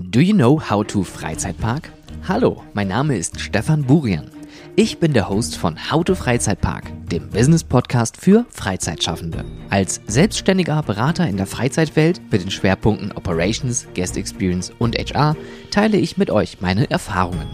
[0.00, 1.90] Do you know how to Freizeitpark?
[2.28, 4.30] Hallo, mein Name ist Stefan Burian.
[4.76, 9.44] Ich bin der Host von How to Freizeitpark, dem Business-Podcast für Freizeitschaffende.
[9.70, 15.34] Als selbstständiger Berater in der Freizeitwelt mit den Schwerpunkten Operations, Guest Experience und HR
[15.72, 17.48] teile ich mit euch meine Erfahrungen.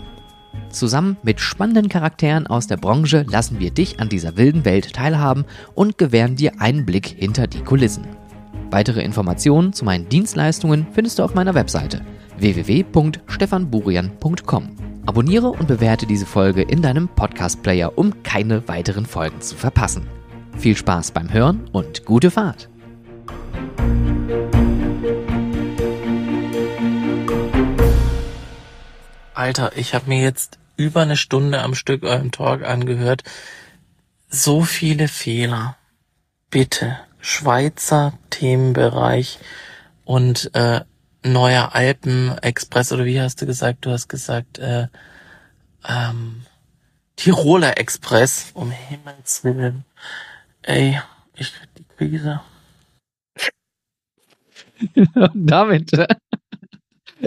[0.68, 5.46] Zusammen mit spannenden Charakteren aus der Branche lassen wir dich an dieser wilden Welt teilhaben
[5.74, 8.04] und gewähren dir einen Blick hinter die Kulissen.
[8.70, 12.02] Weitere Informationen zu meinen Dienstleistungen findest du auf meiner Webseite
[12.38, 14.76] www.stefanburian.com.
[15.06, 20.06] Abonniere und bewerte diese Folge in deinem Podcast-Player, um keine weiteren Folgen zu verpassen.
[20.56, 22.68] Viel Spaß beim Hören und gute Fahrt!
[29.34, 33.22] Alter, ich habe mir jetzt über eine Stunde am Stück euren Talk angehört.
[34.28, 35.77] So viele Fehler.
[36.50, 36.98] Bitte.
[37.20, 39.39] Schweizer Themenbereich
[40.05, 40.83] und äh,
[41.24, 43.86] neuer Alpen-Express oder wie hast du gesagt?
[43.86, 44.88] Du hast gesagt äh,
[45.88, 46.42] ähm,
[47.16, 49.84] Tiroler Express, um Himmels Willen.
[50.62, 51.00] Ey,
[51.34, 52.41] ich krieg die Krise.
[55.34, 55.92] damit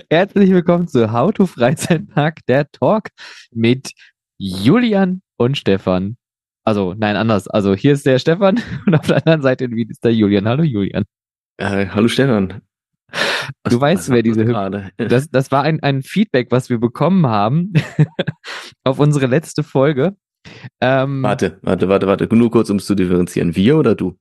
[0.09, 3.09] herzlich willkommen zu How to Freizeitpark, der Talk
[3.52, 3.94] mit
[4.38, 6.17] Julian und Stefan.
[6.64, 7.48] Also, nein, anders.
[7.48, 10.48] Also, hier ist der Stefan und auf der anderen Seite ist der Julian.
[10.48, 11.06] Hallo, Julian.
[11.58, 12.61] Äh, hallo, Stefan.
[13.64, 14.90] Du weißt, wer diese gerade.
[14.98, 17.73] Das, das war ein, ein Feedback, was wir bekommen haben
[18.84, 20.16] auf unsere letzte Folge.
[20.82, 22.36] Ähm, warte, warte, warte, warte.
[22.36, 23.56] Nur kurz, um es zu differenzieren.
[23.56, 24.18] Wir oder du?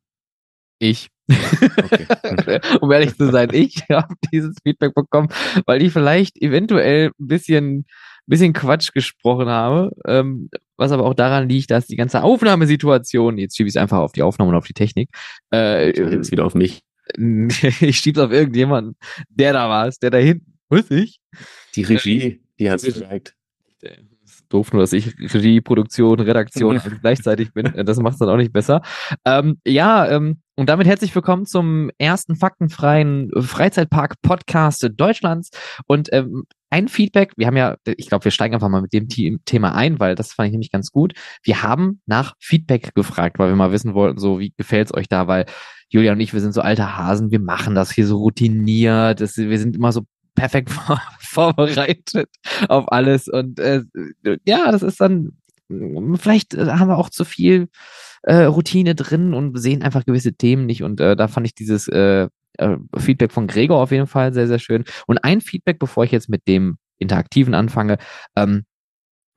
[0.78, 1.08] Ich.
[1.28, 2.60] Okay.
[2.80, 5.28] um ehrlich zu sein, ich habe dieses Feedback bekommen,
[5.66, 7.86] weil ich vielleicht eventuell ein bisschen
[8.26, 13.56] bisschen Quatsch gesprochen habe, ähm, was aber auch daran liegt, dass die ganze Aufnahmesituation, jetzt
[13.56, 15.10] schiebe ich es einfach auf die Aufnahme und auf die Technik,
[15.52, 16.82] äh, jetzt wieder auf mich.
[17.16, 18.96] ich schiebe es auf irgendjemanden,
[19.28, 21.20] der da war, der da hinten, muss ich.
[21.74, 23.34] Die Regie, die hat es gesagt.
[24.48, 27.72] Doof nur, dass ich Regie, Produktion, Redaktion gleichzeitig bin.
[27.84, 28.82] Das macht es dann auch nicht besser.
[29.24, 35.50] Ähm, ja, ähm, und damit herzlich willkommen zum ersten faktenfreien Freizeitpark-Podcast Deutschlands.
[35.86, 39.06] Und ähm, ein Feedback, wir haben ja, ich glaube, wir steigen einfach mal mit dem
[39.44, 41.12] Thema ein, weil das fand ich nämlich ganz gut.
[41.42, 45.26] Wir haben nach Feedback gefragt, weil wir mal wissen wollten, so wie gefällt's euch da,
[45.28, 45.44] weil
[45.90, 49.36] Julia und ich, wir sind so alte Hasen, wir machen das hier so routiniert, das,
[49.36, 52.30] wir sind immer so perfekt vor, vorbereitet
[52.68, 53.82] auf alles und äh,
[54.46, 55.36] ja, das ist dann
[55.68, 57.68] vielleicht äh, haben wir auch zu viel
[58.22, 61.88] äh, Routine drin und sehen einfach gewisse Themen nicht und äh, da fand ich dieses
[61.88, 62.28] äh,
[62.58, 64.84] äh, Feedback von Gregor auf jeden Fall sehr, sehr schön.
[65.06, 67.98] Und ein Feedback, bevor ich jetzt mit dem Interaktiven anfange,
[68.36, 68.64] ähm,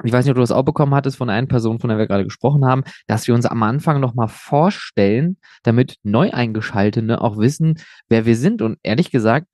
[0.04, 2.08] ich weiß nicht, ob du das auch bekommen hattest von einer Person, von der wir
[2.08, 8.26] gerade gesprochen haben, dass wir uns am Anfang nochmal vorstellen, damit Neueingeschaltete auch wissen, wer
[8.26, 8.62] wir sind.
[8.62, 9.48] Und ehrlich gesagt,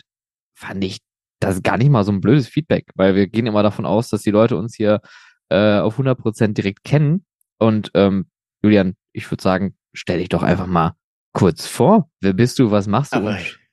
[0.54, 1.00] fand ich
[1.40, 4.22] das gar nicht mal so ein blödes Feedback, weil wir gehen immer davon aus, dass
[4.22, 5.02] die Leute uns hier
[5.50, 7.26] äh, auf 100 Prozent direkt kennen.
[7.60, 8.28] Und ähm,
[8.64, 10.96] Julian, ich würde sagen, stell dich doch einfach mal
[11.34, 12.10] kurz vor.
[12.22, 12.72] Wer bist du?
[12.72, 13.24] Was machst du?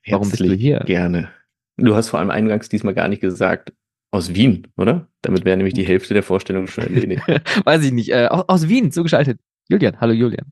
[0.07, 0.79] Warum bist du hier?
[0.79, 1.29] Gerne.
[1.77, 3.73] Du hast vor allem eingangs diesmal gar nicht gesagt,
[4.11, 5.07] aus Wien, oder?
[5.23, 7.23] Damit wäre nämlich die Hälfte der Vorstellung schon erledigt.
[7.65, 8.11] Weiß ich nicht.
[8.11, 9.39] Äh, aus Wien zugeschaltet.
[9.69, 10.51] Julian, hallo Julian.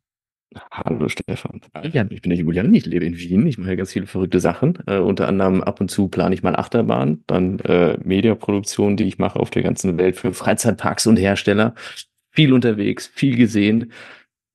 [0.71, 1.61] Hallo Stefan.
[1.83, 2.09] Julian.
[2.11, 4.77] Ich bin der Julian, ich lebe in Wien, ich mache ganz viele verrückte Sachen.
[4.85, 9.17] Äh, unter anderem ab und zu plane ich mal Achterbahn, dann äh, Mediaproduktion, die ich
[9.17, 11.73] mache auf der ganzen Welt für Freizeitparks und Hersteller.
[12.31, 13.91] Viel unterwegs, viel gesehen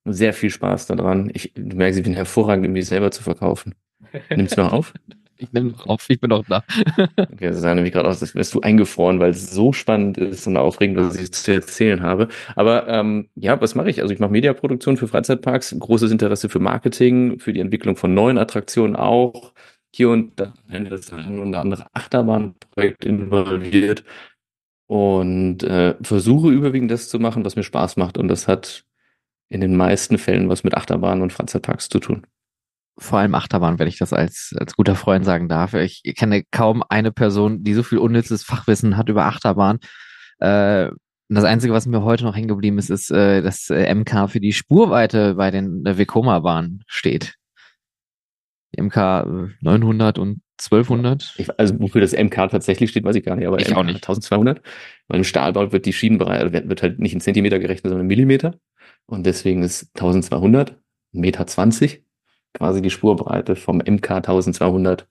[0.07, 1.31] sehr viel Spaß daran.
[1.35, 3.75] Ich, du merkst, ich bin hervorragend, um mich selber zu verkaufen.
[4.31, 4.95] Nimmst du noch auf?
[5.39, 6.65] Ich nehme noch auf, ich bin auch da.
[7.17, 10.47] okay, das sah nämlich gerade aus, als wärst du eingefroren, weil es so spannend ist
[10.47, 12.29] und aufregend, was ich zu erzählen habe.
[12.55, 14.01] Aber ähm, ja, was mache ich?
[14.03, 18.39] Also ich mache Mediaproduktion für Freizeitparks, großes Interesse für Marketing, für die Entwicklung von neuen
[18.39, 19.53] Attraktionen auch.
[19.95, 24.05] Hier und da das ein oder andere Achterbahnprojekt involviert
[24.87, 28.19] und äh, versuche überwiegend das zu machen, was mir Spaß macht.
[28.19, 28.85] Und das hat
[29.49, 32.27] in den meisten Fällen was mit Achterbahnen und Freizeitparks zu tun.
[32.99, 35.75] Vor allem Achterbahn, wenn ich das als, als guter Freund sagen darf.
[35.75, 39.79] Ich kenne kaum eine Person, die so viel unnützes Fachwissen hat über Achterbahn.
[40.39, 40.89] Äh,
[41.29, 44.41] das Einzige, was mir heute noch hängen geblieben ist, ist, äh, dass äh, MK für
[44.41, 47.35] die Spurweite bei den äh, Vekoma-Bahnen steht.
[48.75, 51.35] Die MK 900 und 1200.
[51.39, 53.85] Ich, also wofür das MK tatsächlich steht, weiß ich gar nicht, aber ich MK auch
[53.85, 53.97] nicht.
[53.97, 54.63] 1200.
[55.09, 58.55] Weil im Stahlbau wird die Schienenbreite, wird halt nicht in Zentimeter gerechnet, sondern in Millimeter.
[59.07, 60.77] Und deswegen ist 1200,
[61.13, 62.05] Meter 20,
[62.57, 65.07] quasi die Spurbreite vom MK 1200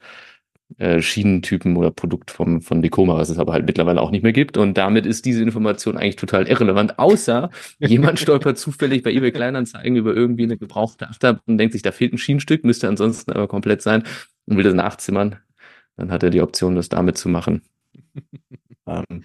[0.78, 4.34] äh, Schienentypen oder Produkt vom, von Decoma, was es aber halt mittlerweile auch nicht mehr
[4.34, 4.58] gibt.
[4.58, 9.96] Und damit ist diese Information eigentlich total irrelevant, außer jemand stolpert zufällig bei eBay Kleinanzeigen
[9.96, 13.48] über irgendwie eine gebrauchte Achterbahn und denkt sich, da fehlt ein Schienenstück, müsste ansonsten aber
[13.48, 14.04] komplett sein
[14.48, 15.38] und will das nachzimmern.
[15.98, 17.62] Dann hat er die Option, das damit zu machen.
[18.88, 19.24] ähm,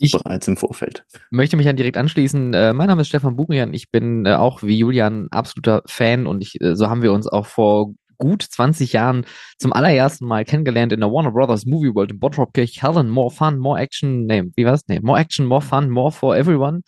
[0.00, 1.04] Ich- bereits im Vorfeld.
[1.30, 2.54] möchte mich dann direkt anschließen.
[2.54, 3.72] Äh, mein Name ist Stefan Burian.
[3.74, 7.26] Ich bin äh, auch wie Julian absoluter Fan und ich, äh, so haben wir uns
[7.26, 9.24] auch vor gut 20 Jahren
[9.58, 13.08] zum allerersten Mal kennengelernt in der Warner Brothers Movie World in Bottrop Kirchhellen.
[13.08, 14.82] More fun, more action, nee, wie war's?
[14.88, 16.82] Nee, more action, more fun, more for everyone.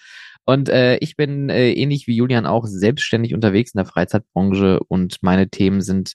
[0.44, 5.19] Und äh, ich bin äh, ähnlich wie Julian auch selbstständig unterwegs in der Freizeitbranche und
[5.23, 6.15] meine Themen sind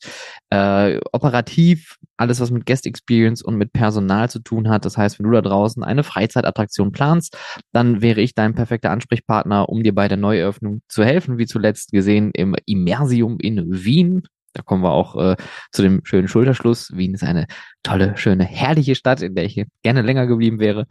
[0.49, 4.83] äh, operativ, alles was mit Guest Experience und mit Personal zu tun hat.
[4.83, 7.37] Das heißt, wenn du da draußen eine Freizeitattraktion planst,
[7.71, 11.91] dann wäre ich dein perfekter Ansprechpartner, um dir bei der Neueröffnung zu helfen, wie zuletzt
[11.91, 14.23] gesehen im Immersium in Wien.
[14.53, 15.35] Da kommen wir auch äh,
[15.71, 16.91] zu dem schönen Schulterschluss.
[16.95, 17.45] Wien ist eine
[17.83, 20.87] tolle, schöne, herrliche Stadt, in der ich gerne länger geblieben wäre.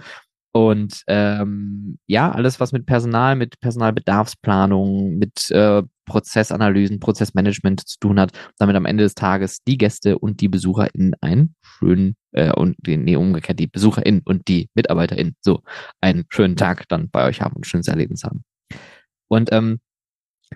[0.56, 8.18] Und ähm, ja, alles, was mit Personal, mit Personalbedarfsplanung, mit äh, Prozessanalysen, Prozessmanagement zu tun
[8.18, 12.74] hat, damit am Ende des Tages die Gäste und die BesucherInnen einen schönen, äh, und
[12.78, 15.60] die, nee, umgekehrt, die BesucherInnen und die MitarbeiterInnen so
[16.00, 18.42] einen schönen Tag dann bei euch haben und ein schönes Erlebnis haben.
[19.28, 19.78] Und ähm,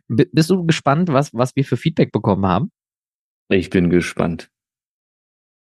[0.08, 2.70] bi- bist du gespannt, was, was wir für Feedback bekommen haben?
[3.50, 4.48] Ich bin gespannt,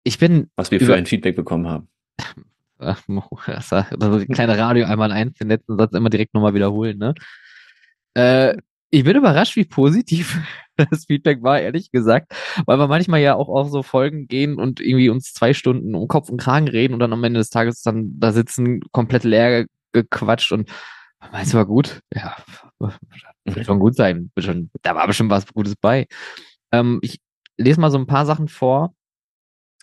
[0.04, 1.88] Ich bin was wir für ein Feedback bekommen haben.
[3.10, 7.14] Die kleine Radio einmal eins, den letzten Satz immer direkt nochmal wiederholen, ne?
[8.14, 8.56] Äh,
[8.92, 10.38] ich bin überrascht, wie positiv
[10.76, 12.32] das Feedback war, ehrlich gesagt,
[12.66, 16.08] weil wir manchmal ja auch auf so Folgen gehen und irgendwie uns zwei Stunden um
[16.08, 19.66] Kopf und Kragen reden und dann am Ende des Tages dann da sitzen, komplett leer
[19.92, 20.70] gequatscht und
[21.32, 22.00] meinst du, war gut?
[22.14, 22.36] Ja,
[23.44, 24.30] wird schon gut sein.
[24.38, 26.06] Schon, da war bestimmt was Gutes bei.
[26.72, 27.20] Ähm, ich
[27.58, 28.94] lese mal so ein paar Sachen vor.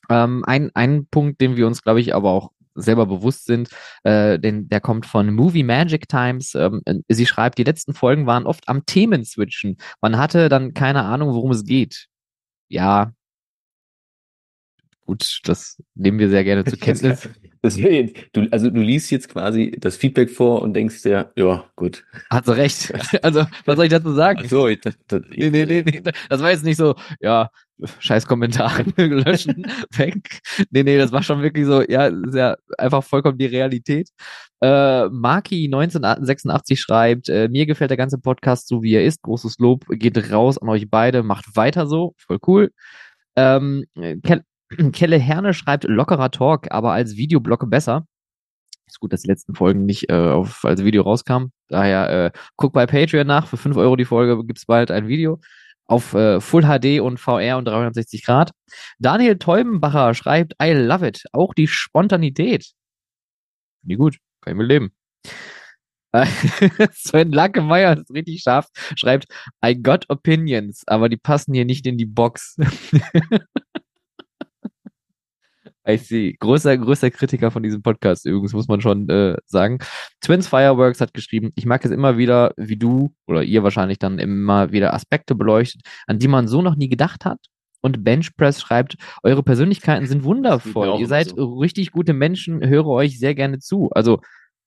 [0.10, 3.70] Ähm, ein, ein Punkt, den wir uns, glaube ich, aber auch selber bewusst sind,
[4.04, 6.56] äh, den, der kommt von Movie Magic Times.
[6.56, 9.78] Ähm, sie schreibt, die letzten Folgen waren oft am Themen switchen.
[10.02, 12.08] Man hatte dann keine Ahnung, worum es geht.
[12.70, 13.12] Ja.
[15.07, 17.30] Gut, das nehmen wir sehr gerne zur Kenntnis.
[17.63, 22.06] Das du, also du liest jetzt quasi das Feedback vor und denkst dir, ja, gut.
[22.30, 22.94] Hat sie recht.
[23.24, 24.39] Also, was soll ich dazu sagen?
[24.39, 26.01] Also, ich, das, das, Nee, nee, nee, nee.
[26.30, 27.50] Das war jetzt nicht so, ja,
[28.00, 29.65] scheiß Kommentar löschen,
[29.98, 30.39] weg.
[30.69, 34.09] Nee, nee, das war schon wirklich so, ja, sehr einfach vollkommen die Realität.
[34.62, 39.24] Äh, Maki 1986 schreibt, äh, mir gefällt der ganze Podcast so wie er ist.
[39.24, 41.24] Großes Lob geht raus an euch beide.
[41.24, 42.13] Macht weiter so.
[42.18, 42.71] Voll cool.
[43.36, 43.86] Ähm,
[44.24, 44.44] Kel
[44.94, 48.06] Kelle Herne schreibt lockerer Talk, aber als Videoblog besser.
[48.86, 51.52] Ist gut, dass die letzten Folgen nicht äh, auf, als Video rauskamen.
[51.68, 53.48] Daher äh, guck bei Patreon nach.
[53.48, 55.42] Für 5 Euro die Folge gibt's bald ein Video
[55.88, 58.52] auf äh, Full HD und VR und 360 Grad.
[59.00, 61.24] Daniel Teubenbacher schreibt, I love it.
[61.31, 62.72] Auch die Spontanität.
[63.84, 64.18] Nee, gut.
[64.42, 64.92] Kann ich mit leben.
[66.94, 68.68] Sven Lackemeyer ist richtig scharf.
[68.96, 69.28] Schreibt,
[69.64, 72.58] I got opinions, aber die passen hier nicht in die Box.
[75.88, 76.36] I see.
[76.39, 79.80] Größer, größer Kritiker von diesem Podcast übrigens, muss man schon äh, sagen.
[80.22, 84.19] Twins Fireworks hat geschrieben, ich mag es immer wieder, wie du oder ihr wahrscheinlich dann
[84.19, 87.39] immer wieder Aspekte beleuchtet, an die man so noch nie gedacht hat.
[87.81, 91.00] Und Benchpress schreibt, eure Persönlichkeiten sind wundervoll.
[91.00, 91.60] Ihr seid so.
[91.60, 93.90] richtig gute Menschen, höre euch sehr gerne zu.
[93.92, 94.19] Also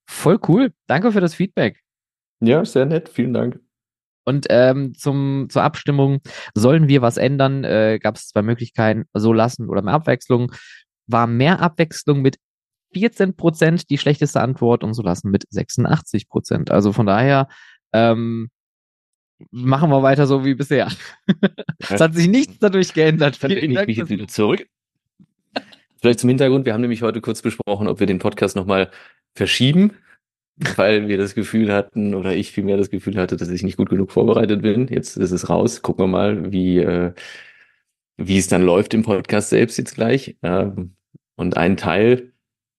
[0.08, 0.72] voll cool.
[0.86, 1.80] Danke für das Feedback.
[2.40, 3.60] ja, sehr nett, vielen Dank.
[4.24, 6.20] Und ähm, zum, zur Abstimmung,
[6.54, 7.64] sollen wir was ändern?
[7.64, 10.52] Äh, Gab es zwei Möglichkeiten, so lassen oder mehr Abwechslung.
[11.10, 12.38] War mehr Abwechslung mit
[12.92, 16.70] 14 Prozent die schlechteste Antwort und so lassen mit 86 Prozent.
[16.70, 17.48] Also von daher
[17.92, 18.50] ähm,
[19.50, 20.88] machen wir weiter so wie bisher.
[21.78, 23.42] es hat sich nichts dadurch geändert.
[23.42, 24.66] Dann lehne ich Dank mich jetzt wieder zurück.
[26.00, 28.90] Vielleicht zum Hintergrund, wir haben nämlich heute kurz besprochen, ob wir den Podcast nochmal
[29.34, 29.92] verschieben,
[30.76, 33.90] weil wir das Gefühl hatten, oder ich vielmehr das Gefühl hatte, dass ich nicht gut
[33.90, 34.88] genug vorbereitet bin.
[34.88, 35.82] Jetzt ist es raus.
[35.82, 37.12] Gucken wir mal, wie, äh,
[38.16, 40.36] wie es dann läuft im Podcast selbst jetzt gleich.
[40.42, 40.96] Ähm,
[41.40, 42.32] und einen Teil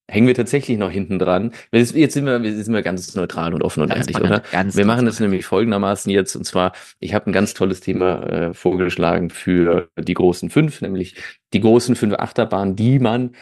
[0.08, 1.52] hängen wir tatsächlich noch hinten dran.
[1.72, 4.40] Jetzt sind wir, jetzt sind wir ganz neutral und offen und ehrlich, oder?
[4.52, 8.22] ganz Wir machen das nämlich folgendermaßen jetzt, und zwar, ich habe ein ganz tolles Thema
[8.24, 11.16] äh, vorgeschlagen für die großen fünf, nämlich
[11.52, 13.32] die großen fünf Achterbahnen, die man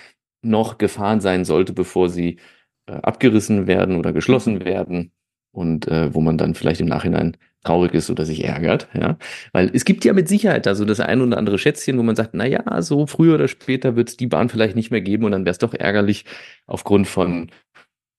[0.42, 2.38] noch gefahren sein sollte, bevor sie
[2.86, 5.12] äh, abgerissen werden oder geschlossen werden
[5.52, 9.18] und äh, wo man dann vielleicht im Nachhinein traurig ist oder sich ärgert, ja.
[9.52, 12.16] Weil es gibt ja mit Sicherheit da so das ein oder andere Schätzchen, wo man
[12.16, 15.24] sagt, na ja, so früher oder später wird es die Bahn vielleicht nicht mehr geben
[15.24, 16.24] und dann wäre es doch ärgerlich
[16.66, 17.50] aufgrund von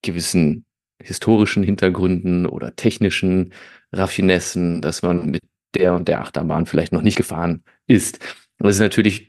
[0.04, 0.66] gewissen
[1.02, 3.54] historischen Hintergründen oder technischen
[3.92, 5.42] Raffinessen, dass man mit
[5.76, 8.20] der und der Achterbahn vielleicht noch nicht gefahren ist.
[8.60, 9.28] Und das ist natürlich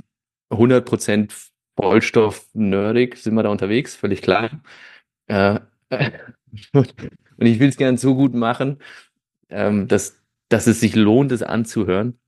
[0.50, 1.32] 100%
[1.76, 4.50] Vollstoff-nerdig, sind wir da unterwegs, völlig klar.
[5.26, 5.60] Äh,
[6.72, 6.94] und
[7.38, 8.78] ich will es gern so gut machen,
[9.52, 12.18] ähm, dass, dass es sich lohnt, es anzuhören.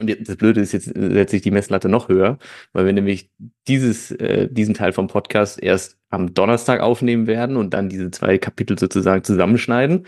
[0.00, 2.38] Und das Blöde ist, jetzt setze ich die Messlatte noch höher,
[2.72, 3.30] weil wir nämlich
[3.66, 8.38] dieses, äh, diesen Teil vom Podcast erst am Donnerstag aufnehmen werden und dann diese zwei
[8.38, 10.06] Kapitel sozusagen zusammenschneiden,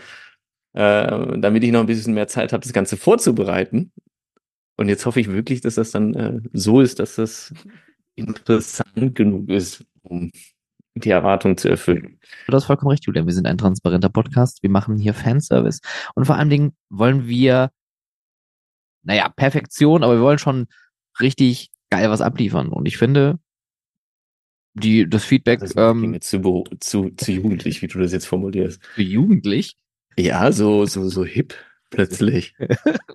[0.73, 3.91] äh, damit ich noch ein bisschen mehr Zeit habe, das Ganze vorzubereiten.
[4.77, 7.53] Und jetzt hoffe ich wirklich, dass das dann äh, so ist, dass das
[8.15, 10.31] interessant genug ist, um
[10.95, 12.19] die Erwartung zu erfüllen.
[12.47, 13.25] Du hast vollkommen recht, Julian.
[13.25, 14.61] Wir sind ein transparenter Podcast.
[14.61, 15.79] Wir machen hier Fanservice.
[16.15, 17.71] Und vor allen Dingen wollen wir,
[19.03, 20.67] naja, Perfektion, aber wir wollen schon
[21.19, 22.69] richtig geil was abliefern.
[22.69, 23.39] Und ich finde,
[24.73, 28.83] die, das Feedback, Das ähm, zu, zu, zu jugendlich, wie du das jetzt formulierst.
[28.85, 29.75] für jugendlich.
[30.17, 31.55] Ja, so, so, so hip
[31.89, 32.53] plötzlich.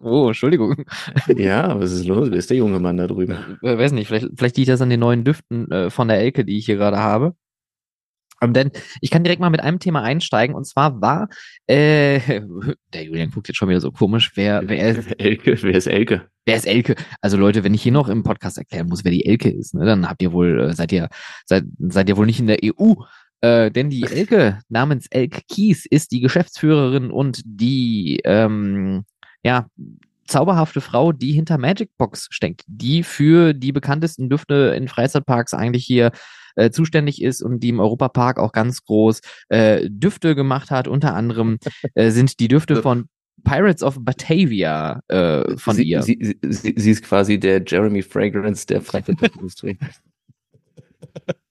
[0.02, 0.84] Oh, Entschuldigung.
[1.34, 2.30] ja, was ist los?
[2.30, 3.58] Wer ist der junge Mann da drüben?
[3.62, 6.44] äh, weiß nicht, vielleicht, vielleicht liegt das an den neuen Düften äh, von der Elke,
[6.44, 7.34] die ich hier gerade habe.
[8.46, 11.28] Ähm, denn ich kann direkt mal mit einem Thema einsteigen und zwar war,
[11.66, 12.20] äh,
[12.92, 16.28] der Julian guckt jetzt schon wieder so komisch, wer, wer, ist, Elke, wer ist Elke?
[16.46, 16.94] wer ist Elke?
[17.20, 19.84] Also Leute, wenn ich hier noch im Podcast erklären muss, wer die Elke ist, ne,
[19.84, 21.08] dann habt ihr wohl, äh, seid ihr,
[21.44, 22.94] seid, seid ihr wohl nicht in der EU.
[23.42, 29.04] Äh, denn die Elke namens Elke Kies ist die Geschäftsführerin und die, ähm,
[29.42, 29.66] ja,
[30.26, 35.84] zauberhafte Frau, die hinter Magic Box steckt, die für die bekanntesten Düfte in Freizeitparks eigentlich
[35.84, 36.10] hier
[36.56, 40.88] äh, zuständig ist und die im Europapark auch ganz groß äh, Düfte gemacht hat.
[40.88, 41.58] Unter anderem
[41.94, 43.08] äh, sind die Düfte von
[43.44, 46.02] Pirates of Batavia äh, von sie, ihr.
[46.02, 49.78] Sie, sie, sie, ist quasi der Jeremy Fragrance der Freizeitindustrie.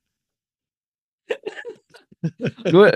[2.72, 2.91] nur,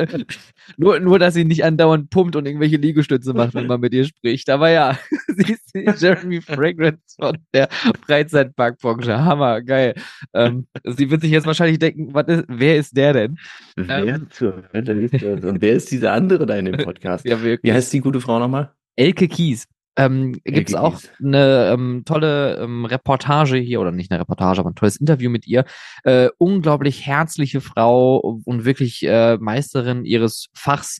[0.77, 4.05] nur, nur, dass sie nicht andauernd pumpt und irgendwelche Liegestütze macht, wenn man mit ihr
[4.05, 4.49] spricht.
[4.49, 7.69] Aber ja, sie ist die Jeremy Fragrance von der
[8.05, 9.23] Freizeitparkbranche.
[9.23, 9.95] Hammer, geil.
[10.33, 13.37] Ähm, sie wird sich jetzt wahrscheinlich denken, ist, wer ist der denn?
[13.75, 14.27] wer Ähm.
[14.29, 15.43] zur Hölle ist das?
[15.43, 17.25] Und wer ist dieser andere da in dem Podcast?
[17.25, 17.69] Ja, wirklich.
[17.69, 18.71] Wie heißt die gute Frau nochmal?
[18.95, 19.67] Elke Kies.
[19.95, 24.69] Ähm, gibt's Elke auch eine ähm, tolle ähm, Reportage hier, oder nicht eine Reportage, aber
[24.69, 25.65] ein tolles Interview mit ihr.
[26.03, 30.99] Äh, unglaublich herzliche Frau und wirklich äh, Meisterin ihres Fachs.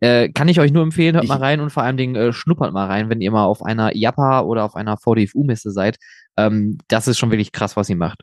[0.00, 2.32] Äh, kann ich euch nur empfehlen, hört Ich- mal rein und vor allen Dingen äh,
[2.32, 5.96] schnuppert mal rein, wenn ihr mal auf einer IAPA oder auf einer VDFU-Messe seid.
[6.38, 8.22] Ähm, das ist schon wirklich krass, was sie macht.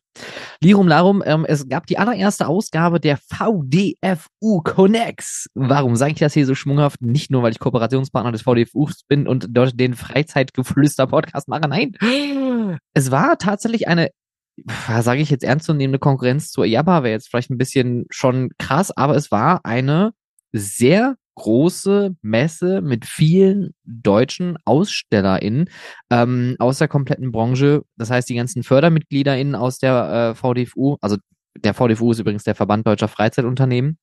[0.61, 5.47] Lirum Larum, ähm, es gab die allererste Ausgabe der VDFU Connects.
[5.53, 7.01] Warum sage ich das hier so schwunghaft?
[7.01, 11.67] Nicht nur, weil ich Kooperationspartner des VDFUs bin und dort den Freizeitgeflüster-Podcast mache.
[11.67, 11.95] Nein,
[12.93, 14.09] es war tatsächlich eine,
[15.01, 19.15] sage ich jetzt ernstzunehmende Konkurrenz zur IAPA, wäre jetzt vielleicht ein bisschen schon krass, aber
[19.15, 20.11] es war eine
[20.51, 25.69] sehr große Messe mit vielen deutschen AusstellerInnen
[26.09, 27.83] ähm, aus der kompletten Branche.
[27.95, 31.15] Das heißt, die ganzen FördermitgliederInnen aus der äh, VDFU, also
[31.57, 33.97] der VDFU ist übrigens der Verband Deutscher Freizeitunternehmen.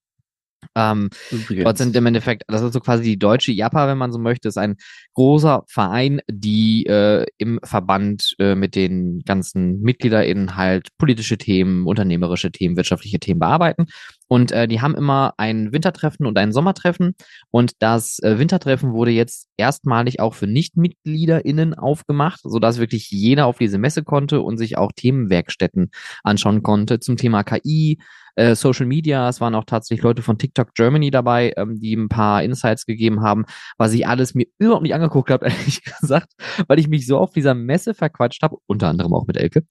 [0.75, 1.11] Ähm,
[1.49, 4.49] Dort sind im Endeffekt, das ist so quasi die deutsche JAPA, wenn man so möchte,
[4.49, 4.77] ist ein
[5.15, 12.51] großer Verein, die äh, im Verband äh, mit den ganzen MitgliederInnen halt politische Themen, unternehmerische
[12.51, 13.87] Themen, wirtschaftliche Themen bearbeiten.
[14.29, 17.15] Und äh, die haben immer ein Wintertreffen und ein Sommertreffen.
[17.51, 23.59] Und das äh, Wintertreffen wurde jetzt erstmalig auch für NichtmitgliederInnen aufgemacht, sodass wirklich jeder auf
[23.59, 25.91] diese Messe konnte und sich auch Themenwerkstätten
[26.25, 27.99] anschauen konnte zum Thema KI,
[28.37, 29.29] äh, Social Media.
[29.29, 33.23] Es waren auch tatsächlich Leute von TikTok Germany dabei, ähm, die ein paar Insights gegeben
[33.23, 33.45] haben,
[33.79, 36.33] was ich alles mir überhaupt nicht angeguckt habe, ehrlich gesagt,
[36.69, 39.65] weil ich mich so auf dieser Messe verquatscht habe, unter anderem auch mit Elke.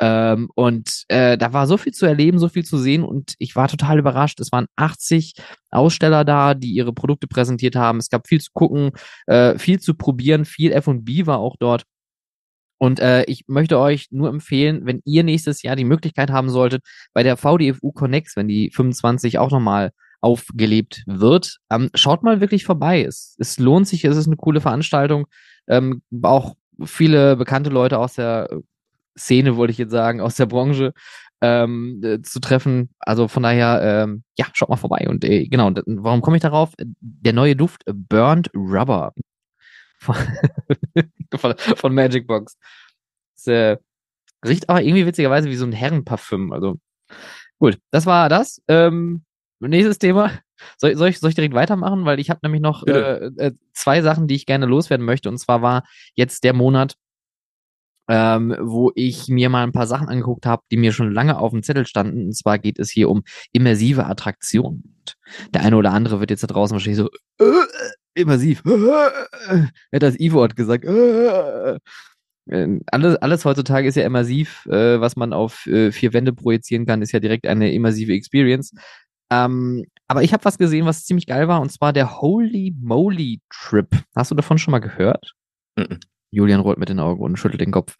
[0.00, 3.56] Ähm, und äh, da war so viel zu erleben, so viel zu sehen und ich
[3.56, 4.40] war total überrascht.
[4.40, 5.34] Es waren 80
[5.70, 7.98] Aussteller da, die ihre Produkte präsentiert haben.
[7.98, 8.92] Es gab viel zu gucken,
[9.26, 11.84] äh, viel zu probieren, viel F&B war auch dort.
[12.82, 16.82] Und äh, ich möchte euch nur empfehlen, wenn ihr nächstes Jahr die Möglichkeit haben solltet,
[17.14, 22.64] bei der VDFU Connects, wenn die 25 auch nochmal aufgelebt wird, ähm, schaut mal wirklich
[22.64, 23.04] vorbei.
[23.04, 25.28] Es, es lohnt sich, es ist eine coole Veranstaltung.
[25.68, 28.50] Ähm, auch viele bekannte Leute aus der
[29.16, 30.92] Szene, wollte ich jetzt sagen, aus der Branche
[31.40, 32.90] ähm, äh, zu treffen.
[32.98, 35.06] Also von daher, ähm, ja, schaut mal vorbei.
[35.08, 36.72] Und äh, genau, warum komme ich darauf?
[37.00, 39.12] Der neue Duft Burnt Rubber
[40.02, 40.16] von,
[41.36, 42.56] von, von Magic Box.
[43.36, 43.76] Das, äh,
[44.44, 46.52] riecht aber irgendwie witzigerweise wie so ein Herrenparfüm.
[46.52, 46.78] Also
[47.58, 48.60] gut, das war das.
[48.68, 49.24] Ähm,
[49.60, 50.32] nächstes Thema.
[50.76, 52.04] Soll, soll, ich, soll ich direkt weitermachen?
[52.04, 55.28] Weil ich habe nämlich noch äh, äh, zwei Sachen, die ich gerne loswerden möchte.
[55.28, 56.96] Und zwar war jetzt der Monat,
[58.08, 61.52] ähm, wo ich mir mal ein paar Sachen angeguckt habe, die mir schon lange auf
[61.52, 62.26] dem Zettel standen.
[62.26, 65.02] Und zwar geht es hier um immersive Attraktionen.
[65.54, 67.66] Der eine oder andere wird jetzt da draußen wahrscheinlich so äh,
[68.14, 68.62] immersiv.
[69.46, 70.84] Hätte das I-Wort gesagt.
[70.84, 71.78] Äh,
[72.50, 74.66] äh, alles, alles heutzutage ist ja immersiv.
[74.66, 78.72] Äh, was man auf äh, vier Wände projizieren kann, ist ja direkt eine immersive Experience.
[79.30, 83.40] Ähm, aber ich habe was gesehen, was ziemlich geil war, und zwar der Holy Moly
[83.48, 83.88] Trip.
[84.14, 85.32] Hast du davon schon mal gehört?
[85.76, 86.00] Mhm.
[86.34, 87.96] Julian rollt mit den Augen und schüttelt den Kopf.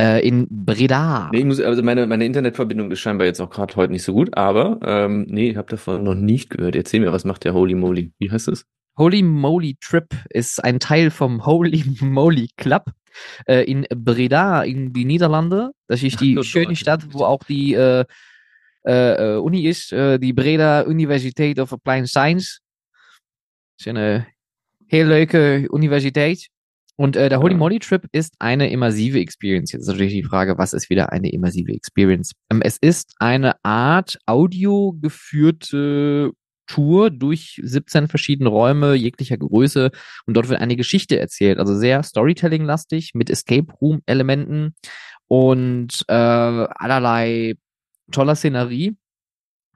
[0.00, 1.28] Äh, in Breda.
[1.32, 4.14] Nee, ich muss, also meine, meine Internetverbindung ist scheinbar jetzt auch gerade heute nicht so
[4.14, 6.76] gut, aber ähm, nee, ich habe davon noch nicht gehört.
[6.76, 8.12] Erzähl mir, was macht der Holy Moly?
[8.18, 8.66] Wie heißt es?
[8.96, 12.84] Holy Moly Trip ist ein Teil vom Holy Moly Club
[13.46, 15.72] äh, in Breda in die Niederlande.
[15.88, 16.76] Das ist die Ach, schöne.
[16.76, 18.04] Stadt, wo auch die äh,
[18.86, 22.60] äh, äh, Uni ist, äh, die Breda Universiteit of Applied Science.
[23.78, 24.26] Das ist eine
[24.86, 26.46] heel leuke Universität.
[26.96, 27.56] Und äh, der Holy.
[27.56, 29.72] Moly Trip ist eine immersive Experience.
[29.72, 32.34] Jetzt ist natürlich die Frage, was ist wieder eine immersive Experience?
[32.50, 36.30] Ähm, es ist eine Art audiogeführte
[36.66, 39.90] Tour durch 17 verschiedene Räume jeglicher Größe
[40.26, 41.58] und dort wird eine Geschichte erzählt.
[41.58, 44.74] Also sehr Storytelling-lastig mit Escape Room-Elementen
[45.28, 47.54] und äh, allerlei
[48.10, 48.96] toller Szenerie.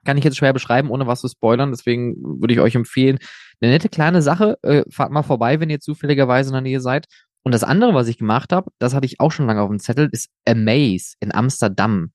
[0.05, 1.71] Kann ich jetzt schwer beschreiben, ohne was zu spoilern.
[1.71, 3.19] Deswegen würde ich euch empfehlen,
[3.61, 4.57] eine nette kleine Sache.
[4.61, 7.05] Äh, fahrt mal vorbei, wenn ihr zufälligerweise in der Nähe seid.
[7.43, 9.79] Und das andere, was ich gemacht habe, das hatte ich auch schon lange auf dem
[9.79, 12.11] Zettel, ist Amaze in Amsterdam.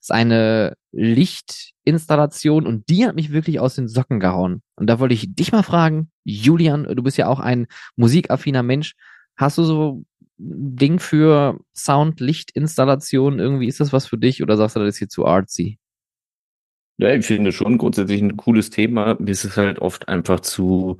[0.00, 4.62] Ist eine Lichtinstallation und die hat mich wirklich aus den Socken gehauen.
[4.76, 7.66] Und da wollte ich dich mal fragen, Julian, du bist ja auch ein
[7.96, 8.94] musikaffiner Mensch.
[9.36, 10.02] Hast du so
[10.38, 13.38] ein Ding für Sound, Lichtinstallation?
[13.38, 15.78] Irgendwie ist das was für dich oder sagst du, das ist hier zu artsy?
[16.96, 19.16] Ja, ich finde schon grundsätzlich ein cooles Thema.
[19.18, 20.98] Mir ist es halt oft einfach zu,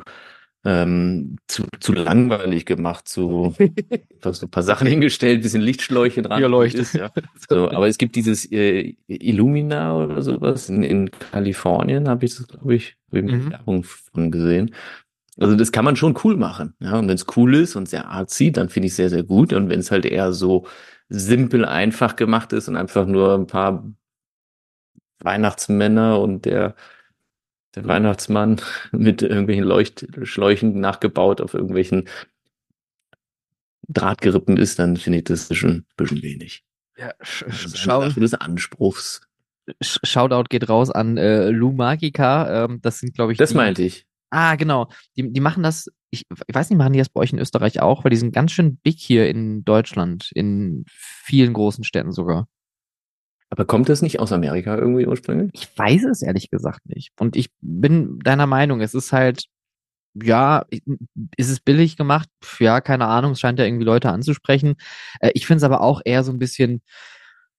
[0.64, 3.54] ähm, zu, zu langweilig gemacht, zu,
[4.22, 6.40] so ein paar Sachen hingestellt, bisschen Lichtschläuche dran.
[6.40, 6.92] Ja, leuchtet.
[6.92, 7.10] Ja.
[7.48, 12.46] So, aber es gibt dieses äh, Illumina oder sowas in, in Kalifornien, habe ich das,
[12.46, 13.50] glaube ich Mhm.
[13.50, 14.74] Werbung von gesehen.
[15.38, 16.74] Also das kann man schon cool machen.
[16.80, 19.52] Ja, und wenn es cool ist und sehr artsy, dann finde ich sehr, sehr gut.
[19.52, 20.66] Und wenn es halt eher so
[21.08, 23.84] simpel einfach gemacht ist und einfach nur ein paar
[25.20, 26.74] Weihnachtsmänner und der,
[27.74, 28.60] der Weihnachtsmann
[28.92, 32.08] mit irgendwelchen Leuchtschläuchen nachgebaut auf irgendwelchen
[33.88, 36.62] Drahtgerippen ist, dann finde ich das schon ein bisschen wenig.
[36.96, 39.20] Ja, sch Das ist schau, Sache des Anspruchs.
[39.82, 42.64] Sh- Shoutout geht raus an äh, Lou Magica.
[42.64, 44.06] Ähm, das sind, glaube ich, Das die, meinte ich.
[44.30, 44.88] Ah, genau.
[45.16, 47.80] Die, die machen das, ich, ich weiß nicht, machen die das bei euch in Österreich
[47.80, 52.46] auch, weil die sind ganz schön big hier in Deutschland, in vielen großen Städten sogar.
[53.50, 55.50] Aber kommt das nicht aus Amerika irgendwie ursprünglich?
[55.54, 57.10] Ich weiß es ehrlich gesagt nicht.
[57.18, 59.44] Und ich bin deiner Meinung, es ist halt,
[60.14, 60.64] ja,
[61.36, 62.28] ist es billig gemacht?
[62.60, 64.76] Ja, keine Ahnung, es scheint ja irgendwie Leute anzusprechen.
[65.20, 66.80] Äh, ich finde es aber auch eher so ein bisschen,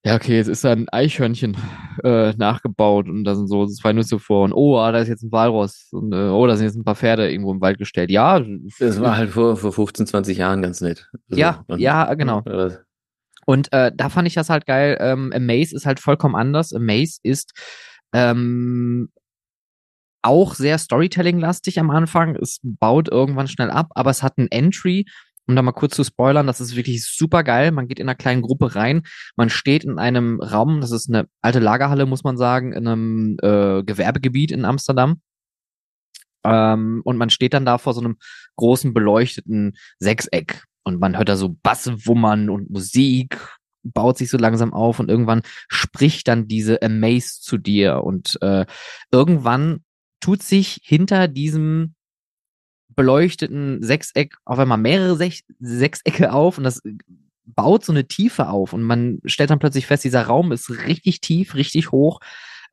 [0.06, 1.56] ja, okay, es ist da ein Eichhörnchen
[2.04, 5.24] äh, nachgebaut und da sind so zwei Nüsse vor und oh, ah, da ist jetzt
[5.24, 8.10] ein Walross und äh, oh, da sind jetzt ein paar Pferde irgendwo im Wald gestellt.
[8.10, 8.42] Ja,
[8.80, 11.10] Das war halt vor, vor 15, 20 Jahren ganz nett.
[11.28, 12.38] So, ja, ja, genau.
[12.40, 12.80] Aber-
[13.46, 14.98] Und äh, da fand ich das halt geil.
[15.00, 16.74] Ähm, Amaze ist halt vollkommen anders.
[16.74, 17.54] Amaze ist
[18.14, 19.10] ähm,
[20.22, 22.36] auch sehr Storytelling-lastig am Anfang.
[22.36, 25.06] Es baut irgendwann schnell ab, aber es hat ein Entry.
[25.48, 27.72] Um da mal kurz zu spoilern, das ist wirklich super geil.
[27.72, 29.02] Man geht in einer kleinen Gruppe rein.
[29.36, 33.38] Man steht in einem Raum, das ist eine alte Lagerhalle, muss man sagen, in einem
[33.42, 35.20] äh, Gewerbegebiet in Amsterdam.
[36.44, 38.18] Ähm, und man steht dann da vor so einem
[38.56, 43.38] großen beleuchteten Sechseck und man hört da so Basswummern und Musik
[43.84, 48.04] baut sich so langsam auf und irgendwann spricht dann diese Amaze zu dir.
[48.04, 48.66] Und äh,
[49.12, 49.84] irgendwann
[50.20, 51.96] tut sich hinter diesem
[52.96, 56.82] beleuchteten Sechseck auf einmal mehrere Sech Sechsecke auf und das
[57.46, 58.74] baut so eine Tiefe auf.
[58.74, 62.20] Und man stellt dann plötzlich fest, dieser Raum ist richtig tief, richtig hoch.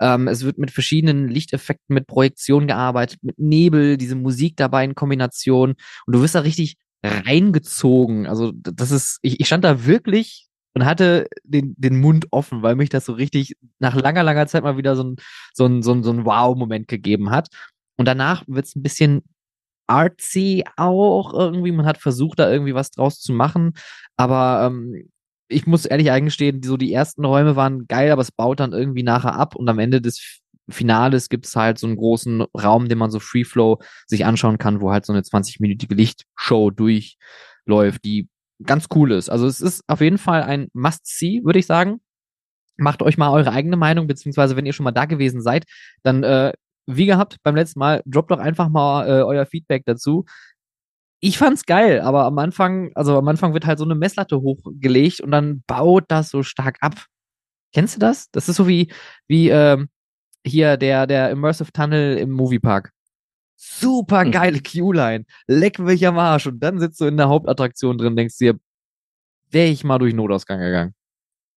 [0.00, 4.94] Ähm, es wird mit verschiedenen Lichteffekten, mit Projektion gearbeitet, mit Nebel, diese Musik dabei in
[4.94, 5.74] Kombination.
[6.06, 8.26] Und du wirst da richtig reingezogen.
[8.26, 12.76] Also das ist, ich, ich stand da wirklich und hatte den, den Mund offen, weil
[12.76, 15.16] mich das so richtig nach langer, langer Zeit mal wieder so ein,
[15.52, 17.48] so ein, so ein, so ein Wow-Moment gegeben hat.
[17.96, 19.22] Und danach wird's ein bisschen
[19.88, 21.72] artsy auch irgendwie.
[21.72, 23.72] Man hat versucht, da irgendwie was draus zu machen.
[24.16, 25.08] Aber ähm,
[25.48, 29.02] ich muss ehrlich eingestehen, so die ersten Räume waren geil, aber es baut dann irgendwie
[29.02, 33.11] nachher ab und am Ende des Finales gibt's halt so einen großen Raum, den man
[33.11, 38.28] so Free Flow sich anschauen kann, wo halt so eine 20-minütige Lichtshow durchläuft, die
[38.64, 39.31] ganz cool ist.
[39.31, 42.00] Also es ist auf jeden Fall ein Must-See, würde ich sagen.
[42.76, 45.64] Macht euch mal eure eigene Meinung, beziehungsweise wenn ihr schon mal da gewesen seid,
[46.02, 46.52] dann äh,
[46.88, 50.24] wie gehabt beim letzten Mal, droppt doch einfach mal äh, euer Feedback dazu.
[51.20, 55.20] Ich fand's geil, aber am Anfang, also am Anfang wird halt so eine Messlatte hochgelegt
[55.20, 57.07] und dann baut das so stark ab.
[57.74, 58.31] Kennst du das?
[58.31, 58.90] Das ist so wie,
[59.26, 59.88] wie ähm,
[60.46, 62.92] hier der, der Immersive Tunnel im Moviepark.
[63.57, 65.24] Super geile Q-Line.
[65.46, 66.46] Leck mich am Arsch.
[66.46, 68.59] Und dann sitzt du in der Hauptattraktion drin, denkst dir,
[69.51, 70.94] wäre ich mal durch Notausgang gegangen.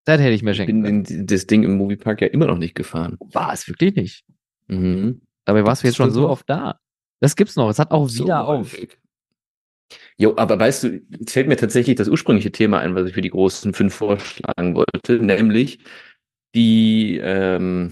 [0.06, 1.20] Das hätte ich mir Ich schenken bin können.
[1.22, 3.18] in, das Ding im Moviepark ja immer noch nicht gefahren.
[3.20, 4.26] War es wirklich nicht.
[4.68, 5.22] Mhm.
[5.46, 6.80] Dabei warst du jetzt schon so oft da.
[7.20, 7.70] Das gibt's noch.
[7.70, 8.76] Es hat auch So wieder auf.
[10.18, 13.22] Jo, aber weißt du, jetzt fällt mir tatsächlich das ursprüngliche Thema ein, was ich für
[13.22, 15.80] die großen fünf vorschlagen wollte, nämlich
[16.56, 17.92] die, ähm,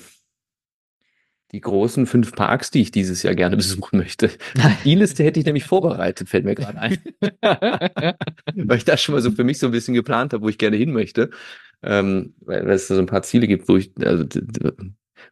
[1.52, 4.30] die großen fünf Parks, die ich dieses Jahr gerne besuchen möchte.
[4.84, 6.98] Die Liste hätte ich nämlich vorbereitet, fällt mir gerade ein.
[8.56, 10.60] weil ich das schon mal so für mich so ein bisschen geplant habe, wo ich
[10.60, 11.32] gerne hin möchte.
[11.82, 14.26] Ähm, weil, es da so ein paar Ziele gibt, wo ich, also,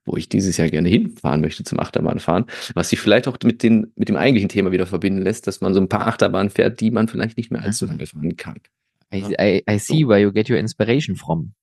[0.06, 3.92] wo ich dieses Jahr gerne hinfahren möchte zum Achterbahnfahren, was sich vielleicht auch mit, den,
[3.96, 6.90] mit dem eigentlichen Thema wieder verbinden lässt, dass man so ein paar Achterbahnen fährt, die
[6.90, 8.58] man vielleicht nicht mehr allzu lange fahren kann.
[9.14, 11.54] I, I, I see where you get your inspiration from.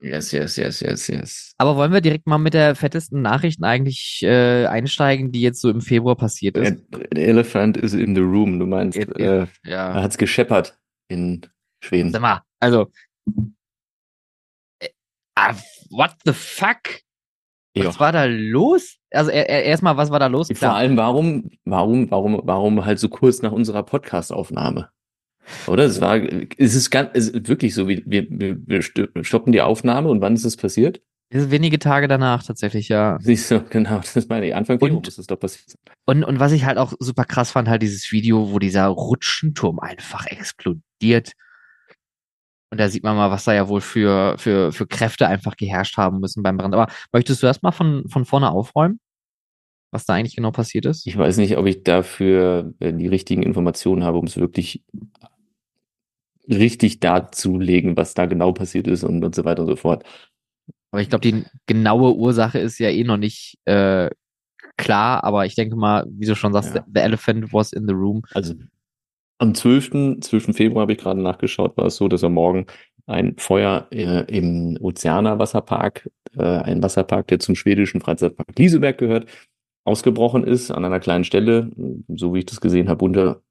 [0.00, 1.54] Yes, yes, yes, yes, yes.
[1.58, 5.70] Aber wollen wir direkt mal mit der fettesten Nachricht eigentlich äh, einsteigen, die jetzt so
[5.70, 6.76] im Februar passiert ist?
[7.12, 8.60] The elephant is in the room.
[8.60, 9.94] Du meinst, It- it- äh, Ja.
[9.94, 11.40] er hat's gescheppert in
[11.82, 12.12] Schweden.
[12.12, 12.92] Sag mal, also.
[14.80, 14.88] Äh,
[15.34, 15.54] ah,
[15.90, 17.00] what the fuck?
[17.76, 18.96] Was war da los?
[19.12, 20.48] Also er, er, erstmal, was war da los?
[20.52, 24.90] Vor allem, warum, warum, warum, warum halt so kurz nach unserer Podcast-Aufnahme?
[25.66, 25.84] Oder?
[25.84, 29.52] Es war, es ist ganz, es ist wirklich so, wie, wir, wir, wir st- stoppen
[29.52, 31.00] die Aufnahme und wann ist es passiert?
[31.30, 33.18] das wenige Tage danach tatsächlich, ja.
[33.20, 34.54] Siehst du, genau, das meine ich.
[34.54, 35.78] Anfang Und- muss es doch passiert sein.
[36.06, 39.78] Und, und was ich halt auch super krass fand, halt dieses Video, wo dieser Rutschenturm
[39.78, 41.32] einfach explodiert.
[42.70, 45.96] Und da sieht man mal, was da ja wohl für, für, für Kräfte einfach geherrscht
[45.98, 46.74] haben müssen beim Brand.
[46.74, 48.98] Aber möchtest du das mal von, von vorne aufräumen?
[49.90, 51.06] Was da eigentlich genau passiert ist?
[51.06, 54.82] Ich weiß nicht, ob ich dafür äh, die richtigen Informationen habe, um es wirklich
[56.48, 60.04] richtig darzulegen, was da genau passiert ist und, und so weiter und so fort.
[60.90, 64.10] Aber ich glaube, die genaue Ursache ist ja eh noch nicht äh,
[64.76, 65.24] klar.
[65.24, 66.84] Aber ich denke mal, wie du schon sagst, Ja.
[66.92, 68.22] the elephant was in the room.
[68.32, 68.54] Also
[69.38, 70.20] am 12.
[70.20, 70.56] 12.
[70.56, 72.66] Februar habe ich gerade nachgeschaut, war es so, dass am Morgen
[73.06, 79.28] ein Feuer äh, im Ozeaner Wasserpark, äh, ein Wasserpark, der zum schwedischen Freizeitpark Lieseberg gehört,
[79.84, 81.70] ausgebrochen ist an einer kleinen Stelle,
[82.08, 83.04] so wie ich das gesehen habe,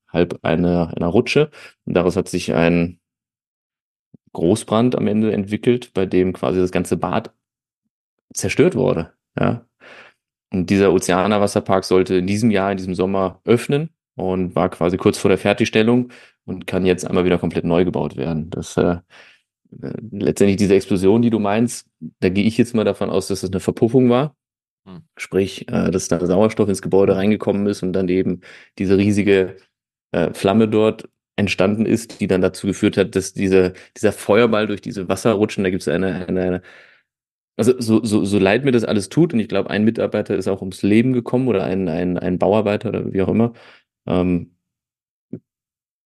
[0.07, 1.51] unterhalb einer, einer Rutsche.
[1.85, 2.99] Und daraus hat sich ein
[4.33, 7.33] Großbrand am Ende entwickelt, bei dem quasi das ganze Bad
[8.33, 9.13] zerstört wurde.
[9.39, 9.65] Ja.
[10.51, 14.97] Und dieser Ozeaner Wasserpark sollte in diesem Jahr, in diesem Sommer öffnen und war quasi
[14.97, 16.11] kurz vor der Fertigstellung
[16.45, 18.49] und kann jetzt einmal wieder komplett neu gebaut werden.
[18.49, 18.97] Das äh,
[19.81, 21.87] äh, letztendlich diese Explosion, die du meinst,
[22.19, 24.35] da gehe ich jetzt mal davon aus, dass es eine Verpuffung war.
[24.85, 25.01] Hm.
[25.17, 28.41] Sprich, äh, dass da Sauerstoff ins Gebäude reingekommen ist und dann eben
[28.77, 29.57] diese riesige
[30.11, 34.81] äh, Flamme dort entstanden ist, die dann dazu geführt hat, dass diese, dieser Feuerball durch
[34.81, 36.61] diese Wasserrutschen, da gibt es eine, eine, eine
[37.57, 40.47] also so, so, so leid mir das alles tut, und ich glaube, ein Mitarbeiter ist
[40.47, 43.53] auch ums Leben gekommen oder ein, ein, ein Bauarbeiter oder wie auch immer,
[44.07, 44.51] ähm,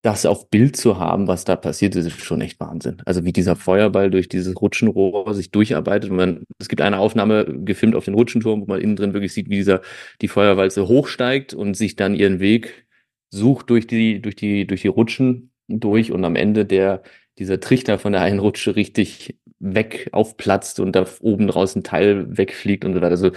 [0.03, 3.03] das auf Bild zu haben, was da passiert ist, schon echt Wahnsinn.
[3.05, 6.11] Also wie dieser Feuerball durch dieses Rutschenrohr sich durcharbeitet.
[6.11, 9.35] Und man, es gibt eine Aufnahme gefilmt auf den Rutschenturm, wo man innen drin wirklich
[9.35, 9.83] sieht, wie dieser,
[10.23, 12.87] die Feuerwalze hochsteigt und sich dann ihren Weg
[13.31, 17.03] sucht durch die, durch die, durch die Rutschen durch und am Ende der,
[17.39, 22.37] dieser Trichter von der einen Rutsche richtig weg aufplatzt und da oben draus ein Teil
[22.37, 23.11] wegfliegt und so weiter.
[23.11, 23.31] Also,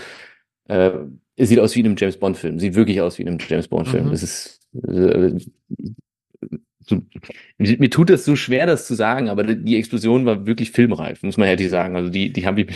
[0.68, 0.92] äh,
[1.36, 2.60] es sieht aus wie in einem James Bond Film.
[2.60, 4.08] Sieht wirklich aus wie in einem James Bond Film.
[4.08, 4.14] Mhm.
[4.14, 5.38] Es ist, äh,
[6.86, 7.02] so,
[7.58, 11.38] mir tut das so schwer, das zu sagen, aber die Explosion war wirklich filmreif, muss
[11.38, 11.96] man ehrlich sagen.
[11.96, 12.68] Also die, die haben die,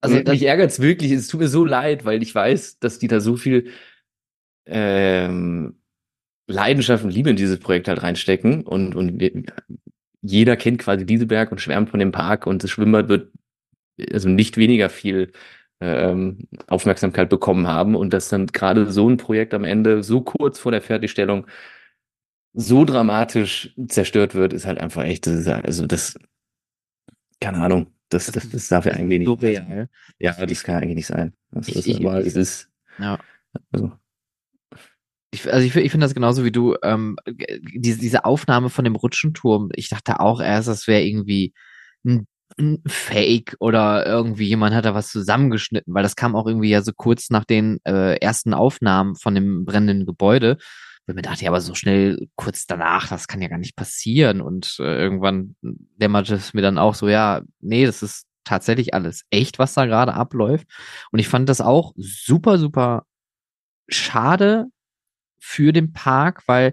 [0.00, 1.12] Also mich, mich ärgert's wirklich.
[1.12, 3.70] Es tut mir so leid, weil ich weiß, dass die da so viel
[4.66, 5.76] ähm,
[6.46, 9.42] Leidenschaft und Liebe in dieses Projekt halt reinstecken und und wir,
[10.22, 13.32] jeder kennt quasi Lieseberg und schwärmt von dem Park und das Schwimmbad wird
[14.12, 15.32] also nicht weniger viel
[15.80, 20.58] ähm, Aufmerksamkeit bekommen haben und dass dann gerade so ein Projekt am Ende so kurz
[20.58, 21.46] vor der Fertigstellung
[22.54, 26.18] so dramatisch zerstört wird, ist halt einfach echt, das ist, also das,
[27.40, 29.26] keine Ahnung, das, das, das darf ja eigentlich nicht.
[29.28, 29.88] surreal.
[30.18, 31.34] Ja, das kann eigentlich nicht sein.
[31.50, 33.18] Das Ich- ist, ich- aber es ist, Ja.
[33.72, 33.92] also,
[35.36, 36.76] Ich, also ich, ich finde das genauso wie du.
[36.82, 41.52] Ähm, diese, diese Aufnahme von dem Rutschenturm, ich dachte auch erst, das wäre irgendwie
[42.04, 42.26] ein,
[42.58, 46.80] ein Fake oder irgendwie jemand hat da was zusammengeschnitten, weil das kam auch irgendwie ja
[46.80, 50.56] so kurz nach den äh, ersten Aufnahmen von dem brennenden Gebäude.
[51.06, 54.40] Weil mir dachte, ja, aber so schnell kurz danach, das kann ja gar nicht passieren.
[54.40, 59.24] Und äh, irgendwann dämmerte es mir dann auch so, ja, nee, das ist tatsächlich alles
[59.30, 60.66] echt, was da gerade abläuft.
[61.12, 63.04] Und ich fand das auch super, super
[63.88, 64.66] schade
[65.40, 66.72] für den Park, weil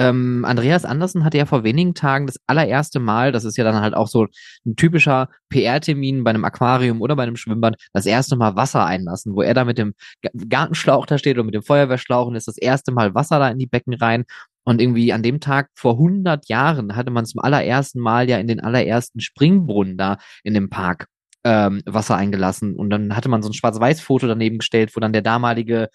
[0.00, 3.80] ähm, Andreas Andersen hatte ja vor wenigen Tagen das allererste Mal, das ist ja dann
[3.80, 4.28] halt auch so
[4.64, 9.34] ein typischer PR-Termin bei einem Aquarium oder bei einem Schwimmbad, das erste Mal Wasser einlassen,
[9.34, 12.46] wo er da mit dem Ga- Gartenschlauch da steht oder mit dem Feuerwehrschlauch und ist
[12.46, 14.24] das erste Mal Wasser da in die Becken rein.
[14.64, 18.46] Und irgendwie an dem Tag vor 100 Jahren hatte man zum allerersten Mal ja in
[18.46, 21.06] den allerersten Springbrunnen da in dem Park
[21.42, 22.76] ähm, Wasser eingelassen.
[22.76, 25.88] Und dann hatte man so ein Schwarz-Weiß-Foto daneben gestellt, wo dann der damalige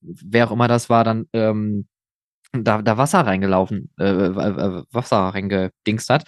[0.00, 1.86] wer auch immer das war, dann ähm,
[2.52, 6.24] da, da Wasser reingelaufen, äh, äh, Wasser reingedingst hat.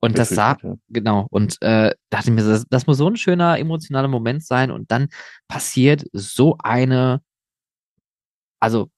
[0.00, 0.74] Und das sah, ja.
[0.88, 4.70] genau, und äh, dachte mir, das, das muss so ein schöner emotionaler Moment sein.
[4.70, 5.08] Und dann
[5.46, 7.20] passiert so eine,
[8.60, 8.90] also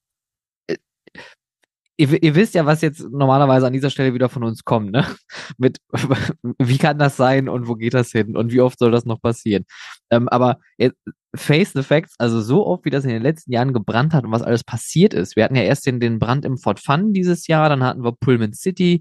[2.03, 5.07] ihr, ihr, wisst ja, was jetzt normalerweise an dieser Stelle wieder von uns kommt, ne?
[5.59, 5.79] Mit
[6.59, 9.21] wie kann das sein und wo geht das hin und wie oft soll das noch
[9.21, 9.65] passieren?
[10.11, 10.97] Ähm, aber jetzt,
[11.35, 14.33] Face the Facts, also so oft, wie das in den letzten Jahren gebrannt hat und
[14.33, 15.35] was alles passiert ist.
[15.35, 18.13] Wir hatten ja erst den, den Brand im Fort Fun dieses Jahr, dann hatten wir
[18.13, 19.01] Pullman City,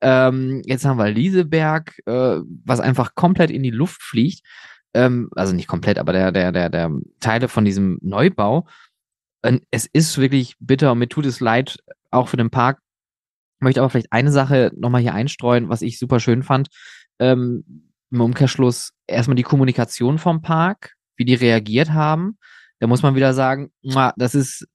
[0.00, 4.42] ähm, jetzt haben wir Lieseberg, äh, was einfach komplett in die Luft fliegt.
[4.92, 8.68] Ähm, also nicht komplett, aber der, der, der, der Teile von diesem Neubau.
[9.44, 11.78] Und es ist wirklich bitter und mir tut es leid,
[12.14, 12.78] auch für den Park.
[13.58, 16.68] Ich möchte aber vielleicht eine Sache nochmal hier einstreuen, was ich super schön fand.
[17.18, 22.38] Ähm, Im Umkehrschluss erstmal die Kommunikation vom Park, wie die reagiert haben.
[22.80, 23.70] Da muss man wieder sagen,
[24.16, 24.66] das ist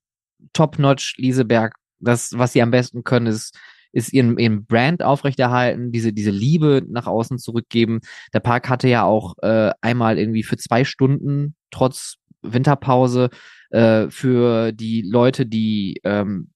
[0.52, 1.74] top-notch Lieseberg.
[1.98, 3.56] Das, was sie am besten können, ist,
[3.92, 8.00] ist ihren, ihren Brand aufrechterhalten, diese, diese Liebe nach außen zurückgeben.
[8.32, 13.28] Der Park hatte ja auch äh, einmal irgendwie für zwei Stunden, trotz Winterpause,
[13.70, 16.50] äh, für die Leute, die ähm,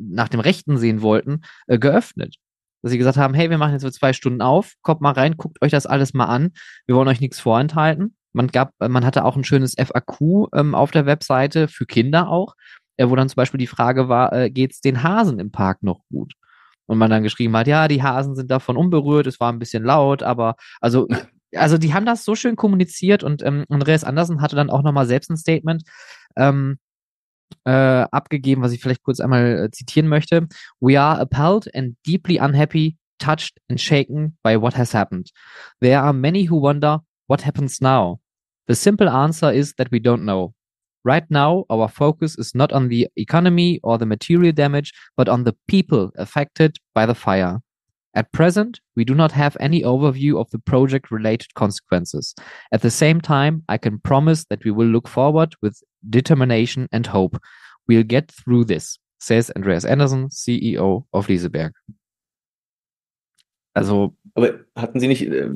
[0.00, 2.36] nach dem Rechten sehen wollten, äh, geöffnet.
[2.82, 5.36] Dass sie gesagt haben, hey, wir machen jetzt für zwei Stunden auf, kommt mal rein,
[5.36, 6.52] guckt euch das alles mal an,
[6.86, 8.16] wir wollen euch nichts vorenthalten.
[8.32, 12.54] Man gab, man hatte auch ein schönes FAQ ähm, auf der Webseite für Kinder auch,
[12.96, 16.00] äh, wo dann zum Beispiel die Frage war, äh, geht's den Hasen im Park noch
[16.10, 16.34] gut?
[16.86, 19.84] Und man dann geschrieben hat, ja, die Hasen sind davon unberührt, es war ein bisschen
[19.84, 21.08] laut, aber also
[21.54, 25.06] also die haben das so schön kommuniziert und ähm, Andreas Andersen hatte dann auch nochmal
[25.06, 25.82] selbst ein Statement.
[26.36, 26.78] Ähm,
[27.64, 27.70] äh,
[28.10, 30.46] abgegeben, was ich vielleicht kurz einmal äh, zitieren möchte.
[30.80, 35.30] We are appalled and deeply unhappy, touched and shaken by what has happened.
[35.80, 38.20] There are many who wonder what happens now.
[38.66, 40.54] The simple answer is that we don't know.
[41.02, 45.44] Right now, our focus is not on the economy or the material damage, but on
[45.44, 47.60] the people affected by the fire.
[48.14, 52.34] At present, we do not have any overview of the project related consequences.
[52.72, 57.12] At the same time, I can promise that we will look forward with determination and
[57.12, 57.38] hope.
[57.88, 61.72] We'll get through this, says Andreas Anderson, CEO of Lieseberg.
[63.74, 64.16] Also.
[64.34, 65.50] Aber hatten Sie nicht, äh,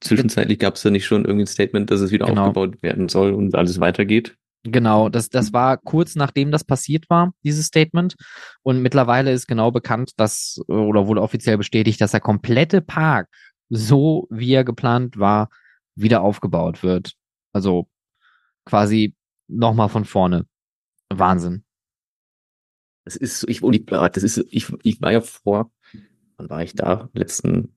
[0.00, 2.48] zwischenzeitlich gab es da nicht schon irgendwie ein Statement, dass es wieder genau.
[2.48, 4.36] aufgebaut werden soll und alles weitergeht?
[4.64, 8.14] Genau, das, das war kurz nachdem das passiert war, dieses Statement.
[8.62, 13.28] Und mittlerweile ist genau bekannt, dass, oder wurde offiziell bestätigt, dass der komplette Park,
[13.70, 15.48] so wie er geplant war,
[15.96, 17.14] wieder aufgebaut wird.
[17.52, 17.88] Also
[18.64, 19.14] quasi
[19.48, 20.46] nochmal von vorne.
[21.12, 21.64] Wahnsinn.
[23.04, 25.70] Das ist ich, das ist, ich, ich war ja vor,
[26.36, 27.08] wann war ich da?
[27.12, 27.76] Letzten,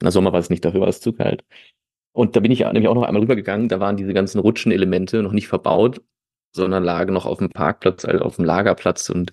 [0.00, 1.44] na Sommer war es nicht, dafür war es zu kalt.
[2.12, 5.32] Und da bin ich nämlich auch noch einmal rübergegangen, da waren diese ganzen Rutschenelemente noch
[5.32, 6.00] nicht verbaut
[6.52, 9.32] sondern lagen noch auf dem Parkplatz, also auf dem Lagerplatz und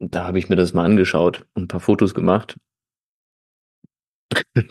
[0.00, 2.58] da habe ich mir das mal angeschaut und ein paar Fotos gemacht.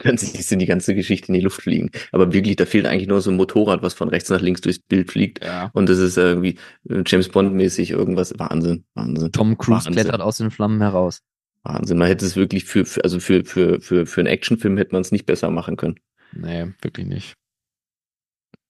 [0.03, 1.91] Dann siehst du die ganze Geschichte in die Luft fliegen.
[2.11, 4.79] Aber wirklich, da fehlt eigentlich nur so ein Motorrad, was von rechts nach links durchs
[4.79, 5.43] Bild fliegt.
[5.43, 5.69] Ja.
[5.73, 6.57] Und das ist irgendwie
[6.89, 8.33] äh, James Bond-mäßig irgendwas.
[8.37, 9.31] Wahnsinn, Wahnsinn.
[9.31, 9.93] Tom Cruise Wahnsinn.
[9.93, 11.21] klettert aus den Flammen heraus.
[11.63, 11.97] Wahnsinn.
[11.97, 15.01] Man hätte es wirklich für, für also für, für, für, für einen Actionfilm hätte man
[15.01, 15.99] es nicht besser machen können.
[16.33, 17.35] Nee, wirklich nicht.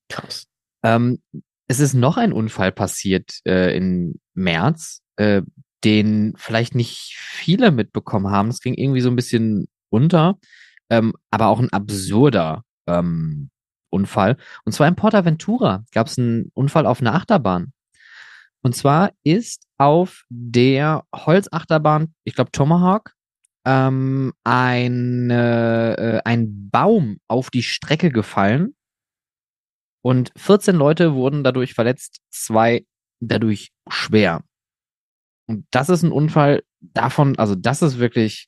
[0.10, 0.46] Krass.
[0.84, 1.20] Ähm,
[1.68, 5.42] es ist noch ein Unfall passiert äh, im März, äh,
[5.84, 8.50] den vielleicht nicht viele mitbekommen haben.
[8.50, 10.38] Es ging irgendwie so ein bisschen unter,
[10.94, 13.50] ähm, aber auch ein absurder ähm,
[13.90, 14.38] Unfall.
[14.64, 17.74] Und zwar in Portaventura gab es einen Unfall auf einer Achterbahn.
[18.62, 23.14] Und zwar ist auf der Holzachterbahn, ich glaube Tomahawk,
[23.66, 28.76] ähm, ein, äh, ein Baum auf die Strecke gefallen
[30.04, 32.86] und 14 Leute wurden dadurch verletzt, zwei
[33.20, 34.44] dadurch schwer.
[35.48, 38.48] Und das ist ein Unfall davon, also das ist wirklich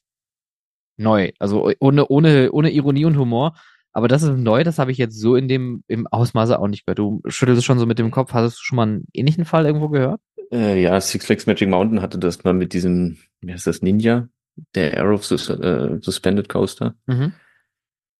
[0.97, 1.31] neu.
[1.39, 3.55] Also ohne, ohne, ohne Ironie und Humor.
[3.91, 6.85] Aber das ist neu, das habe ich jetzt so in dem, im Ausmaße auch nicht
[6.85, 6.99] gehört.
[6.99, 8.33] Du schüttelst schon so mit dem Kopf.
[8.33, 10.19] Hast du schon mal einen ähnlichen Fall irgendwo gehört?
[10.51, 14.27] Äh, ja, Six Flags Magic Mountain hatte das mal mit diesem, wie heißt das, Ninja?
[14.73, 16.95] Der Arrow Sus äh, Suspended Coaster.
[17.07, 17.33] Mhm.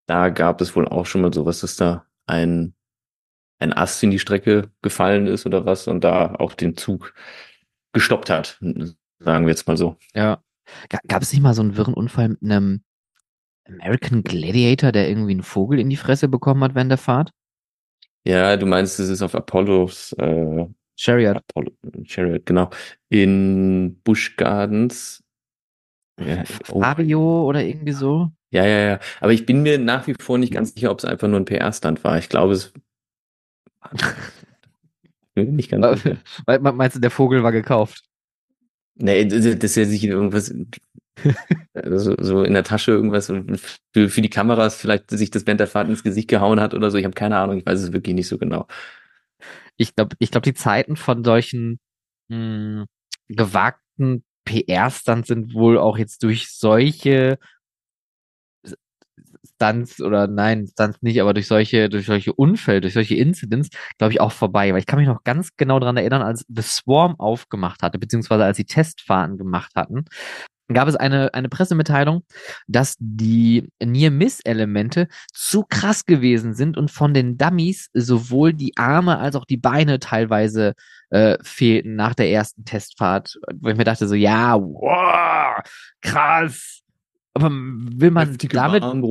[0.08, 2.74] Da gab es wohl auch schon mal sowas, dass da ein
[3.60, 7.14] ein Ast in die Strecke gefallen ist oder was und da auch den Zug
[7.94, 8.60] gestoppt hat,
[9.20, 9.98] sagen wir jetzt mal so.
[10.14, 10.42] Ja.
[11.08, 12.82] Gab es nicht mal so einen wirren Unfall mit einem
[13.67, 17.32] American Gladiator, der irgendwie einen Vogel in die Fresse bekommen hat während der Fahrt?
[18.23, 21.38] Ja, du meinst, es ist auf Apollos äh, Chariot.
[21.38, 21.71] Apollo,
[22.06, 22.69] Chariot, genau.
[23.10, 25.23] In Busch Gardens.
[26.19, 26.82] Ja, oh.
[26.82, 28.32] Fario oder irgendwie so.
[28.51, 28.99] Ja, ja, ja.
[29.19, 31.45] Aber ich bin mir nach wie vor nicht ganz sicher, ob es einfach nur ein
[31.45, 32.17] PR-Stand war.
[32.17, 32.73] Ich glaube, es
[35.36, 36.04] nicht ganz.
[36.45, 38.04] Meinst du, der Vogel war gekauft?
[38.95, 40.53] Nee, das ist ja sicher irgendwas,
[41.73, 43.27] also so in der Tasche irgendwas
[43.93, 46.91] für, für die Kameras vielleicht sich das während der Fahrt ins Gesicht gehauen hat oder
[46.91, 46.97] so.
[46.97, 48.67] Ich habe keine Ahnung, ich weiß es wirklich nicht so genau.
[49.77, 51.79] Ich glaube, ich glaube, die Zeiten von solchen
[52.29, 52.86] mh, hm,
[53.29, 57.39] gewagten PR-Stunts sind wohl auch jetzt durch solche
[59.56, 64.13] Stunts oder nein, Stunts nicht, aber durch solche, durch solche Unfälle, durch solche Incidents, glaube
[64.13, 64.72] ich, auch vorbei.
[64.72, 68.44] Weil ich kann mich noch ganz genau daran erinnern, als The Swarm aufgemacht hatte, beziehungsweise
[68.44, 70.06] als sie Testfahrten gemacht hatten,
[70.68, 72.24] gab es eine, eine Pressemitteilung,
[72.68, 79.36] dass die Near-Miss-Elemente zu krass gewesen sind und von den Dummies sowohl die Arme als
[79.36, 80.74] auch die Beine teilweise
[81.12, 83.38] äh, fehlten nach der ersten Testfahrt.
[83.60, 85.62] Wo ich mir dachte so, ja, wow,
[86.02, 86.82] krass.
[87.36, 88.82] Aber will man Heftige damit...
[88.82, 89.02] Bahn,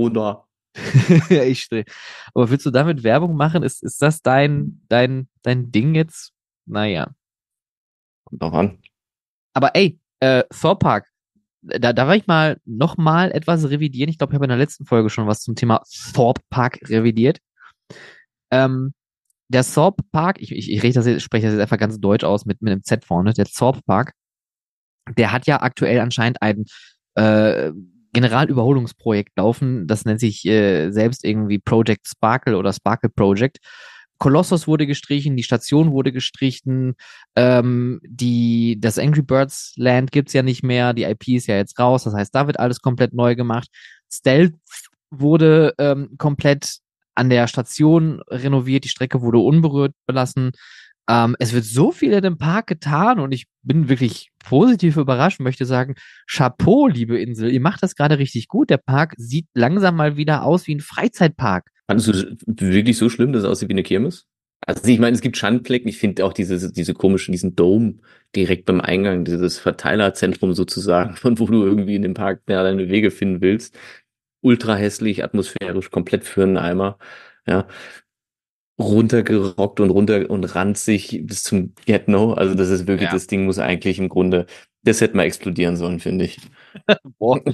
[1.30, 1.84] ich stehe.
[2.34, 3.62] Aber willst du damit Werbung machen?
[3.62, 6.32] Ist, ist das dein, dein, dein Ding jetzt?
[6.66, 7.14] Naja.
[8.24, 8.78] Kommt auch an.
[9.52, 11.08] Aber ey, äh, Thor Park,
[11.62, 14.10] da darf ich mal noch mal etwas revidieren.
[14.10, 15.82] Ich glaube, ich habe in der letzten Folge schon was zum Thema
[16.12, 17.38] Thorpe Park revidiert.
[18.50, 18.94] Ähm,
[19.48, 22.24] der Thorpe Park, ich, ich, ich rede das jetzt, spreche das jetzt einfach ganz deutsch
[22.24, 24.14] aus mit, mit einem Z vorne, der Thorpe Park,
[25.16, 26.64] der hat ja aktuell anscheinend ein
[27.14, 27.72] äh,
[28.14, 29.86] Generalüberholungsprojekt laufen.
[29.86, 33.58] Das nennt sich äh, selbst irgendwie Project Sparkle oder Sparkle Project.
[34.18, 36.94] Colossus wurde gestrichen, die Station wurde gestrichen,
[37.36, 41.78] ähm, die, das Angry Birds Land gibt's ja nicht mehr, die IP ist ja jetzt
[41.78, 43.68] raus, das heißt, da wird alles komplett neu gemacht.
[44.10, 44.54] Stealth
[45.10, 46.78] wurde ähm, komplett
[47.14, 50.52] an der Station renoviert, die Strecke wurde unberührt belassen.
[51.08, 55.40] Ähm, es wird so viel in dem Park getan und ich bin wirklich positiv überrascht,
[55.40, 55.94] möchte sagen,
[56.30, 58.70] Chapeau, liebe Insel, ihr macht das gerade richtig gut.
[58.70, 61.70] Der Park sieht langsam mal wieder aus wie ein Freizeitpark.
[61.86, 64.26] Fandest du wirklich so schlimm, dass es aussieht wie eine Kirmes?
[64.66, 65.88] Also ich meine, es gibt Schandflecken.
[65.88, 67.96] Ich finde auch diese, diese komischen, diesen Dome
[68.34, 72.88] direkt beim Eingang, dieses Verteilerzentrum sozusagen, von wo du irgendwie in dem Park ja, deine
[72.88, 73.78] Wege finden willst.
[74.40, 76.98] Ultra hässlich, atmosphärisch, komplett für einen Eimer.
[77.46, 77.66] Ja.
[78.78, 82.32] Runtergerockt und runter und ranzig bis zum Get-No.
[82.34, 83.12] Also das ist wirklich, ja.
[83.12, 84.46] das Ding muss eigentlich im Grunde,
[84.82, 86.38] das hätte mal explodieren sollen, finde ich.
[87.18, 87.40] Boah.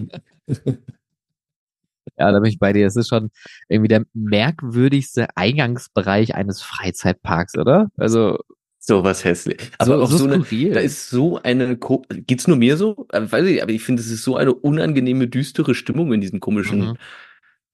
[2.18, 2.87] Ja, da bin ich bei dir.
[2.87, 3.30] Es ist schon
[3.68, 7.88] irgendwie der merkwürdigste Eingangsbereich eines Freizeitparks, oder?
[7.96, 8.38] Also
[8.78, 9.70] so was hässlich.
[9.78, 11.78] Aber so, auch so, so eine, da ist so eine,
[12.26, 13.06] geht's nur mir so?
[13.12, 16.40] Äh, weiß ich, aber ich finde, es ist so eine unangenehme, düstere Stimmung in diesem
[16.40, 16.96] komischen mhm.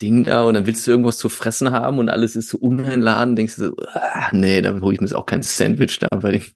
[0.03, 3.35] Ding da und dann willst du irgendwas zu fressen haben und alles ist so uneinladen,
[3.35, 6.09] denkst du so, ah, nee, dann hole ich mir jetzt auch kein Sandwich da.
[6.13, 6.55] Weil ich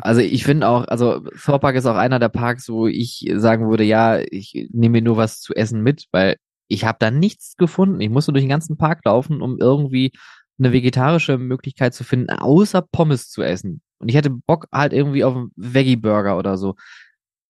[0.00, 3.68] also ich finde auch, also Thor Park ist auch einer der Parks, wo ich sagen
[3.68, 6.36] würde, ja, ich nehme mir nur was zu essen mit, weil
[6.68, 8.00] ich habe da nichts gefunden.
[8.00, 10.12] Ich musste durch den ganzen Park laufen, um irgendwie
[10.58, 13.80] eine vegetarische Möglichkeit zu finden, außer Pommes zu essen.
[13.98, 16.74] Und ich hatte Bock halt irgendwie auf einen Veggie-Burger oder so.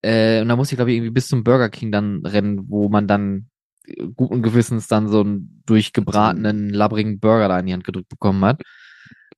[0.03, 2.89] Äh, und da musste ich, glaube ich, irgendwie bis zum Burger King dann rennen, wo
[2.89, 3.49] man dann
[4.17, 8.63] guten Gewissens dann so einen durchgebratenen, labbrigen Burger da in die Hand gedrückt bekommen hat.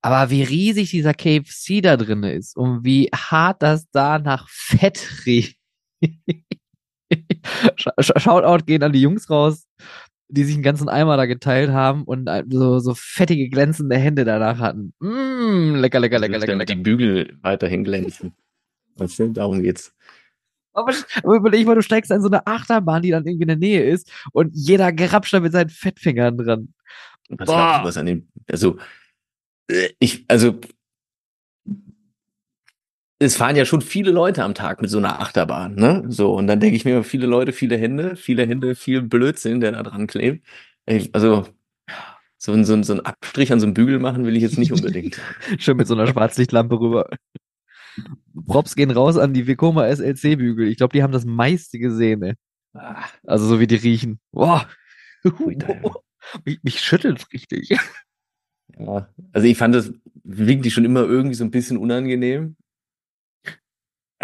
[0.02, 5.26] Aber wie riesig dieser KFC da drin ist und wie hart das da nach Fett
[5.26, 5.58] riecht.
[7.76, 9.66] Shoutout gehen an die Jungs raus,
[10.28, 14.58] die sich einen ganzen Eimer da geteilt haben und so, so fettige, glänzende Hände danach
[14.58, 14.94] hatten.
[15.00, 16.74] Mm, lecker, lecker, lecker, lecker, lecker.
[16.74, 18.32] Die Bügel weiterhin glänzen.
[18.96, 19.34] Was denn?
[19.34, 19.94] Darum geht's.
[20.72, 23.56] Aber, aber überleg mal, du steigst in so eine Achterbahn, die dann irgendwie in der
[23.56, 26.74] Nähe ist und jeder grapscht da mit seinen Fettfingern dran.
[27.30, 28.78] Was du, was an dem, also,
[29.68, 30.60] äh, ich, also,
[33.20, 36.04] es fahren ja schon viele Leute am Tag mit so einer Achterbahn, ne?
[36.08, 39.72] So, und dann denke ich mir, viele Leute, viele Hände, viele Hände, viel Blödsinn, der
[39.72, 40.44] da dran klebt.
[41.12, 41.46] Also,
[42.38, 44.72] so, ein so, so ein Abstrich an so einem Bügel machen will ich jetzt nicht
[44.72, 45.20] unbedingt.
[45.58, 47.10] Schön mit so einer Schwarzlichtlampe rüber.
[48.46, 50.68] Props gehen raus an die Vekoma SLC-Bügel.
[50.68, 52.34] Ich glaube, die haben das meiste gesehen, ey.
[52.74, 53.04] Ah.
[53.26, 54.20] Also so wie die riechen.
[54.32, 54.68] Boah.
[56.44, 57.70] mich, mich schüttelt richtig.
[58.78, 62.56] Ja, also ich fand das wirklich schon immer irgendwie so ein bisschen unangenehm.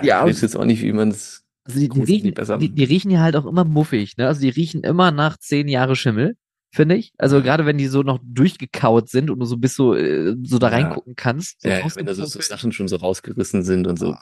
[0.03, 1.45] Ja, ich weiß jetzt auch nicht, wie man es.
[1.65, 4.29] Also die, die, riechen, die, die, riechen ja halt auch immer muffig, ne?
[4.29, 6.37] Also die riechen immer nach zehn Jahre Schimmel,
[6.77, 7.13] finde ich.
[7.19, 10.59] Also gerade wenn die so noch durchgekaut sind und du so bis so, äh, so
[10.59, 11.61] da reingucken kannst.
[11.63, 14.17] So ja, wenn da so, so, Sachen schon so rausgerissen sind und so.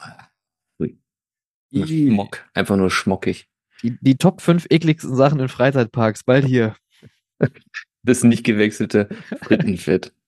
[1.72, 2.48] Schmock.
[2.54, 3.48] Einfach nur schmockig.
[3.82, 6.76] Die, die Top 5 ekligsten Sachen in Freizeitparks, bald hier.
[8.02, 9.08] das nicht gewechselte
[9.42, 10.14] Frittenfett.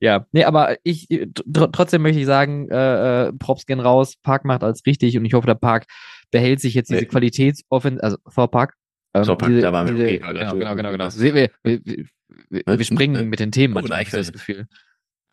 [0.00, 4.44] Ja, nee, aber ich tr trotzdem möchte ich sagen, äh, äh, Props gehen raus, Park
[4.44, 5.86] macht alles richtig und ich hoffe, der Park
[6.30, 7.06] behält sich jetzt diese nee.
[7.06, 8.74] Qualitätsoffen, also Thor Park.
[9.14, 11.08] Ähm, Park, diese, da waren wir diese, okay, genau, genau, genau, genau.
[11.14, 12.08] Wir, wir, wir,
[12.66, 14.66] wir springen mit den Themen manchmal, oh, das Gefühl.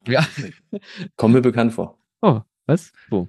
[0.07, 0.25] Ja.
[1.15, 1.97] Kommen mir bekannt vor.
[2.21, 2.91] Oh, Was?
[3.09, 3.27] Wo?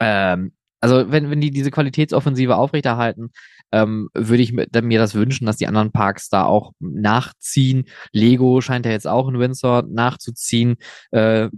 [0.00, 3.30] Ähm, also wenn, wenn die diese Qualitätsoffensive aufrechterhalten,
[3.72, 7.86] ähm, würde ich mir, mir das wünschen, dass die anderen Parks da auch nachziehen.
[8.12, 10.76] Lego scheint ja jetzt auch in Windsor nachzuziehen.
[11.10, 11.48] Äh,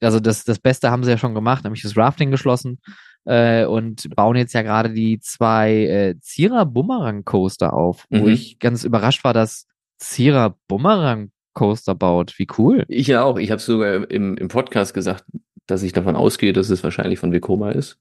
[0.00, 2.78] also das, das Beste haben sie ja schon gemacht, nämlich das Rafting geschlossen
[3.26, 8.20] äh, und bauen jetzt ja gerade die zwei äh, Zierer Bumerang Coaster auf, mhm.
[8.20, 9.66] wo ich ganz überrascht war, dass
[9.98, 12.38] Zierer Bumerang Coaster baut.
[12.38, 12.84] Wie cool.
[12.88, 13.38] Ich ja auch.
[13.38, 15.24] Ich habe sogar im, im Podcast gesagt,
[15.66, 17.98] dass ich davon ausgehe, dass es wahrscheinlich von Vekoma ist.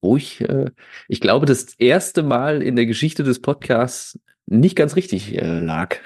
[0.00, 0.70] Wo ich, äh,
[1.08, 5.96] ich glaube, das erste Mal in der Geschichte des Podcasts nicht ganz richtig äh, lag.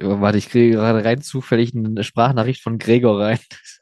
[0.00, 3.38] Warte, ich kriege gerade rein zufällig eine Sprachnachricht von Gregor rein.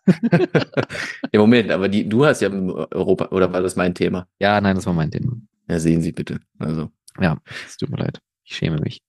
[1.32, 4.28] Im Moment, aber die, du hast ja Europa, oder war das mein Thema?
[4.38, 5.36] Ja, nein, das war mein Thema.
[5.68, 6.40] Ja, sehen Sie bitte.
[6.58, 6.90] Also.
[7.18, 8.20] Ja, es tut mir leid.
[8.44, 9.02] Ich schäme mich.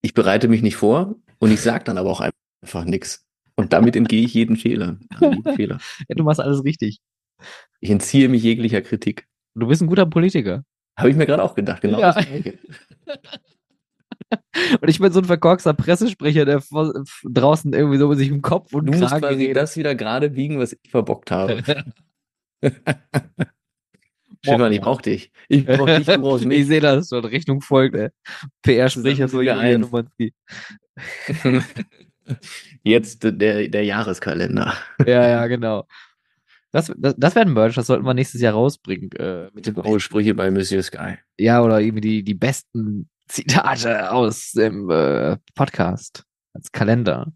[0.00, 2.20] Ich bereite mich nicht vor und ich sage dann aber auch
[2.62, 3.26] einfach nichts.
[3.54, 4.98] Und damit entgehe ich jeden Fehler.
[5.20, 5.78] Jeden Fehler.
[6.08, 7.00] ja, du machst alles richtig.
[7.80, 9.26] Ich entziehe mich jeglicher Kritik.
[9.54, 10.64] Du bist ein guter Politiker.
[10.98, 12.00] Habe ich mir gerade auch gedacht, genau.
[12.00, 12.14] Ja.
[14.80, 16.62] Und ich bin so ein verkorkster Pressesprecher, der
[17.24, 20.72] draußen irgendwie so sich im Kopf und du musst quasi das wieder gerade biegen, was
[20.72, 21.62] ich verbockt habe.
[24.42, 25.30] Stefan, ich brauch dich.
[25.48, 26.60] Ich brauch dich, du brauchst mich.
[26.60, 27.24] Ich sehe das schon.
[27.24, 28.10] Rechnung folgt, ey.
[28.62, 29.88] PR-Sprecher so Julian.
[32.82, 34.74] Jetzt der, der Jahreskalender.
[35.06, 35.86] Ja, ja, genau.
[36.72, 39.10] Das, das, das wäre ein Merch, das sollten wir nächstes Jahr rausbringen.
[39.12, 41.16] Äh, mit den Sprüche bei Monsieur Sky.
[41.38, 47.32] Ja, oder irgendwie die, die besten Zitate aus dem äh, Podcast als Kalender.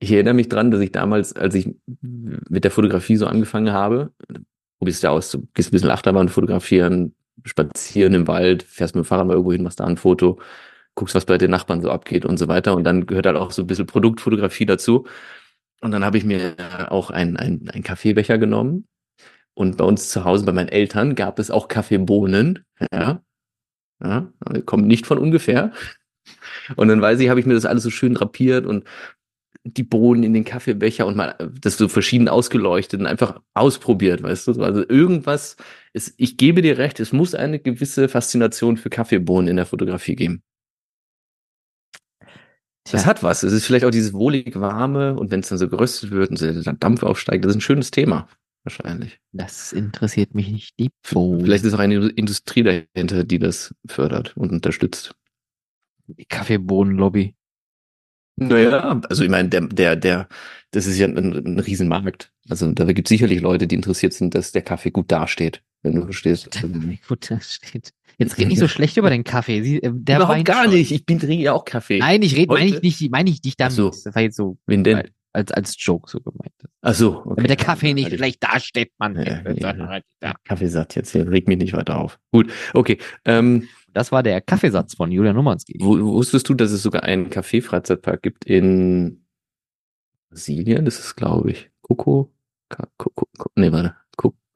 [0.00, 4.12] Ich erinnere mich dran, dass ich damals, als ich mit der Fotografie so angefangen habe,
[4.78, 7.14] probierst du aus, du gehst ein bisschen Achterbahn fotografieren,
[7.44, 10.40] spazieren im Wald, fährst mit dem Fahrrad mal irgendwo hin, machst da ein Foto,
[10.94, 12.76] guckst, was bei den Nachbarn so abgeht und so weiter.
[12.76, 15.06] Und dann gehört halt auch so ein bisschen Produktfotografie dazu.
[15.80, 16.54] Und dann habe ich mir
[16.90, 18.86] auch einen, einen, einen Kaffeebecher genommen.
[19.54, 22.64] Und bei uns zu Hause, bei meinen Eltern, gab es auch Kaffeebohnen.
[22.92, 23.22] Ja,
[24.02, 24.32] ja,
[24.66, 25.72] kommt nicht von ungefähr.
[26.76, 28.84] Und dann weiß ich, habe ich mir das alles so schön drapiert und
[29.64, 34.48] die Bohnen in den Kaffeebecher und mal das so verschieden ausgeleuchtet und einfach ausprobiert, weißt
[34.48, 34.62] du?
[34.62, 35.56] Also irgendwas
[35.92, 40.16] ist, ich gebe dir recht, es muss eine gewisse Faszination für Kaffeebohnen in der Fotografie
[40.16, 40.42] geben.
[42.90, 43.42] Das hat was.
[43.42, 46.40] Es ist vielleicht auch dieses wohlig warme und wenn es dann so geröstet wird und
[46.40, 48.28] der Dampf aufsteigt, das ist ein schönes Thema.
[48.68, 49.18] Wahrscheinlich.
[49.32, 51.40] Das interessiert mich nicht die Bohnen.
[51.40, 52.62] Vielleicht ist auch eine Industrie
[52.94, 55.14] dahinter, die das fördert und unterstützt.
[56.06, 57.34] Die Kaffeebohnenlobby.
[58.36, 60.28] Naja, also ich meine, der, der, der,
[60.70, 62.30] das ist ja ein, ein Riesenmarkt.
[62.50, 65.94] Also da gibt es sicherlich Leute, die interessiert sind, dass der Kaffee gut dasteht, wenn
[65.94, 66.50] du verstehst.
[67.08, 67.94] gut dasteht.
[68.18, 69.62] Jetzt red nicht so schlecht über den Kaffee.
[69.62, 70.90] Sie, äh, der Überhaupt gar nicht.
[70.92, 72.00] Ich bin trinke ja auch Kaffee.
[72.00, 73.72] Nein, ich rede, meine ich nicht, meine ich nicht damit.
[73.72, 73.88] So.
[73.88, 74.58] Das war jetzt so.
[74.66, 75.08] Wen denn?
[75.32, 76.54] Als, als Joke so gemeint.
[76.80, 77.18] Ach so.
[77.18, 77.34] Okay.
[77.36, 79.14] Damit der Kaffee nicht schlecht dasteht, man.
[79.16, 80.34] Ja, ja, ja.
[80.44, 82.18] Kaffeesatz jetzt hier, reg mich nicht weiter auf.
[82.32, 82.98] Gut, okay.
[83.24, 85.78] Ähm, das war der Kaffeesatz von Julian Numanski.
[85.80, 89.24] Wusstest du, dass es sogar einen Kaffee-Freizeitpark gibt in
[90.30, 90.84] Brasilien?
[90.84, 92.32] Das ist, glaube ich, Coco.
[92.96, 93.26] Coco,
[93.56, 93.94] nee, warte.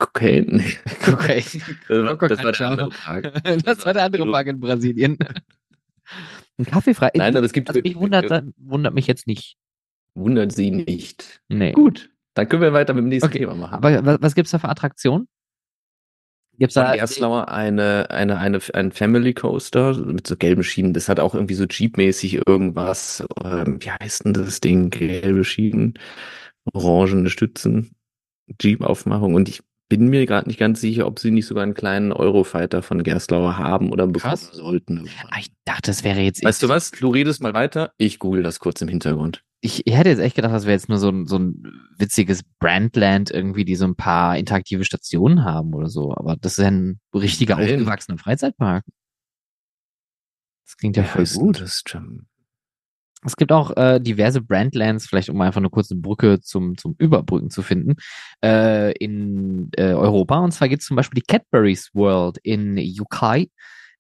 [0.02, 0.46] Cocaine?
[0.56, 0.76] Nee.
[1.04, 1.42] Cocaine.
[1.88, 3.32] Das war, das war der andere Park.
[3.64, 5.18] Das war der andere Park in Brasilien.
[6.58, 7.10] Ein Kaffeefrei.
[7.14, 7.68] Nein, aber es gibt.
[7.68, 9.56] Also mich wundert, wundert mich jetzt nicht.
[10.14, 11.40] Wundert sie nicht.
[11.48, 11.72] Nee.
[11.72, 12.10] Gut.
[12.34, 13.40] Dann können wir weiter mit dem nächsten okay.
[13.40, 13.74] Thema machen.
[13.74, 15.28] Aber was, gibt's da für Attraktionen?
[16.58, 20.92] Gibt's da Erstlauer eine, eine, eine, ein Family Coaster mit so gelben Schienen.
[20.92, 23.24] Das hat auch irgendwie so Jeep-mäßig irgendwas.
[23.42, 24.90] Ähm, wie heißt denn das Ding?
[24.90, 25.94] Gelbe Schienen,
[26.72, 27.94] orangene Stützen,
[28.60, 29.34] Jeep-Aufmachung.
[29.34, 32.82] Und ich bin mir gerade nicht ganz sicher, ob sie nicht sogar einen kleinen Eurofighter
[32.82, 34.52] von Gerstlauer haben oder bekommen Krass.
[34.52, 35.08] sollten.
[35.30, 36.44] Ah, ich dachte, das wäre jetzt.
[36.44, 36.90] Weißt du was?
[36.92, 37.92] Du redest mal weiter.
[37.96, 40.88] Ich google das kurz im Hintergrund ich, ich hätte jetzt echt gedacht, das wäre jetzt
[40.88, 41.62] nur so ein, so ein
[41.96, 46.12] witziges Brandland irgendwie, die so ein paar interaktive Stationen haben oder so.
[46.14, 47.74] Aber das ist ja ein richtiger Nein.
[47.74, 48.84] aufgewachsener Freizeitpark.
[50.66, 51.60] Das klingt ja, ja voll gut.
[51.60, 51.84] Das
[53.24, 57.50] es gibt auch äh, diverse Brandlands, vielleicht um einfach eine kurze Brücke zum, zum Überbrücken
[57.50, 57.94] zu finden,
[58.44, 60.40] äh, in äh, Europa.
[60.40, 63.46] Und zwar gibt es zum Beispiel die Cadbury's World in UK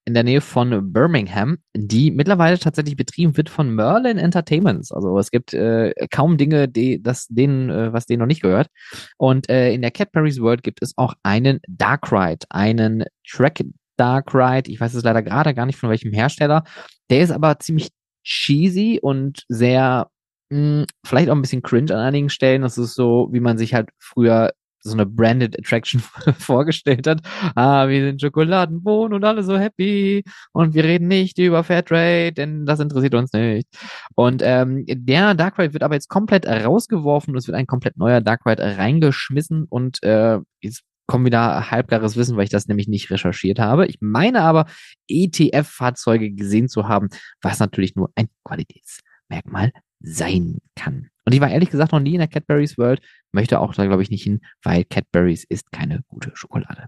[0.04, 4.90] in der Nähe von Birmingham, die mittlerweile tatsächlich betrieben wird von Merlin Entertainments.
[4.90, 8.68] Also es gibt äh, kaum Dinge, die das denen, äh, was denen noch nicht gehört.
[9.16, 13.62] Und äh, in der Cadbury's World gibt es auch einen Dark Ride, einen Track
[13.96, 14.70] Dark Ride.
[14.70, 16.64] Ich weiß es leider gerade gar nicht von welchem Hersteller.
[17.10, 17.90] Der ist aber ziemlich
[18.24, 20.08] cheesy und sehr
[20.52, 22.62] hm, vielleicht auch ein bisschen cringe an einigen Stellen.
[22.62, 24.52] Das ist so, wie man sich halt früher
[24.82, 26.00] so eine Branded Attraction
[26.38, 27.20] vorgestellt hat.
[27.54, 32.66] Ah, wir sind Schokoladenbohnen und alle so happy und wir reden nicht über Fairtrade, denn
[32.66, 33.68] das interessiert uns nicht.
[34.14, 37.96] Und ähm, der Dark Ride wird aber jetzt komplett rausgeworfen und es wird ein komplett
[37.96, 42.88] neuer Dark Ride reingeschmissen und äh, jetzt kommt wieder halbgares Wissen, weil ich das nämlich
[42.88, 43.86] nicht recherchiert habe.
[43.86, 44.66] Ich meine aber,
[45.08, 47.08] ETF-Fahrzeuge gesehen zu haben,
[47.40, 51.11] was natürlich nur ein Qualitätsmerkmal sein kann.
[51.24, 53.00] Und ich war ehrlich gesagt noch nie in der Cadbury's World,
[53.32, 56.86] möchte auch da glaube ich nicht hin, weil Cadbury's ist keine gute Schokolade.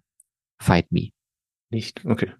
[0.61, 1.11] Fight me.
[1.71, 2.05] Nicht?
[2.05, 2.33] Okay.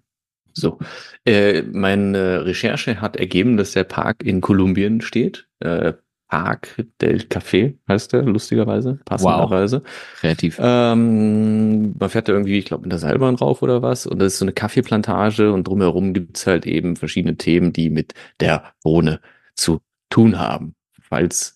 [0.53, 0.79] So.
[1.25, 5.47] Äh, meine Recherche hat ergeben, dass der Park in Kolumbien steht.
[5.59, 5.93] Äh,
[6.27, 9.83] Park del Café heißt der, lustigerweise, passenderweise.
[9.83, 10.19] Wow.
[10.19, 10.57] Kreativ.
[10.59, 14.07] Ähm, man fährt da irgendwie, ich glaube, in der Seilbahn rauf oder was.
[14.07, 18.13] Und das ist so eine Kaffeeplantage und drumherum gibt's halt eben verschiedene Themen, die mit
[18.39, 19.19] der Bohne
[19.55, 20.75] zu tun haben.
[20.99, 21.54] Falls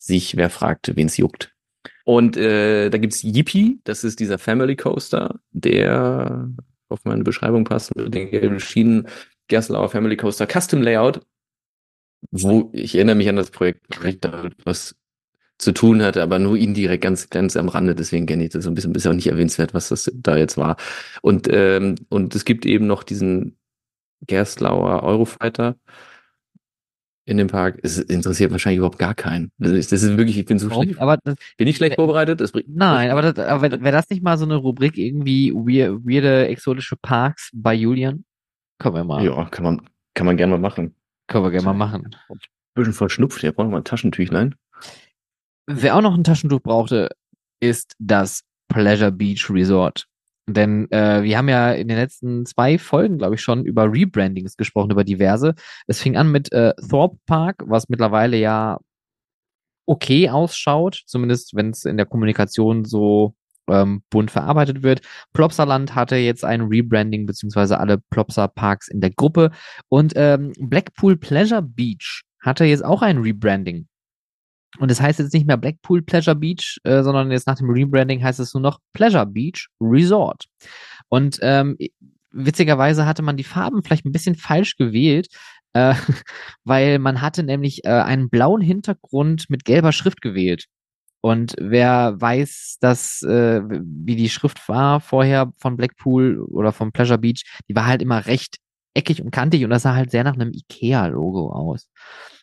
[0.00, 1.54] sich wer fragt, wen's juckt.
[2.04, 6.50] Und äh, da gibt's Yippie, das ist dieser Family Coaster, der
[6.88, 9.06] auf meine Beschreibung passt mit den gelben Schienen.
[9.48, 11.20] Gerslauer Family Coaster Custom Layout,
[12.30, 13.86] wo ich erinnere mich an das Projekt,
[14.64, 14.96] was
[15.58, 18.70] zu tun hatte, aber nur indirekt ganz ganz am Rande, deswegen kenne ich das so
[18.70, 20.76] ein bisschen, ist auch nicht erwähnenswert, was das da jetzt war.
[21.20, 23.58] Und ähm, und es gibt eben noch diesen
[24.26, 25.76] Gerstlauer Eurofighter,
[27.30, 27.78] in dem Park.
[27.82, 29.52] Es interessiert wahrscheinlich überhaupt gar keinen.
[29.58, 30.82] Das ist, das ist wirklich, ich bin so Warum?
[30.84, 30.98] schlecht.
[30.98, 32.40] Aber das, Bin ich schlecht vorbereitet?
[32.40, 35.94] Das bringt, nein, aber, das, aber wäre das nicht mal so eine Rubrik irgendwie weir,
[36.04, 38.24] weirde exotische Parks bei Julian?
[38.78, 39.24] Können wir mal.
[39.24, 39.82] Ja, kann man,
[40.14, 40.96] kann man gerne mal machen.
[41.28, 42.16] Können wir gerne mal machen.
[42.74, 44.56] Bisschen verschnupft, der braucht noch mal ein Taschentüchlein.
[45.66, 47.10] Wer auch noch ein Taschentuch brauchte,
[47.60, 50.06] ist das Pleasure Beach Resort.
[50.52, 54.56] Denn äh, wir haben ja in den letzten zwei Folgen, glaube ich, schon über Rebrandings
[54.56, 55.54] gesprochen, über diverse.
[55.86, 58.78] Es fing an mit äh, Thorpe Park, was mittlerweile ja
[59.86, 63.34] okay ausschaut, zumindest wenn es in der Kommunikation so
[63.68, 65.02] ähm, bunt verarbeitet wird.
[65.32, 69.50] Plopsaland hatte jetzt ein Rebranding, beziehungsweise alle Plopsa Parks in der Gruppe.
[69.88, 73.86] Und ähm, Blackpool Pleasure Beach hatte jetzt auch ein Rebranding.
[74.78, 77.70] Und es das heißt jetzt nicht mehr Blackpool Pleasure Beach, äh, sondern jetzt nach dem
[77.70, 80.46] Rebranding heißt es nur noch Pleasure Beach Resort.
[81.08, 81.76] Und ähm,
[82.30, 85.28] witzigerweise hatte man die Farben vielleicht ein bisschen falsch gewählt,
[85.72, 85.94] äh,
[86.64, 90.66] weil man hatte nämlich äh, einen blauen Hintergrund mit gelber Schrift gewählt.
[91.22, 97.18] Und wer weiß, dass äh, wie die Schrift war vorher von Blackpool oder vom Pleasure
[97.18, 98.56] Beach, die war halt immer recht
[98.94, 101.88] eckig und kantig und das sah halt sehr nach einem Ikea-Logo aus.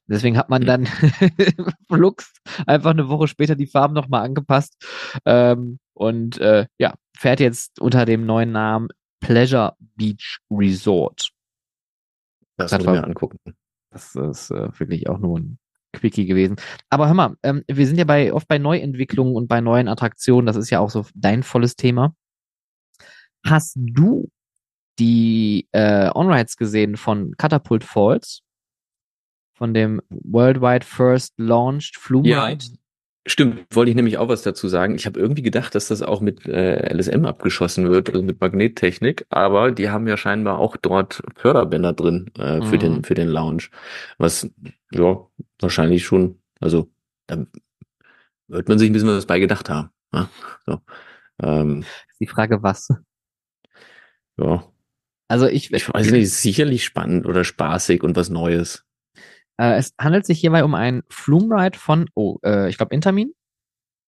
[0.09, 0.85] Deswegen hat man dann
[1.87, 2.33] Flux
[2.65, 4.75] einfach eine Woche später die Farben nochmal angepasst
[5.25, 8.87] ähm, und äh, ja, fährt jetzt unter dem neuen Namen
[9.19, 11.29] Pleasure Beach Resort.
[12.55, 13.37] Das, Das muss war- ich mir angucken.
[13.91, 15.59] Das ist äh, wirklich auch nur ein
[15.93, 16.57] Quickie gewesen.
[16.89, 20.45] Aber hör mal, ähm, wir sind ja bei oft bei Neuentwicklungen und bei neuen Attraktionen.
[20.45, 22.13] Das ist ja auch so dein volles Thema.
[23.45, 24.29] Hast du
[24.99, 28.41] die äh, On-Rides gesehen von Catapult Falls?
[29.57, 32.55] Von dem Worldwide First Launched Flume Ja,
[33.25, 33.65] stimmt.
[33.75, 34.95] Wollte ich nämlich auch was dazu sagen.
[34.95, 39.25] Ich habe irgendwie gedacht, dass das auch mit äh, LSM abgeschossen wird, also mit Magnettechnik,
[39.29, 42.79] aber die haben ja scheinbar auch dort Förderbänder drin äh, für Mhm.
[42.79, 43.63] den für den Lounge,
[44.19, 44.49] was
[44.91, 45.27] ja
[45.59, 46.89] wahrscheinlich schon, also
[47.25, 47.45] da
[48.47, 49.89] wird man sich ein bisschen was bei gedacht haben.
[50.13, 50.29] Ja,
[50.65, 50.79] so.
[51.41, 51.83] ähm,
[52.19, 52.89] die Frage, was?
[54.37, 54.63] ja,
[55.27, 58.85] Also ich, ich weiß nicht, sicherlich spannend oder spaßig und was Neues.
[59.57, 63.33] Äh, es handelt sich hierbei um ein Flume Ride von, oh, äh, ich glaube Intermin.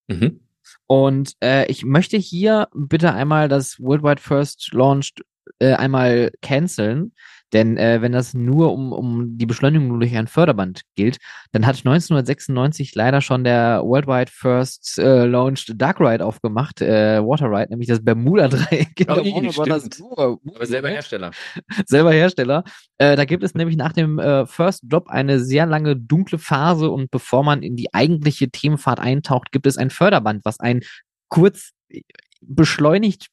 [0.07, 0.41] Mhm.
[0.87, 5.23] Und äh, ich möchte hier bitte einmal das Worldwide First Launched
[5.59, 7.13] äh, einmal canceln,
[7.53, 11.17] denn äh, wenn das nur um, um die Beschleunigung durch ein Förderband gilt,
[11.51, 17.47] dann hat 1996 leider schon der Worldwide First äh, Launched Dark Ride aufgemacht, äh, Water
[17.51, 18.89] Ride, nämlich das Bermuda-Dreieck.
[19.09, 20.37] Oh.
[20.55, 21.31] Aber selber Hersteller.
[21.85, 22.63] selber Hersteller.
[22.97, 26.89] Äh, da gibt es nämlich nach dem äh, First Drop eine sehr lange dunkle Phase
[26.89, 30.81] und bevor man in die eigentliche Themenfahrt eintaucht, gibt es ein Förderband, was einen
[31.27, 32.01] kurz äh,
[32.41, 33.27] beschleunigt,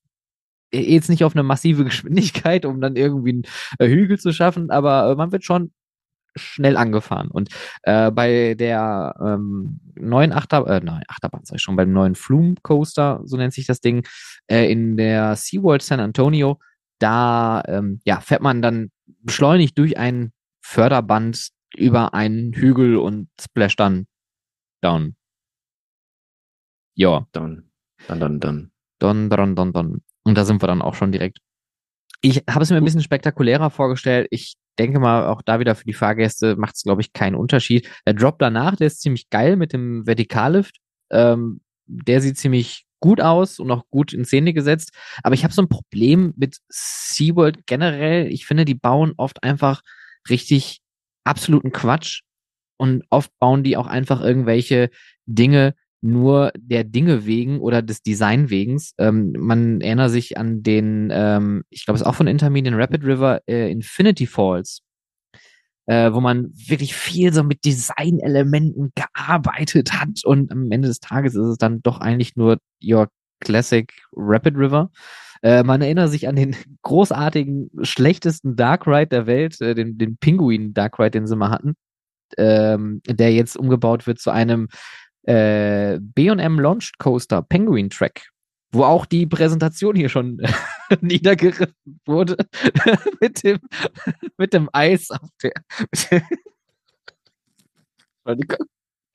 [0.73, 3.43] jetzt nicht auf eine massive Geschwindigkeit, um dann irgendwie einen
[3.79, 5.73] äh, Hügel zu schaffen, aber äh, man wird schon
[6.37, 7.29] schnell angefahren.
[7.31, 7.49] Und
[7.83, 12.57] äh, bei der ähm, neuen Achterbahn, äh, nein, Achterbahn sag ich schon, beim neuen Flume
[12.63, 14.07] Coaster, so nennt sich das Ding,
[14.47, 16.59] äh, in der SeaWorld San Antonio,
[16.99, 18.91] da ähm, ja, fährt man dann
[19.23, 24.07] beschleunigt durch ein Förderband über einen Hügel und splasht dann
[24.83, 25.17] down.
[26.95, 27.71] Ja, Dann,
[28.09, 28.71] dann, dann, dann.
[28.99, 30.03] don, don, don, don.
[30.27, 31.39] Und da sind wir dann auch schon direkt.
[32.21, 34.27] Ich habe es mir ein bisschen spektakulärer vorgestellt.
[34.31, 37.89] Ich denke mal, auch da wieder für die Fahrgäste macht es, glaube ich, keinen Unterschied.
[38.05, 40.79] Der Drop danach, der ist ziemlich geil mit dem Vertikallift.
[41.11, 44.91] Ähm, der sieht ziemlich gut aus und auch gut in Szene gesetzt.
[45.23, 48.27] Aber ich habe so ein Problem mit SeaWorld generell.
[48.27, 49.83] Ich finde, die bauen oft einfach
[50.29, 50.81] richtig
[51.23, 52.23] absoluten Quatsch
[52.79, 54.91] und oft bauen die auch einfach irgendwelche
[55.25, 58.95] Dinge nur der Dinge wegen oder des Design wegens.
[58.99, 63.05] Ähm, man erinnert sich an den, ähm, ich glaube, es ist auch von Intermediate Rapid
[63.05, 64.83] River, äh, Infinity Falls,
[65.87, 71.35] äh, wo man wirklich viel so mit Designelementen gearbeitet hat und am Ende des Tages
[71.35, 73.09] ist es dann doch eigentlich nur your
[73.41, 74.91] Classic Rapid River.
[75.43, 80.17] Äh, man erinnert sich an den großartigen, schlechtesten Dark Ride der Welt, äh, den, den
[80.17, 81.75] Pinguin Dark Ride, den sie mal hatten,
[82.39, 84.69] ähm, der jetzt umgebaut wird zu einem
[85.27, 88.29] äh, B&M Launch Coaster Penguin Track,
[88.73, 90.41] wo auch die Präsentation hier schon
[91.01, 91.75] niedergerissen
[92.07, 92.37] wurde
[93.21, 93.59] mit dem
[94.39, 95.53] mit dem Eis auf der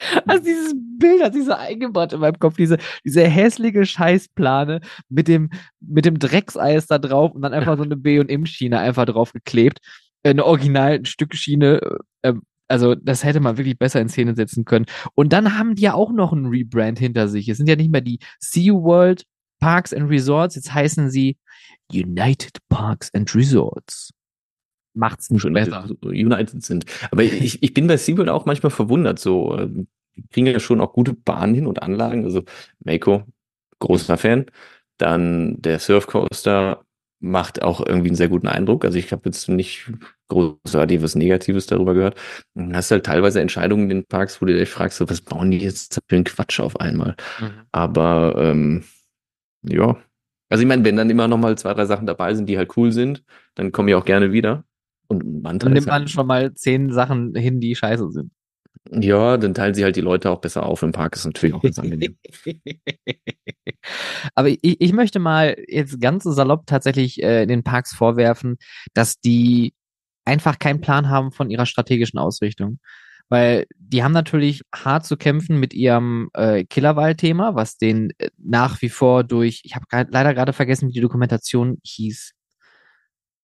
[0.25, 5.49] also dieses Bild hat so eingebaut in meinem Kopf, diese, diese hässliche Scheißplane mit dem,
[5.79, 9.79] mit dem Dreckseis da drauf und dann einfach so eine B&M-Schiene einfach drauf geklebt.
[10.23, 11.81] Eine original Stückschiene,
[12.21, 12.33] äh,
[12.71, 14.85] also das hätte man wirklich besser in Szene setzen können.
[15.13, 17.47] Und dann haben die ja auch noch einen Rebrand hinter sich.
[17.49, 19.23] Es sind ja nicht mehr die SeaWorld
[19.59, 21.37] Parks and Resorts, jetzt heißen sie
[21.93, 24.11] United Parks and Resorts.
[24.93, 25.87] Macht's nicht Schon besser.
[26.01, 26.85] United sind.
[27.11, 29.19] Aber ich, ich bin bei SeaWorld auch manchmal verwundert.
[29.19, 29.69] So, äh,
[30.15, 32.25] die kriegen ja schon auch gute Bahnen hin und Anlagen.
[32.25, 32.43] Also
[32.83, 33.23] Mako,
[33.79, 34.45] großer Fan.
[34.97, 36.83] Dann der Surfcoaster
[37.21, 38.83] macht auch irgendwie einen sehr guten Eindruck.
[38.83, 39.91] Also ich habe jetzt nicht
[40.27, 42.19] großartig was Negatives darüber gehört.
[42.53, 45.51] Und hast halt teilweise Entscheidungen in den Parks, wo du dich fragst, so, was bauen
[45.51, 47.15] die jetzt für einen Quatsch auf einmal?
[47.39, 47.51] Mhm.
[47.71, 48.83] Aber ähm,
[49.63, 49.97] ja.
[50.49, 52.75] Also ich meine, wenn dann immer noch mal zwei, drei Sachen dabei sind, die halt
[52.75, 53.23] cool sind,
[53.55, 54.65] dann komme ich auch gerne wieder.
[55.07, 58.31] Und Dann ist nimmt man halt, schon mal zehn Sachen hin, die scheiße sind.
[58.89, 61.15] Ja, dann teilen sie halt die Leute auch besser auf im Park.
[61.15, 62.17] Ist natürlich auch ganz angenehm.
[64.35, 68.57] Aber ich, ich möchte mal jetzt ganz salopp tatsächlich äh, den Parks vorwerfen,
[68.93, 69.73] dass die
[70.25, 72.79] einfach keinen Plan haben von ihrer strategischen Ausrichtung.
[73.29, 78.81] Weil die haben natürlich hart zu kämpfen mit ihrem äh, Killerwald-Thema, was den äh, nach
[78.81, 82.33] wie vor durch, ich habe leider gerade vergessen, wie die Dokumentation hieß.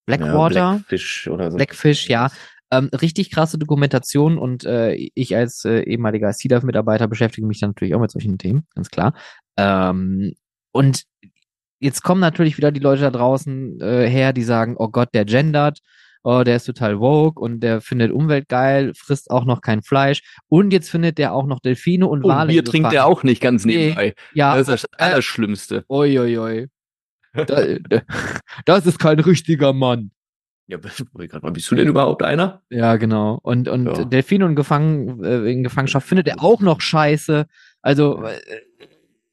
[0.05, 0.55] Blackwater?
[0.55, 1.57] Ja, Blackfish oder so.
[1.57, 2.29] Blackfish, ja.
[2.70, 7.95] Ähm, richtig krasse Dokumentation und äh, ich als äh, ehemaliger CDAF-Mitarbeiter beschäftige mich dann natürlich
[7.95, 9.13] auch mit solchen Themen, ganz klar.
[9.57, 10.34] Ähm,
[10.74, 11.03] und
[11.80, 15.24] jetzt kommen natürlich wieder die Leute da draußen äh, her, die sagen, oh Gott, der
[15.24, 15.80] gendert,
[16.24, 20.22] oh, der ist total woke und der findet Umwelt geil, frisst auch noch kein Fleisch
[20.49, 22.49] und jetzt findet der auch noch Delfine und Und Wale.
[22.49, 23.78] Bier im trinkt er auch nicht ganz Nee.
[23.78, 24.13] nebenbei.
[24.34, 25.86] Ja, Das ist das äh, Allerschlimmste.
[25.88, 26.68] oi, oi, oi.
[27.34, 27.63] Da,
[28.65, 30.11] das ist kein richtiger Mann.
[30.68, 30.78] Ja,
[31.51, 32.61] bist du denn überhaupt einer?
[32.70, 33.39] Ja, genau.
[33.41, 34.03] Und, und Ja.
[34.05, 37.47] Delfine und Gefangen, äh, in Gefangenschaft findet er auch noch scheiße.
[37.82, 38.38] Also, äh,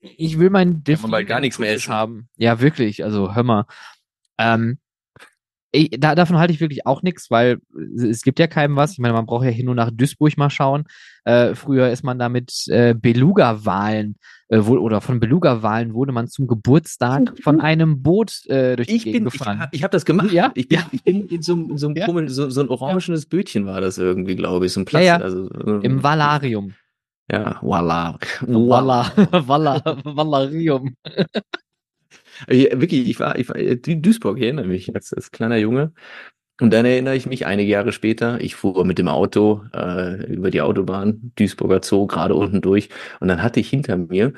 [0.01, 1.93] ich will meinen Kann man bald gar nichts mehr essen.
[1.93, 2.28] haben.
[2.37, 3.03] Ja, wirklich.
[3.05, 3.66] Also, hör mal.
[4.39, 4.78] Ähm,
[5.74, 7.58] ich, da, davon halte ich wirklich auch nichts, weil
[7.96, 8.92] es gibt ja keinem was.
[8.92, 10.84] Ich meine, man braucht ja hier nur nach Duisburg mal schauen.
[11.24, 14.16] Äh, früher ist man da mit äh, Beluga-Walen
[14.48, 18.96] äh, wohl, oder von Beluga-Walen wurde man zum Geburtstag von einem Boot äh, durch die
[18.96, 19.60] Ich Gegend bin, ich, gefahren.
[19.60, 20.30] hab- ich habe das gemacht.
[20.32, 20.52] Ja?
[20.54, 22.06] Ich bin, ich bin in so, in so einem Ja.
[22.06, 25.04] Pummel, so, so ein orangenes Bötchen war das irgendwie, glaube ich, so ein Ja, Platz.
[25.06, 25.16] ja.
[25.18, 26.74] Also, äh, Im Valarium.
[27.32, 28.18] Ja, voila.
[28.42, 30.94] Walla, Walla, Wallarium.
[32.48, 35.56] Ja, wirklich, ich war, ich war, äh, Du- Duisburg, ich erinnere mich, als, als kleiner
[35.56, 35.92] Junge.
[36.60, 40.50] Und dann erinnere ich mich, einige Jahre später, ich fuhr mit dem Auto äh, über
[40.50, 42.90] die Autobahn, Duisburger Zoo, gerade unten durch.
[43.20, 44.34] Und dann hatte ich hinter mir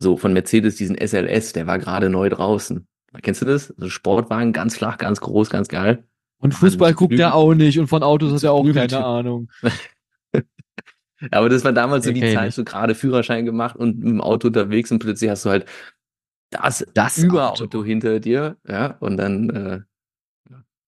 [0.00, 2.86] so von Mercedes diesen SLS, der war gerade neu draußen.
[3.22, 3.68] Kennst du das?
[3.76, 6.04] So ein Sportwagen, ganz flach, ganz groß, ganz geil.
[6.38, 9.48] Und Fußball Mit guckt er auch nicht und von Autos hat er auch keine Ahnung.
[11.30, 14.20] Aber das war damals so die Okay, Zeit, so gerade Führerschein gemacht und mit dem
[14.20, 15.66] Auto unterwegs und plötzlich hast du halt
[16.54, 17.84] das, Das Überauto Auto.
[17.84, 19.80] hinter dir, ja, und dann, äh,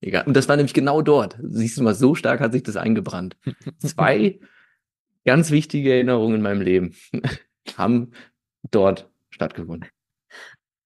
[0.00, 0.24] egal.
[0.26, 1.38] Und das war nämlich genau dort.
[1.42, 3.36] Siehst du mal, so stark hat sich das eingebrannt.
[3.78, 4.40] Zwei
[5.24, 6.94] ganz wichtige Erinnerungen in meinem Leben
[7.76, 8.12] haben
[8.70, 9.88] dort stattgefunden.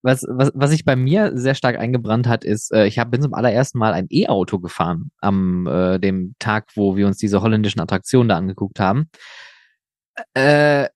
[0.03, 3.21] Was, was, was sich bei mir sehr stark eingebrannt hat, ist, äh, ich hab, bin
[3.21, 7.83] zum allerersten Mal ein E-Auto gefahren am äh, dem Tag, wo wir uns diese holländischen
[7.83, 9.11] Attraktionen da angeguckt haben.
[10.33, 10.89] Äh,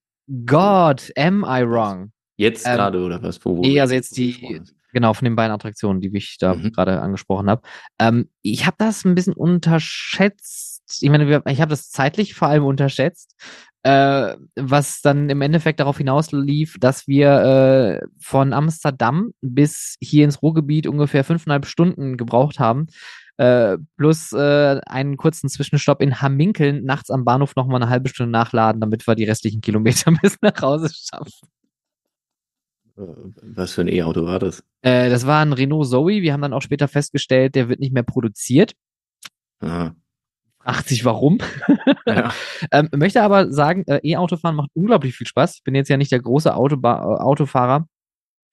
[0.47, 2.14] God, am I wrong?
[2.37, 3.45] Jetzt Ähm, gerade, oder was?
[3.45, 4.61] Wo, wo nee, also jetzt die-.
[4.93, 6.71] Genau, von den beiden Attraktionen, die ich da Mhm.
[6.73, 7.63] gerade angesprochen habe.
[7.99, 10.83] Ähm, ich habe das ein bisschen unterschätzt.
[11.01, 13.35] Ich meine, ich habe das zeitlich vor allem unterschätzt,
[13.83, 20.43] äh, was dann im Endeffekt darauf hinauslief, dass wir äh, von Amsterdam bis hier ins
[20.43, 22.87] Ruhrgebiet ungefähr fünfeinhalb Stunden gebraucht haben.
[23.37, 28.31] Äh, plus äh, einen kurzen Zwischenstopp in Hamminkeln, nachts am Bahnhof nochmal eine halbe Stunde
[28.31, 31.33] nachladen, damit wir die restlichen Kilometer bis nach Hause schaffen.
[32.97, 34.63] Was für ein E-Auto war das?
[34.83, 36.23] Äh, das war ein Renault Zoe.
[36.23, 38.75] Wir haben dann auch später festgestellt, der wird nicht mehr produziert.
[39.61, 39.95] Aha.
[40.61, 41.39] Fragt sich warum.
[42.07, 42.35] Ja.
[42.71, 45.57] ähm, möchte aber sagen, äh, E-Autofahren macht unglaublich viel Spaß.
[45.57, 47.87] Ich bin jetzt ja nicht der große Autoba äh, Autofahrer.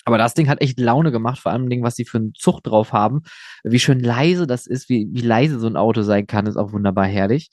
[0.06, 2.64] Aber das Ding hat echt Laune gemacht, vor allem Ding, was sie für einen Zug
[2.64, 3.24] drauf haben.
[3.64, 6.72] Wie schön leise das ist, wie, wie leise so ein Auto sein kann, ist auch
[6.72, 7.50] wunderbar herrlich.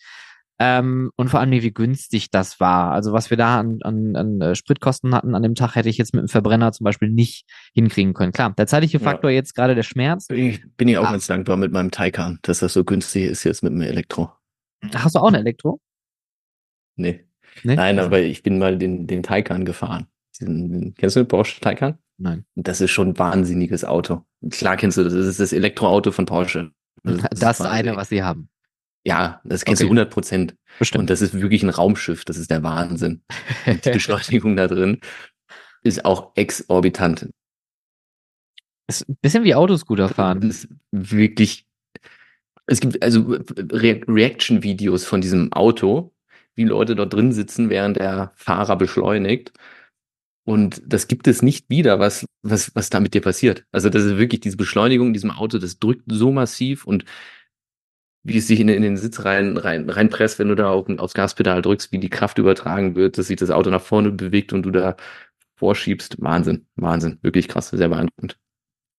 [0.61, 2.93] Ähm, und vor allem, wie günstig das war.
[2.93, 5.99] Also was wir da an, an, an äh, Spritkosten hatten an dem Tag, hätte ich
[5.99, 8.33] jetzt mit dem Verbrenner zum Beispiel nicht hinkriegen können.
[8.33, 9.05] Klar, der zeitliche Ja.
[9.05, 10.27] Faktor jetzt gerade der Schmerz.
[10.31, 11.13] Ich bin ich auch Ah.
[11.13, 14.33] ganz dankbar mit meinem Taycan, dass das so günstig ist jetzt mit dem Elektro.
[14.95, 15.81] Hast du auch ein Elektro?
[16.97, 17.25] Nee.
[17.63, 17.77] Nee?
[17.77, 20.07] Nein, aber ich bin mal den, den Taycan gefahren.
[20.41, 21.99] Den, kennst du den Porsche Taycan?
[22.19, 22.45] Nein.
[22.57, 24.23] Das ist schon ein wahnsinniges Auto.
[24.51, 25.13] Klar kennst du das.
[25.15, 26.73] Das ist das Elektroauto von Porsche.
[27.05, 28.49] Das, das eine, was sie haben.
[29.09, 29.87] Ja, das kennst Okay.
[29.89, 30.55] du 100 Prozent.
[30.79, 31.01] Bestimmt.
[31.01, 32.27] Und das ist wirklich ein Raumschiff.
[32.27, 33.23] Das ist der Wahnsinn.
[33.85, 35.01] Die Beschleunigung da drin
[35.83, 37.31] ist auch exorbitant.
[38.87, 40.43] ist ein bisschen wie Autoscooter fahren.
[40.43, 41.67] Das ist wirklich.
[42.67, 46.13] Es gibt also Re Reaction-Videos von diesem Auto,
[46.55, 49.53] wie Leute dort drin sitzen, während der Fahrer beschleunigt.
[50.45, 53.65] Und das gibt es nicht wieder, was, was, was da mit dir passiert.
[53.73, 57.05] Also das ist wirklich diese Beschleunigung in diesem Auto, das drückt so massiv und
[58.25, 61.15] wie es sich in, in den Sitz rein, rein, reinpresst, wenn du da auf, aufs
[61.15, 64.63] Gaspedal drückst, wie die Kraft übertragen wird, dass sich das Auto nach vorne bewegt und
[64.63, 64.97] du da
[65.57, 66.21] vorschiebst.
[66.21, 68.39] Wahnsinn, Wahnsinn, wirklich krass, sehr beeindruckend.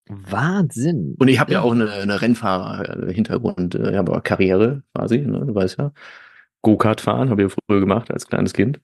[0.09, 1.15] Wahnsinn.
[1.19, 5.77] Und ich habe ja auch eine, eine Rennfahrer-Hintergrund, äh, aber Karriere quasi, ne, du weißt
[5.77, 5.93] ja.
[6.61, 8.81] Go-Kart fahren habe ich ja früher gemacht als kleines Kind.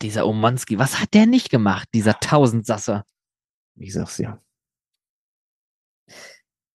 [0.00, 3.04] Dieser Omanski, was hat der nicht gemacht, dieser Tausendsasser?
[3.76, 4.38] Ich sag's ja.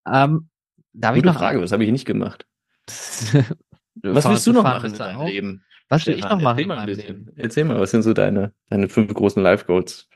[0.05, 0.49] Ähm,
[0.93, 2.46] darf ich Gute noch Frage, was habe ich nicht gemacht?
[4.03, 5.63] was willst du noch machen in deinem Leben?
[5.89, 6.59] Was will ich noch machen?
[6.59, 6.95] Erzähl in meinem.
[6.95, 7.31] Leben?
[7.35, 10.09] erzähl mal, was sind so deine, deine fünf großen Life-Goals?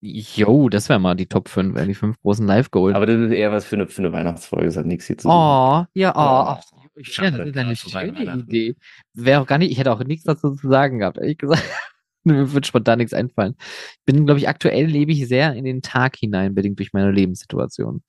[0.00, 2.94] Jo, das wäre mal die Top 5, wären die fünf großen Live-Goals.
[2.94, 5.28] Aber das ist eher was für eine, für eine Weihnachtsfolge, das hat nichts hier zu
[5.28, 5.32] tun.
[5.36, 6.58] Oh, ja, oh.
[6.58, 8.34] Oh, ich ja, das ist eine schöne.
[8.40, 8.76] Idee.
[9.14, 11.62] Wäre auch gar nicht, ich hätte auch nichts dazu zu sagen gehabt, ehrlich gesagt.
[12.24, 13.54] Mir wird spontan nichts einfallen.
[13.58, 17.12] Ich bin, glaube ich, aktuell lebe ich sehr in den Tag hinein, bedingt durch meine
[17.12, 18.02] Lebenssituation.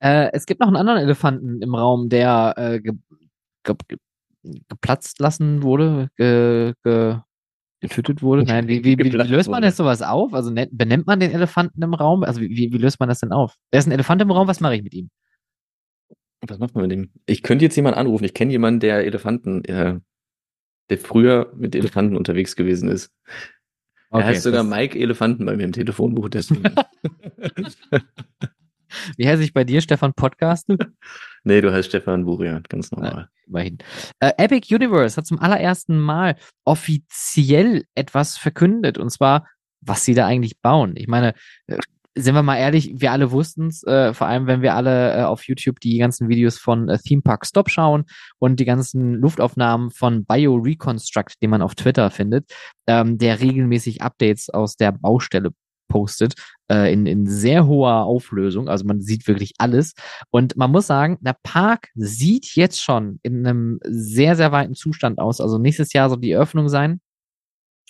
[0.00, 2.92] Äh, es gibt noch einen anderen Elefanten im Raum, der äh, ge
[3.64, 3.98] ge ge
[4.68, 7.18] geplatzt lassen wurde, ge ge
[7.80, 8.44] getötet wurde.
[8.44, 10.34] Nein, wie, wie, wie, wie löst man jetzt sowas auf?
[10.34, 12.22] Also nennt, benennt man den Elefanten im Raum?
[12.22, 13.54] Also wie, wie, löst man das denn auf?
[13.70, 15.10] Da ist ein Elefant im Raum, was mache ich mit ihm?
[16.46, 17.10] Was macht man mit dem?
[17.26, 18.24] Ich könnte jetzt jemanden anrufen.
[18.24, 19.98] Ich kenne jemanden, der Elefanten, äh,
[20.90, 23.12] der früher mit Elefanten unterwegs gewesen ist.
[24.10, 26.28] er heißt sogar Mike Elefanten bei mir im Telefonbuch.
[26.28, 26.62] Deswegen.
[29.16, 30.68] Wie heißt ich bei dir, Stefan Podcast?
[31.44, 33.28] nee, du heißt Stefan Burian, ganz normal.
[33.46, 33.78] Immerhin.
[34.20, 39.46] Äh, Epic Universe hat zum allerersten Mal offiziell etwas verkündet, und zwar,
[39.80, 40.94] was sie da eigentlich bauen.
[40.96, 41.34] Ich meine,
[41.66, 41.78] äh,
[42.18, 45.22] sind wir mal ehrlich, wir alle wussten es, äh, vor allem wenn wir alle äh,
[45.24, 48.04] auf YouTube die ganzen Videos von äh, Theme Park Stop schauen
[48.38, 52.50] und die ganzen Luftaufnahmen von Bio Reconstruct, die man auf Twitter findet,
[52.86, 55.50] ähm, der regelmäßig Updates aus der Baustelle
[55.88, 56.34] postet,
[56.70, 58.68] äh, in, in sehr hoher Auflösung.
[58.68, 59.94] Also man sieht wirklich alles.
[60.30, 65.18] Und man muss sagen, der Park sieht jetzt schon in einem sehr, sehr weiten Zustand
[65.18, 65.40] aus.
[65.40, 67.00] Also nächstes Jahr soll die Eröffnung sein.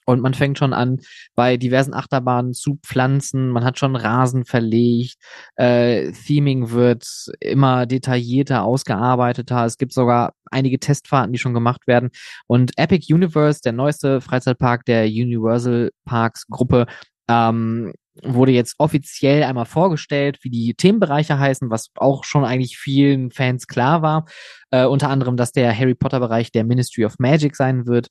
[0.09, 1.01] Und man fängt schon an,
[1.35, 3.51] bei diversen Achterbahnen zu pflanzen.
[3.51, 5.17] Man hat schon Rasen verlegt.
[5.57, 7.05] Äh, Theming wird
[7.41, 9.67] immer detaillierter, ausgearbeiteter.
[9.67, 12.11] Es gibt sogar einige Testfahrten, die schon gemacht werden.
[12.47, 16.87] Und Epic Universe, der neueste Freizeitpark der Universal Parks Gruppe,
[17.29, 23.31] ähm, wurde jetzt offiziell einmal vorgestellt, wie die Themenbereiche heißen, was auch schon eigentlich vielen
[23.31, 24.25] Fans klar war.
[24.71, 28.09] Äh, unter anderem, dass der Harry Potter Bereich der Ministry of Magic sein wird,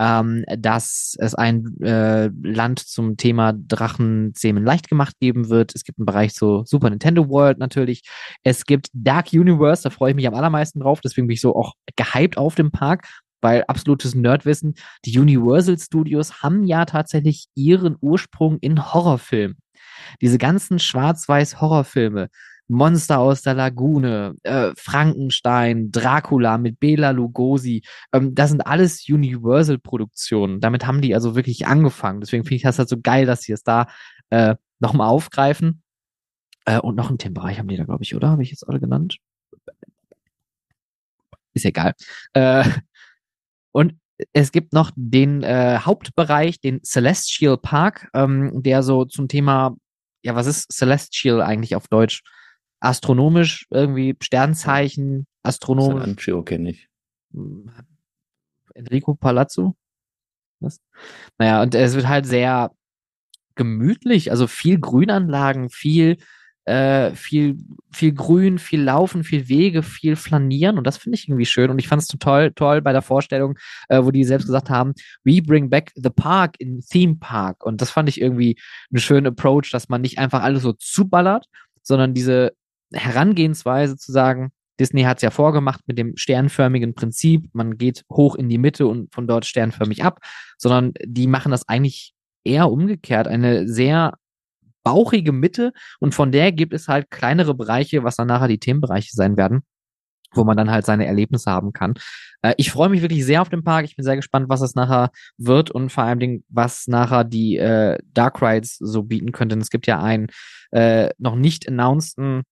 [0.00, 5.72] ähm, dass es ein äh, Land zum Thema Drachenzähmen leicht gemacht geben wird.
[5.74, 8.02] Es gibt einen Bereich zur Super Nintendo World natürlich.
[8.42, 11.00] Es gibt Dark Universe, da freue ich mich am allermeisten drauf.
[11.00, 13.06] Deswegen bin ich so auch gehypt auf dem Park,
[13.44, 14.74] weil absolutes Nerdwissen.
[15.04, 19.58] Die Universal Studios haben ja tatsächlich ihren Ursprung in Horrorfilmen.
[20.22, 22.30] Diese ganzen schwarz-weiß Horrorfilme,
[22.68, 27.82] Monster aus der Lagune, äh, Frankenstein, Dracula mit Bela Lugosi,
[28.14, 30.60] ähm, das sind alles Universal-Produktionen.
[30.60, 32.22] Damit haben die also wirklich angefangen.
[32.22, 33.88] Deswegen finde ich das halt so geil, dass sie es da
[34.30, 35.82] äh, nochmal aufgreifen.
[36.64, 38.30] Äh, und noch einen Themenbereich haben die da, glaube ich, oder?
[38.30, 39.18] Habe ich jetzt alle genannt?
[41.52, 41.92] Ist egal.
[42.32, 42.64] Äh,
[43.74, 43.98] und
[44.32, 49.76] es gibt noch den äh, Hauptbereich, den Celestial Park, ähm, der so zum Thema,
[50.22, 52.22] ja, was ist Celestial eigentlich auf Deutsch?
[52.80, 56.02] Astronomisch, irgendwie Sternzeichen, astronomisch.
[56.02, 56.88] Sanancio kenne ich.
[58.74, 59.74] Enrico Palazzo?
[60.60, 60.80] Was?
[61.38, 62.70] Naja, und es wird halt sehr
[63.56, 66.18] gemütlich, also viel Grünanlagen, viel
[66.64, 67.58] äh, viel,
[67.92, 70.78] viel Grün, viel Laufen, viel Wege, viel Flanieren.
[70.78, 71.70] Und das finde ich irgendwie schön.
[71.70, 73.58] Und ich fand es total toll bei der Vorstellung,
[73.88, 74.94] äh, wo die selbst gesagt haben,
[75.24, 77.64] we bring back the park in Theme Park.
[77.64, 78.56] Und das fand ich irgendwie
[78.90, 81.46] einen schönen Approach, dass man nicht einfach alles so zuballert,
[81.82, 82.52] sondern diese
[82.92, 88.34] Herangehensweise zu sagen, Disney hat es ja vorgemacht mit dem sternförmigen Prinzip, man geht hoch
[88.34, 90.20] in die Mitte und von dort sternförmig ab,
[90.58, 92.12] sondern die machen das eigentlich
[92.42, 94.14] eher umgekehrt, eine sehr
[94.84, 99.10] bauchige Mitte und von der gibt es halt kleinere Bereiche, was dann nachher die Themenbereiche
[99.12, 99.62] sein werden
[100.36, 101.94] wo man dann halt seine Erlebnisse haben kann.
[102.42, 103.84] Äh, ich freue mich wirklich sehr auf den Park.
[103.84, 107.56] Ich bin sehr gespannt, was es nachher wird und vor allem, Dingen, was nachher die
[107.56, 109.60] äh, Dark Rides so bieten könnten.
[109.60, 110.28] Es gibt ja einen
[110.72, 112.42] äh, noch nicht announceden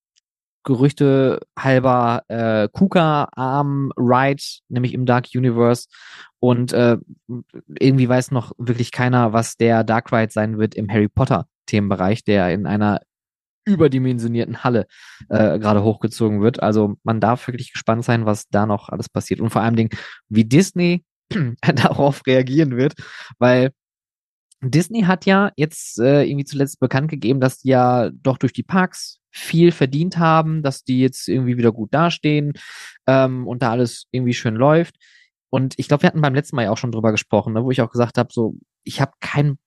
[0.65, 5.87] Gerüchte halber äh, Kuka-Arm-Ride, nämlich im Dark Universe.
[6.39, 6.97] Und äh,
[7.79, 12.23] irgendwie weiß noch wirklich keiner, was der Dark Ride sein wird im Harry Potter Themenbereich,
[12.23, 13.01] der in einer
[13.65, 14.85] überdimensionierten Halle
[15.29, 16.61] äh, gerade hochgezogen wird.
[16.61, 19.89] Also man darf wirklich gespannt sein, was da noch alles passiert und vor allem Dingen,
[20.29, 21.03] wie Disney
[21.61, 22.93] darauf reagieren wird,
[23.39, 23.71] weil
[24.61, 28.63] Disney hat ja jetzt äh, irgendwie zuletzt bekannt gegeben, dass die ja doch durch die
[28.63, 32.53] Parks viel verdient haben, dass die jetzt irgendwie wieder gut dastehen
[33.07, 34.95] ähm, und da alles irgendwie schön läuft.
[35.49, 37.71] Und ich glaube, wir hatten beim letzten Mal ja auch schon drüber gesprochen, ne, wo
[37.71, 39.57] ich auch gesagt habe, so, ich habe keinen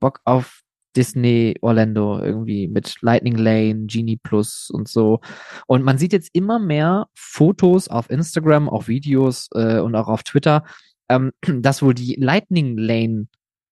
[0.00, 0.63] Bock auf
[0.96, 5.20] Disney Orlando irgendwie mit Lightning Lane, Genie Plus und so.
[5.66, 10.22] Und man sieht jetzt immer mehr Fotos auf Instagram, auch Videos äh, und auch auf
[10.22, 10.64] Twitter,
[11.08, 13.26] ähm, dass wohl die Lightning Lane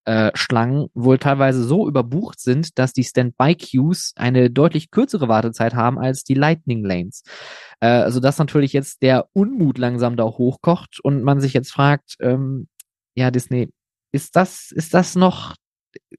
[0.05, 5.99] äh, Schlangen wohl teilweise so überbucht sind, dass die Standby-Queues eine deutlich kürzere Wartezeit haben
[5.99, 7.23] als die Lightning Lanes.
[7.81, 12.16] Äh, also dass natürlich jetzt der Unmut langsam da hochkocht und man sich jetzt fragt,
[12.20, 12.66] ähm,
[13.14, 13.70] ja, Disney,
[14.12, 15.55] ist das, ist das noch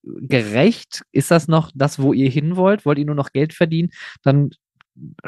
[0.03, 1.03] gerecht?
[1.11, 2.85] Ist das noch das, wo ihr hin wollt?
[2.85, 3.91] Wollt ihr nur noch Geld verdienen?
[4.21, 4.51] Dann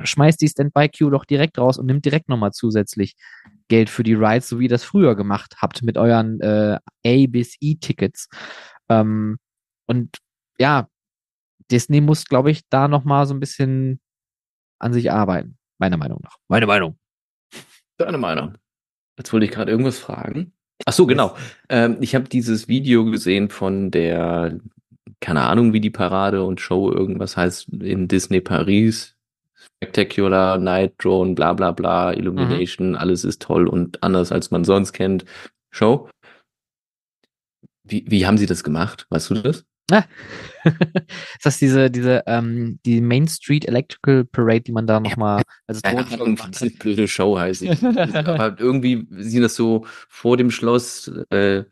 [0.04, 3.16] schmeißt die Standby-Queue doch direkt raus und nimmt direkt nochmal zusätzlich
[3.68, 7.28] Geld für die Rides, so wie ihr das früher gemacht habt mit euren äh, A
[7.28, 8.30] bis E-Tickets.
[8.90, 9.38] Ähm,
[9.88, 10.18] und
[10.60, 10.88] ja,
[11.72, 14.00] Disney muss, glaube ich, da nochmal so ein bisschen
[14.80, 15.58] an sich arbeiten.
[15.80, 16.38] Meiner Meinung nach.
[16.48, 16.98] Meine Meinung.
[17.98, 18.58] Deine Meinung.
[19.18, 20.54] Jetzt wollte ich gerade irgendwas fragen.
[20.84, 21.36] Ach so, genau.
[21.70, 24.60] Ähm, ich habe dieses Video gesehen von der,
[25.22, 29.16] keine Ahnung, wie die Parade und Show irgendwas heißt, in Disney Paris.
[29.78, 32.96] Spectacular, Night Drone, bla bla bla, Illumination, mhm.
[32.96, 35.26] alles ist toll und anders als man sonst kennt.
[35.72, 36.10] Show.
[37.84, 39.06] Wie, wie haben sie das gemacht?
[39.10, 39.66] Weißt du das?
[39.92, 40.04] Ah.
[40.66, 45.82] ist das diese, diese, ähm, die Main Street Electrical Parade, die man da nochmal als
[45.82, 47.62] Keine Ahnung, was eine blöde Show heißt.
[47.62, 51.66] Ich, aber irgendwie sieht das so vor dem Schloss äh,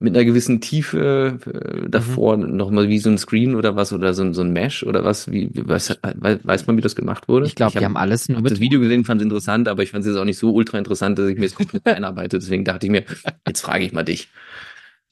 [0.00, 2.56] mit einer gewissen Tiefe äh, davor mhm.
[2.56, 5.30] nochmal wie so ein Screen oder was oder so, so ein Mesh oder was.
[5.30, 7.46] Wie, weiß, weiß man, wie das gemacht wurde?
[7.46, 8.52] Ich glaube, die hab, haben alles nur mit.
[8.52, 10.78] das Video gesehen, fand es interessant, aber ich fand es jetzt auch nicht so ultra
[10.78, 12.38] interessant, dass ich mir jetzt komplett einarbeite.
[12.38, 13.04] Deswegen dachte ich mir,
[13.46, 14.28] jetzt frage ich mal dich.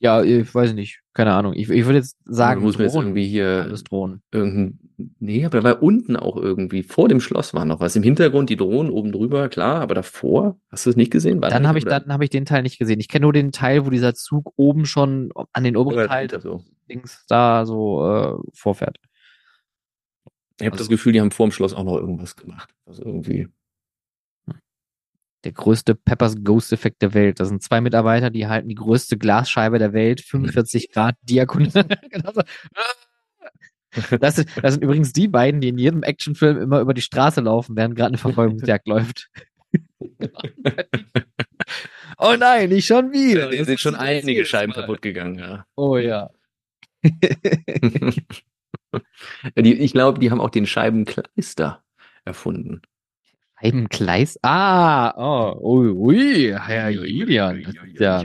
[0.03, 1.01] Ja, ich weiß nicht.
[1.15, 1.53] Keine Ahnung.
[1.55, 4.21] Ich, ich würde jetzt sagen, muss mir jetzt irgendwie hier alles Drohnen.
[4.33, 4.81] Irgendein,
[5.21, 7.95] nee, aber da war unten auch irgendwie, vor dem Schloss war noch was.
[7.95, 11.41] Im Hintergrund die Drohnen oben drüber, klar, aber davor, hast du es nicht gesehen?
[11.41, 12.99] War dann habe ich, dann habe ich den Teil nicht gesehen.
[12.99, 16.65] Ich kenne nur den Teil, wo dieser Zug oben schon an den oberen Teil so.
[16.89, 18.99] Dings da so äh, vorfährt.
[20.59, 22.75] Ich habe also, das Gefühl, die haben vor dem Schloss auch noch irgendwas gemacht.
[22.87, 23.47] Also irgendwie
[25.45, 27.41] der größte Peppers Ghost Effekt der Welt.
[27.41, 31.87] Das sind zwei Mitarbeiter, die halten die größte Glasscheibe der Welt, 45 Grad Diagonal.
[34.21, 37.43] Das, sind, das sind übrigens die beiden, die in jedem Actionfilm immer über die Straße
[37.43, 39.29] laufen, während gerade eine Verfolgungsjagd läuft.
[42.17, 43.51] oh nein, nicht schon wieder.
[43.51, 45.67] Hier sind schon einige Scheiben kaputt gegangen, ja.
[45.77, 46.31] Oh ja.
[49.55, 51.83] ich glaube, die haben auch den Scheibenkleister
[52.25, 52.81] erfunden.
[53.63, 54.39] Scheibenkleis?
[54.43, 57.63] Ah, oh, ui, ui, Herr Julian.
[57.99, 58.23] Ja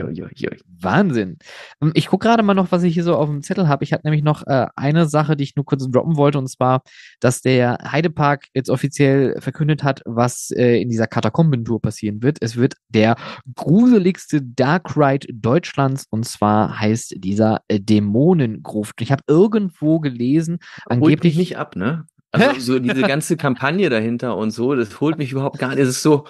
[0.80, 1.38] Wahnsinn.
[1.82, 3.84] Ähm, ich gucke gerade mal noch, was ich hier so auf dem Zettel habe.
[3.84, 6.82] Ich hatte nämlich noch äh, eine Sache, die ich nur kurz droppen wollte, und zwar,
[7.20, 12.38] dass der Heidepark jetzt offiziell verkündet hat, was äh, in dieser Katakombentour passieren wird.
[12.40, 13.16] Es wird der
[13.54, 19.00] gruseligste Dark Ride Deutschlands, und zwar heißt dieser äh, Dämonengruft.
[19.00, 21.34] Ich habe irgendwo gelesen, angeblich.
[21.34, 22.06] Holt nicht ab, ne?
[22.32, 25.78] Also so diese ganze Kampagne dahinter und so, das holt mich überhaupt gar nicht.
[25.78, 26.26] Es ist so,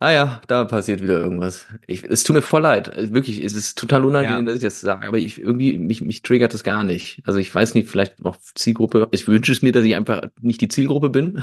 [0.00, 1.66] ah ja, da passiert wieder irgendwas.
[1.86, 2.90] Ich, es tut mir voll leid.
[3.12, 4.52] Wirklich, es ist total unangenehm, ja.
[4.52, 7.22] dass ich das sage, aber ich irgendwie, mich, mich triggert das gar nicht.
[7.24, 9.08] Also ich weiß nicht, vielleicht noch Zielgruppe.
[9.12, 11.42] Ich wünsche es mir, dass ich einfach nicht die Zielgruppe bin.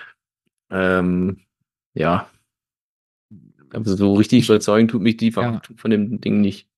[0.70, 1.40] ähm,
[1.94, 2.28] ja.
[3.72, 5.60] Aber so richtig überzeugen tut mich die ja.
[5.76, 6.68] von dem Ding nicht.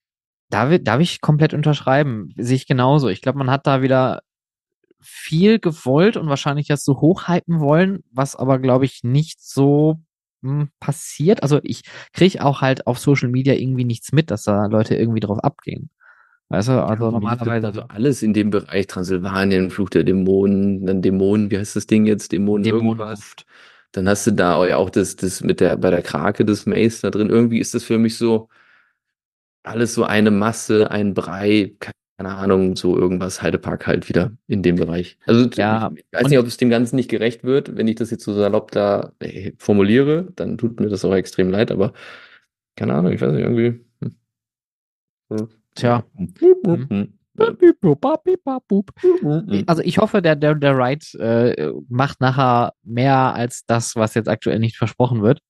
[0.50, 2.34] darf, darf ich komplett unterschreiben.
[2.36, 3.08] Sehe ich genauso.
[3.08, 4.22] Ich glaube, man hat da wieder
[5.00, 10.00] viel gewollt und wahrscheinlich das so hochhypen wollen, was aber, glaube ich, nicht so
[10.42, 11.42] mh, hm, passiert.
[11.42, 11.82] Also ich
[12.12, 15.90] kriege auch halt auf Social Media irgendwie nichts mit, dass da Leute irgendwie drauf abgehen.
[16.50, 17.66] Weißt du, also ja, normalerweise.
[17.68, 22.06] Also alles in dem Bereich Transsilvanien, Fluch der Dämonen, dann Dämonen, wie heißt das Ding
[22.06, 22.32] jetzt?
[22.32, 23.36] Dämonen irgendwas.
[23.92, 27.10] Dann hast du da auch das, das mit der, bei der Krake des Mace da
[27.10, 27.28] drin.
[27.28, 28.48] Irgendwie ist das für mich so,
[29.62, 31.74] alles so eine Masse, ein Brei,
[32.20, 35.16] keine Ahnung, so irgendwas, Heidepark halt wieder in dem Bereich.
[35.24, 38.10] Also ja, ich weiß nicht, ob es dem Ganzen nicht gerecht wird, wenn ich das
[38.10, 41.94] jetzt so salopp da äh, formuliere, dann tut mir das auch extrem leid, aber
[42.76, 43.82] keine Ahnung, ich weiß nicht, irgendwie.
[45.30, 45.48] Hm.
[45.74, 46.04] Tja.
[46.14, 47.14] Hm.
[49.66, 54.28] Also ich hoffe, der, der, der Ride äh, macht nachher mehr als das, was jetzt
[54.28, 55.40] aktuell nicht versprochen wird.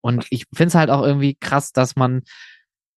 [0.00, 2.22] Und ich finde es halt auch irgendwie krass, dass man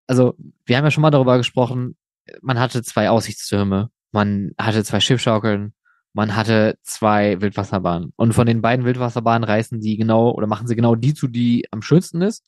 [0.08, 0.36] also
[0.66, 1.96] wir haben ja schon mal darüber gesprochen,
[2.42, 5.74] man hatte zwei Aussichtstürme, man hatte zwei Schiffschaukeln,
[6.14, 8.14] man hatte zwei Wildwasserbahnen.
[8.16, 11.66] Und von den beiden Wildwasserbahnen reißen die genau oder machen sie genau die zu, die
[11.72, 12.46] am schönsten ist.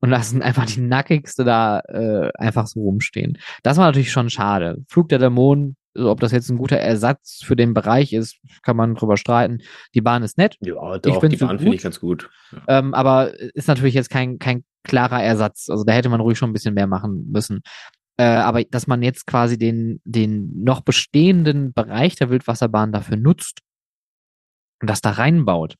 [0.00, 3.38] Und lassen einfach die nackigste da äh, einfach so rumstehen.
[3.62, 4.84] Das war natürlich schon schade.
[4.88, 8.76] Flug der Dämonen, also ob das jetzt ein guter Ersatz für den Bereich ist, kann
[8.76, 9.58] man drüber streiten.
[9.94, 10.56] Die Bahn ist nett.
[10.60, 12.28] Ja, doch, ich die Bahn finde ich ganz gut.
[12.52, 12.80] Ja.
[12.80, 15.70] Ähm, aber ist natürlich jetzt kein, kein klarer Ersatz.
[15.70, 17.62] Also da hätte man ruhig schon ein bisschen mehr machen müssen.
[18.16, 23.60] Äh, aber dass man jetzt quasi den, den noch bestehenden Bereich der Wildwasserbahn dafür nutzt
[24.80, 25.76] und das da reinbaut.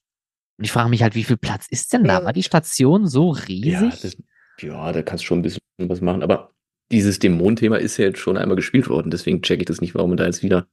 [0.59, 2.25] Und ich frage mich halt, wie viel Platz ist denn da?
[2.25, 3.73] War die Station so riesig?
[3.73, 4.17] Ja, das,
[4.61, 6.23] ja da kannst du schon ein bisschen was machen.
[6.23, 6.53] Aber
[6.91, 9.11] dieses Dämonenthema ist ja jetzt schon einmal gespielt worden.
[9.11, 10.67] Deswegen checke ich das nicht, warum man da jetzt wieder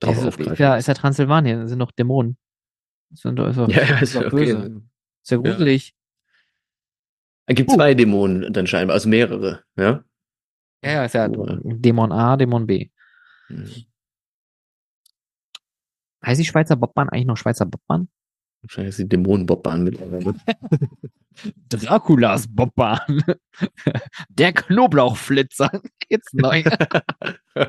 [0.00, 0.60] drauf ist, aufgreift.
[0.60, 2.36] Ja, ist ja Transsilvanien, sind noch Dämonen.
[3.12, 4.30] Sind doch, ist doch, ja, ja, ist, ist okay.
[4.30, 4.82] böse.
[5.22, 5.94] Ist ja gruselig.
[7.46, 7.74] Es gibt uh.
[7.74, 10.04] zwei Dämonen dann scheinbar, also mehrere, ja?
[10.82, 11.28] Ja, ja, ist ja.
[11.28, 12.88] Dämon A, Dämon B.
[13.48, 13.68] Hm.
[16.24, 18.08] Heißt die Schweizer Bobbahn eigentlich noch Schweizer Bobbahn?
[18.62, 20.34] Wahrscheinlich ist die Dämonen-Bobbahn mittlerweile.
[21.70, 23.24] Draculas Bobbahn.
[24.28, 25.80] Der Knoblauchflitzer.
[26.08, 26.62] Jetzt neu.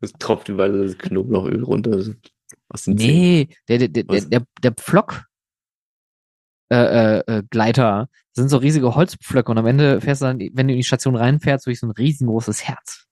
[0.00, 2.04] das tropft überall das Knoblauchöl runter.
[2.68, 5.24] Aus den nee, der, der, der, der, der Pflock
[6.72, 8.08] äh, äh, äh, Gleiter.
[8.34, 10.84] Das sind so riesige Holzpflöcke und am Ende fährst du dann, wenn du in die
[10.84, 13.04] Station reinfährst, durch so ein riesengroßes Herz.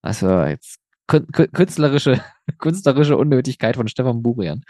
[0.00, 0.78] Also jetzt
[1.08, 2.22] künstlerische,
[2.58, 4.62] künstlerische Unnötigkeit von Stefan Burian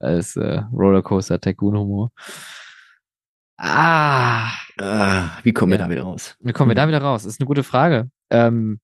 [0.00, 2.10] als äh, Rollercoaster Tycoon Humor.
[3.56, 4.50] Ah.
[4.80, 6.34] ah wie kommen wir da wieder raus?
[6.40, 7.24] Wie kommen wir da wieder raus?
[7.24, 8.10] Ist eine gute Frage.
[8.30, 8.80] Ähm,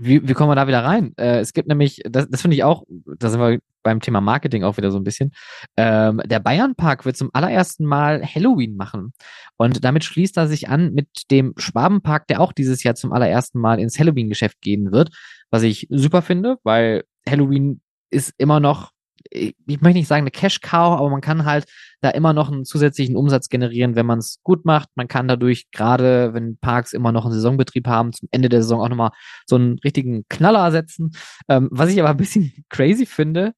[0.00, 1.12] wie, wie kommen wir da wieder rein?
[1.16, 2.84] Äh, es gibt nämlich, das, das finde ich auch,
[3.18, 5.32] da sind wir beim Thema Marketing auch wieder so ein bisschen.
[5.76, 9.12] Ähm, der Bayernpark wird zum allerersten Mal Halloween machen.
[9.56, 13.60] Und damit schließt er sich an mit dem Schwabenpark, der auch dieses Jahr zum allerersten
[13.60, 15.10] Mal ins Halloween-Geschäft gehen wird.
[15.50, 17.80] Was ich super finde, weil Halloween
[18.10, 18.92] ist immer noch
[19.30, 21.66] ich möchte nicht sagen eine Cash-Cow, aber man kann halt
[22.00, 24.88] da immer noch einen zusätzlichen Umsatz generieren, wenn man es gut macht.
[24.94, 28.80] Man kann dadurch, gerade wenn Parks immer noch einen Saisonbetrieb haben, zum Ende der Saison
[28.80, 29.10] auch nochmal
[29.46, 31.12] so einen richtigen Knaller setzen.
[31.48, 33.52] Ähm, was ich aber ein bisschen crazy finde,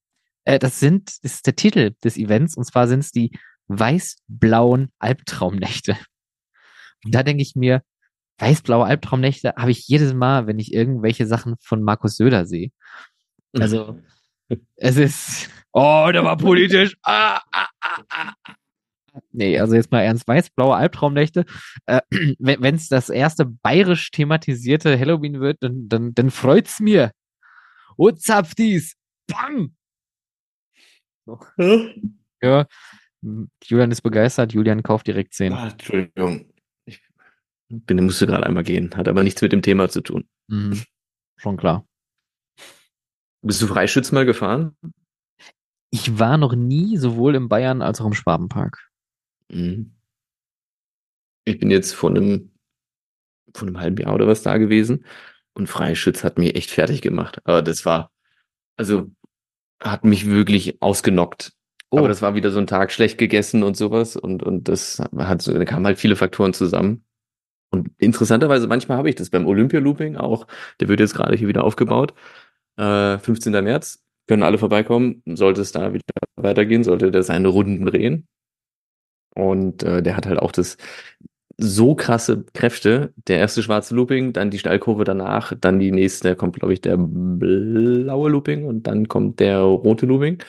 [0.45, 3.33] äh, das sind, das ist der Titel des Events, und zwar sind es die
[3.69, 5.97] weiß-blauen Albtraumnächte.
[7.05, 7.83] Und da denke ich mir,
[8.39, 12.71] weiß-blaue Albtraumnächte habe ich jedes Mal, wenn ich irgendwelche Sachen von Markus Söder sehe.
[13.53, 13.99] Also,
[14.77, 16.97] es ist, oh, der war politisch.
[17.03, 18.33] Ah, ah, ah, ah.
[18.45, 18.55] ah.
[19.31, 21.45] Nee, also jetzt mal ernst, weiß-blaue Albtraumnächte.
[21.87, 22.01] Äh,
[22.39, 27.13] wenn es das erste bayerisch thematisierte Halloween wird, dann, dann, dann freut's mir.
[27.97, 28.97] Und zapfdies.
[29.27, 29.77] Bam!
[31.27, 31.39] So.
[32.43, 32.67] Ja,
[33.65, 35.53] Julian ist begeistert, Julian kauft direkt 10.
[35.53, 36.53] Ah, Entschuldigung.
[36.85, 37.01] Ich
[37.69, 40.29] bin, musste gerade einmal gehen, hat aber nichts mit dem Thema zu tun.
[40.49, 40.83] Mhm.
[41.37, 41.87] Schon klar.
[43.43, 44.77] Bist du Freischütz mal gefahren?
[45.91, 48.91] Ich war noch nie sowohl im Bayern als auch im Schwabenpark.
[49.51, 49.95] Mhm.
[51.45, 52.53] Ich bin jetzt vor einem,
[53.55, 55.05] vor einem halben Jahr oder was da gewesen
[55.55, 57.41] und Freischütz hat mich echt fertig gemacht.
[57.45, 58.13] Aber das war,
[58.77, 59.11] also
[59.81, 61.53] hat mich wirklich ausgenockt.
[61.91, 61.99] Oh.
[61.99, 65.43] Aber das war wieder so ein Tag schlecht gegessen und sowas und, und das hat
[65.43, 67.05] so, da kamen halt viele Faktoren zusammen.
[67.71, 70.47] Und interessanterweise, manchmal habe ich das beim Olympia-Looping auch,
[70.81, 72.15] der wird jetzt gerade hier wieder aufgebaut.
[72.77, 73.53] Äh, 15.
[73.53, 75.23] März, können alle vorbeikommen.
[75.27, 76.05] Sollte es da wieder
[76.37, 78.27] weitergehen, sollte der seine Runden drehen.
[79.35, 80.77] Und äh, der hat halt auch das
[81.59, 83.13] so krasse Kräfte.
[83.29, 86.81] Der erste schwarze Looping, dann die Steilkurve danach, dann die nächste, da kommt, glaube ich,
[86.81, 90.43] der blaue Looping und dann kommt der rote Looping.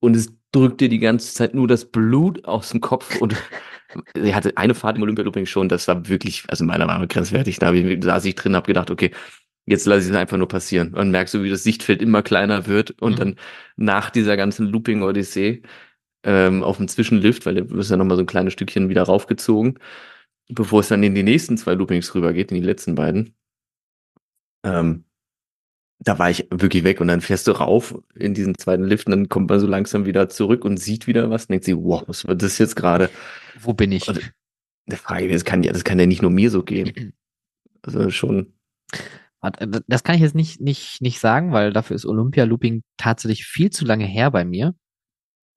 [0.00, 3.36] Und es drückt dir die ganze Zeit nur das Blut aus dem Kopf und
[4.16, 7.58] sie hatte eine Fahrt im Olympia-Looping schon, das war wirklich, also meiner Meinung nach grenzwertig.
[7.58, 9.10] Da saß ich drin, habe gedacht, okay,
[9.68, 10.94] jetzt lasse ich es einfach nur passieren.
[10.94, 13.16] Und merkst du, wie das Sichtfeld immer kleiner wird und mhm.
[13.16, 13.36] dann
[13.76, 15.62] nach dieser ganzen Looping-Odyssee
[16.24, 19.78] ähm, auf dem Zwischenlift, weil du wirst ja nochmal so ein kleines Stückchen wieder raufgezogen,
[20.48, 23.34] bevor es dann in die nächsten zwei Loopings rübergeht, in die letzten beiden.
[24.64, 25.04] Ähm,
[26.00, 29.10] da war ich wirklich weg und dann fährst du rauf in diesen zweiten Lift und
[29.10, 32.04] dann kommt man so langsam wieder zurück und sieht wieder was und denkt sich, wow,
[32.06, 33.10] was war das jetzt gerade?
[33.60, 34.08] Wo bin ich?
[34.08, 34.32] Und
[34.86, 37.14] der Frage, das kann ja, das kann ja nicht nur mir so gehen.
[37.80, 38.54] Also schon.
[39.40, 43.70] Das kann ich jetzt nicht, nicht, nicht sagen, weil dafür ist Olympia Looping tatsächlich viel
[43.70, 44.74] zu lange her bei mir.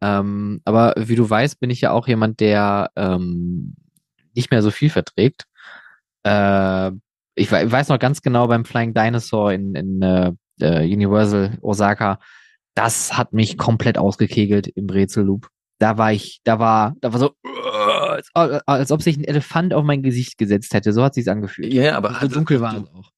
[0.01, 3.75] Ähm, aber wie du weißt, bin ich ja auch jemand, der ähm,
[4.35, 5.45] nicht mehr so viel verträgt.
[6.23, 6.91] Äh,
[7.35, 12.19] ich, weiß noch ganz genau beim Flying Dinosaur in, in uh, Universal Osaka,
[12.75, 15.47] das hat mich komplett ausgekegelt im Brezelloop.
[15.79, 17.31] Da war ich, da war, da war so,
[18.03, 20.93] als, als ob sich ein Elefant auf mein Gesicht gesetzt hätte.
[20.93, 21.73] So hat sich's angefühlt.
[21.73, 23.11] Ja, aber so dunkel war es auch.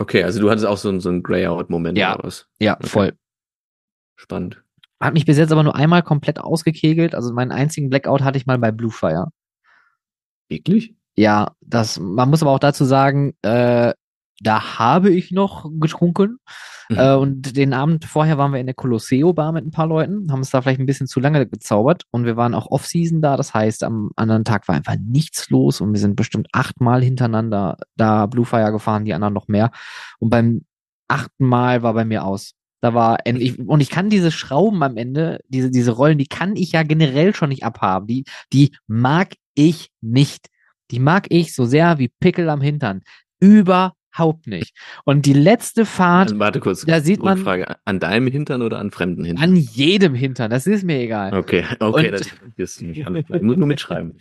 [0.00, 2.46] Okay, also du hattest auch so, einen, so einen Grayout-Moment ja, oder was?
[2.58, 2.86] Ja, okay.
[2.86, 3.12] voll.
[4.16, 4.62] Spannend.
[4.98, 7.14] Hat mich bis jetzt aber nur einmal komplett ausgekegelt.
[7.14, 9.28] Also meinen einzigen Blackout hatte ich mal bei Bluefire.
[10.48, 10.94] Wirklich?
[11.16, 13.92] Ja, das, man muss aber auch dazu sagen, äh,
[14.40, 16.38] da habe ich noch getrunken.
[16.90, 16.98] Mhm.
[16.98, 20.40] Äh, und den Abend vorher waren wir in der Colosseo-Bar mit ein paar Leuten, haben
[20.40, 23.36] es da vielleicht ein bisschen zu lange gezaubert und wir waren auch Off-Season da.
[23.36, 27.78] Das heißt, am anderen Tag war einfach nichts los und wir sind bestimmt achtmal hintereinander
[27.96, 29.70] da Bluefire gefahren, die anderen noch mehr.
[30.18, 30.62] Und beim
[31.06, 32.54] achten Mal war bei mir aus.
[32.80, 36.56] Da war endlich, und ich kann diese Schrauben am Ende, diese, diese Rollen, die kann
[36.56, 38.06] ich ja generell schon nicht abhaben.
[38.06, 40.48] Die, die mag ich nicht.
[40.90, 43.02] Die mag ich so sehr wie Pickel am Hintern.
[44.12, 44.76] Überhaupt nicht.
[45.04, 46.28] Und die letzte Fahrt.
[46.28, 46.84] Also warte kurz.
[46.84, 47.38] Da sieht man.
[47.38, 47.76] Frage.
[47.84, 49.50] An deinem Hintern oder an fremden Hintern?
[49.50, 50.50] An jedem Hintern.
[50.50, 51.34] Das ist mir egal.
[51.34, 52.10] Okay, okay.
[52.10, 52.22] das,
[52.56, 54.16] das, ich muss nur mitschreiben.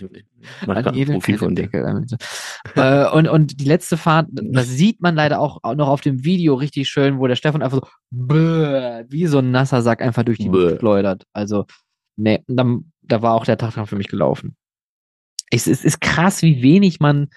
[0.65, 1.69] Mach an jedem Profil von dir.
[2.75, 6.55] äh, und, und die letzte Fahrt, das sieht man leider auch noch auf dem Video
[6.55, 10.37] richtig schön, wo der Stefan einfach so bäh, wie so ein nasser Sack einfach durch
[10.37, 11.23] die Luft schleudert.
[11.33, 11.65] Also,
[12.15, 14.55] nee, dann, da war auch der Tag dann für mich gelaufen
[15.51, 17.29] es, es ist krass, wie wenig man,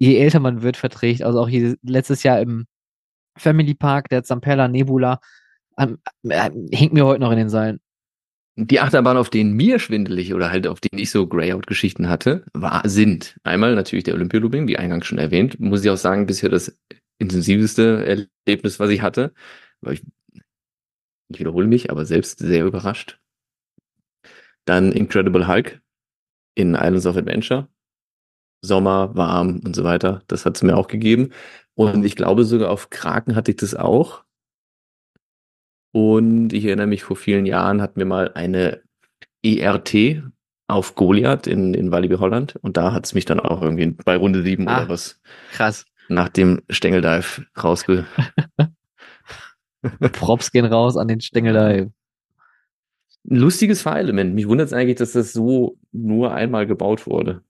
[0.00, 1.22] je älter man wird, verträgt.
[1.22, 2.66] Also auch hier letztes Jahr im
[3.36, 5.20] Family Park, der Zampella Nebula,
[5.78, 7.80] ähm, äh, hängt mir heute noch in den Seilen.
[8.56, 12.82] Die Achterbahn, auf denen mir schwindelig oder halt auf denen ich so Greyout-Geschichten hatte, war,
[12.88, 16.76] sind einmal natürlich der Olympialooping, wie eingangs schon erwähnt, muss ich auch sagen, bisher das
[17.18, 19.32] intensivste Erlebnis, was ich hatte.
[19.88, 20.02] Ich,
[21.28, 23.20] ich wiederhole mich, aber selbst sehr überrascht.
[24.64, 25.80] Dann Incredible Hulk,
[26.54, 27.68] in Islands of Adventure.
[28.62, 30.22] Sommer, warm und so weiter.
[30.26, 31.30] Das hat es mir auch gegeben.
[31.74, 34.24] Und ich glaube sogar auf Kraken hatte ich das auch.
[35.92, 38.82] Und ich erinnere mich, vor vielen Jahren hatten wir mal eine
[39.42, 40.22] ERT
[40.68, 42.56] auf Goliath in, in Walibi Holland.
[42.56, 45.20] Und da hat es mich dann auch irgendwie bei Runde 7 ah, oder was.
[45.52, 45.86] Krass.
[46.08, 48.04] Nach dem Stängeldive rausge.
[50.12, 51.90] Props gehen raus an den Stängeldive
[53.28, 54.34] ein lustiges Fahrelement.
[54.34, 57.42] Mich wundert es eigentlich, dass das so nur einmal gebaut wurde.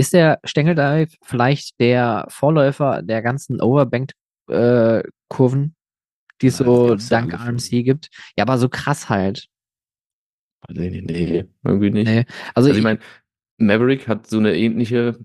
[0.00, 5.70] Ist der Stängeldive vielleicht der Vorläufer der ganzen Overbanked-Kurven, äh,
[6.40, 8.08] die es so dank RMC gibt?
[8.34, 9.48] Ja, aber so krass halt.
[10.70, 12.08] Nee, nee, nee irgendwie nicht.
[12.08, 12.24] Nee.
[12.54, 13.00] Also, also ich, ich meine,
[13.58, 15.18] Maverick hat so eine ähnliche,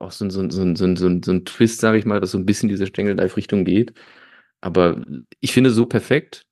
[0.00, 2.46] auch so, so, so, so, so, so ein Twist, sage ich mal, dass so ein
[2.46, 3.94] bisschen diese Stängeldive-Richtung geht.
[4.60, 5.00] Aber
[5.38, 6.44] ich finde so perfekt,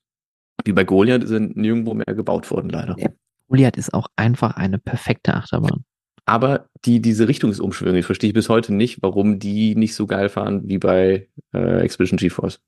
[0.65, 2.95] wie bei Goliath sind nirgendwo mehr gebaut worden, leider.
[2.97, 3.09] Ja,
[3.49, 5.85] Goliath ist auch einfach eine perfekte Achterbahn.
[6.29, 10.69] Aber die, diese Richtungsumschwünge, verstehe ich bis heute nicht, warum die nicht so geil fahren
[10.69, 12.61] wie bei äh, Expedition GeForce.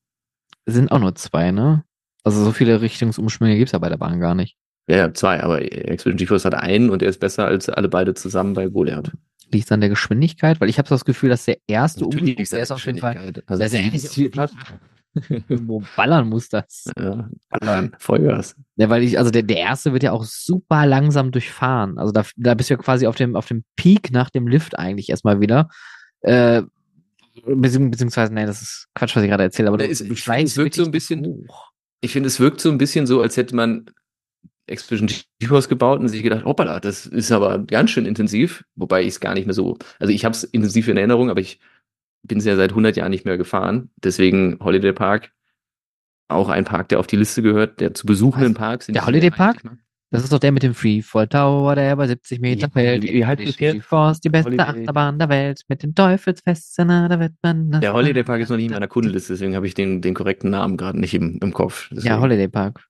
[0.66, 1.84] Sind auch nur zwei, ne?
[2.24, 4.56] Also so viele Richtungsumschwünge gibt es ja bei der Bahn gar nicht.
[4.88, 8.14] Ja, ja, zwei, aber Expedition GeForce hat einen und er ist besser als alle beide
[8.14, 9.12] zusammen bei Goliath.
[9.52, 10.60] Liegt es an der Geschwindigkeit?
[10.60, 13.16] Weil ich habe das Gefühl, dass der erste Umschwung, der ist auf jeden Fall,
[13.46, 14.52] also der ist ja ähnlich viel Platz.
[15.48, 16.90] Wo ballern muss das?
[16.98, 18.54] Ja, ballern, Vollgas.
[18.76, 21.98] Ja, weil ich, also der, der erste wird ja auch super langsam durchfahren.
[21.98, 24.78] Also da, da bist du ja quasi auf dem, auf dem Peak nach dem Lift
[24.78, 25.68] eigentlich erstmal wieder.
[26.20, 26.62] Äh,
[27.44, 30.74] beziehungsweise, nein, das ist Quatsch, was ich gerade erzähle, aber du, es, ich, es wirkt
[30.74, 31.70] so ein bisschen, hoch.
[32.00, 33.86] ich finde, es wirkt so ein bisschen so, als hätte man
[34.66, 35.08] Expedition
[35.40, 39.20] GeForce gebaut und sich gedacht, hoppala, das ist aber ganz schön intensiv, wobei ich es
[39.20, 41.58] gar nicht mehr so, also ich habe es intensiv in Erinnerung, aber ich
[42.22, 43.90] bin es ja seit 100 Jahren nicht mehr gefahren.
[43.96, 45.32] Deswegen Holiday Park,
[46.28, 48.86] auch ein Park, der auf die Liste gehört, der zu besuchenden Parks.
[48.86, 49.62] Der Holiday Park?
[50.12, 53.04] Das ist doch der mit dem Freefall Tower, der bei 70 Meter ja, fällt.
[53.04, 53.80] Wie, wie heißt das hier?
[53.80, 54.82] Force, die beste Holiday.
[54.82, 57.80] Achterbahn der Welt, mit dem Teufelsfesten, da wird man...
[57.80, 60.50] Der Holiday Park ist noch nicht in meiner Kundenliste, deswegen habe ich den, den korrekten
[60.50, 61.88] Namen gerade nicht im, im Kopf.
[61.90, 62.08] Deswegen.
[62.08, 62.84] Ja, Holiday Park.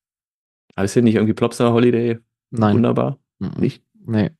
[0.76, 2.18] Aber ist hier nicht irgendwie Plopsa Holiday?
[2.50, 2.76] Nein.
[2.76, 3.18] Wunderbar?
[3.38, 3.52] Mhm.
[3.58, 3.82] Nicht?
[4.06, 4.30] Nee.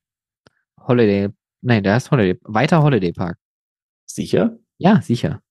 [0.81, 1.29] Holiday.
[1.61, 2.39] Nein, der heißt Holiday.
[2.45, 3.37] Weiter Holiday Park.
[4.07, 4.59] Sicher?
[4.81, 5.43] Ja, sicher.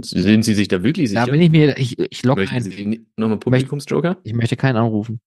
[0.00, 1.24] Sind Sie sich da wirklich sicher?
[1.24, 2.62] Da bin ich mir, ich, ich logge ein.
[2.62, 4.18] Sie nochmal Publikumsjoker?
[4.24, 5.20] Ich möchte keinen anrufen.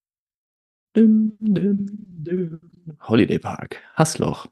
[0.94, 2.60] Dum, dum, dum.
[3.08, 4.48] Holiday Park, Hassloch.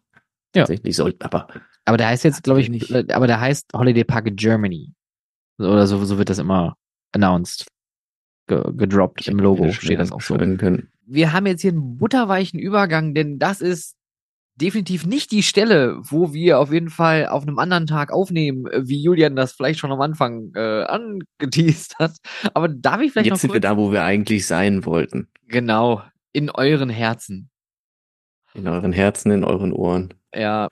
[0.55, 0.61] Ja.
[0.61, 1.47] Tatsächlich sollten aber.
[1.83, 2.89] Aber der heißt jetzt, glaube ich, Nicht.
[2.91, 4.93] äh, aber der heißt Holiday Park Germany.
[5.59, 6.77] Oder so, so wird das immer
[7.11, 7.67] announced.
[8.47, 10.37] Ge gedroppt im Logo steht das auch so.
[10.37, 10.89] Können.
[11.05, 13.97] Wir haben jetzt hier einen butterweichen Übergang, denn das ist
[14.61, 18.87] definitiv nicht die Stelle, wo wir auf jeden Fall auf einem anderen Tag aufnehmen, äh,
[18.87, 22.17] wie Julian das vielleicht schon am Anfang äh, angeteased hat.
[22.53, 25.27] Aber darf ich vielleicht Jetzt noch sind wir da, wo wir eigentlich sein wollten.
[25.47, 26.01] genau,
[26.33, 27.49] in euren Herzen.
[28.53, 30.13] In euren Herzen, in euren Ohren.
[30.33, 30.69] Ja,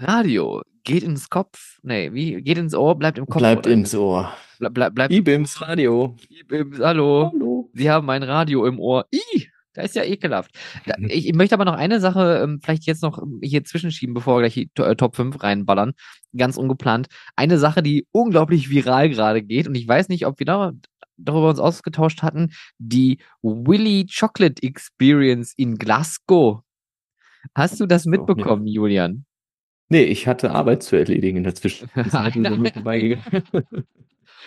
[0.00, 1.78] Radio, geht ins Kopf.
[1.82, 3.38] Nee, wie, geht ins Ohr, bleibt im Kopf.
[3.40, 3.74] Bleibt oder?
[3.74, 4.32] ins Ohr.
[4.58, 6.16] Ble ble bleibt IBIMS Radio.
[6.28, 7.30] Ibims, hallo.
[7.32, 7.70] Hallo.
[7.74, 9.06] Sie haben ein Radio im Ohr.
[9.12, 9.37] Ih,
[9.78, 10.50] da ist ja ekelhaft.
[10.86, 14.36] Da, ich, möchte aber noch eine Sache ähm, vielleicht jetzt noch ähm, hier zwischenschieben, bevor
[14.36, 15.92] wir gleich die äh, Top 5 reinballern.
[16.36, 17.06] Ganz ungeplant.
[17.36, 20.72] Eine Sache, die unglaublich viral gerade geht und ich weiß nicht, ob wir da
[21.16, 26.62] darüber uns ausgetauscht hatten, die Willy Chocolate Experience in Glasgow.
[27.54, 28.28] Hast du das Noch nicht.
[28.28, 29.26] mitbekommen, Julian?
[29.88, 32.34] Nee, ich hatte Arbeit zu erledigen in der Zwischenzeit.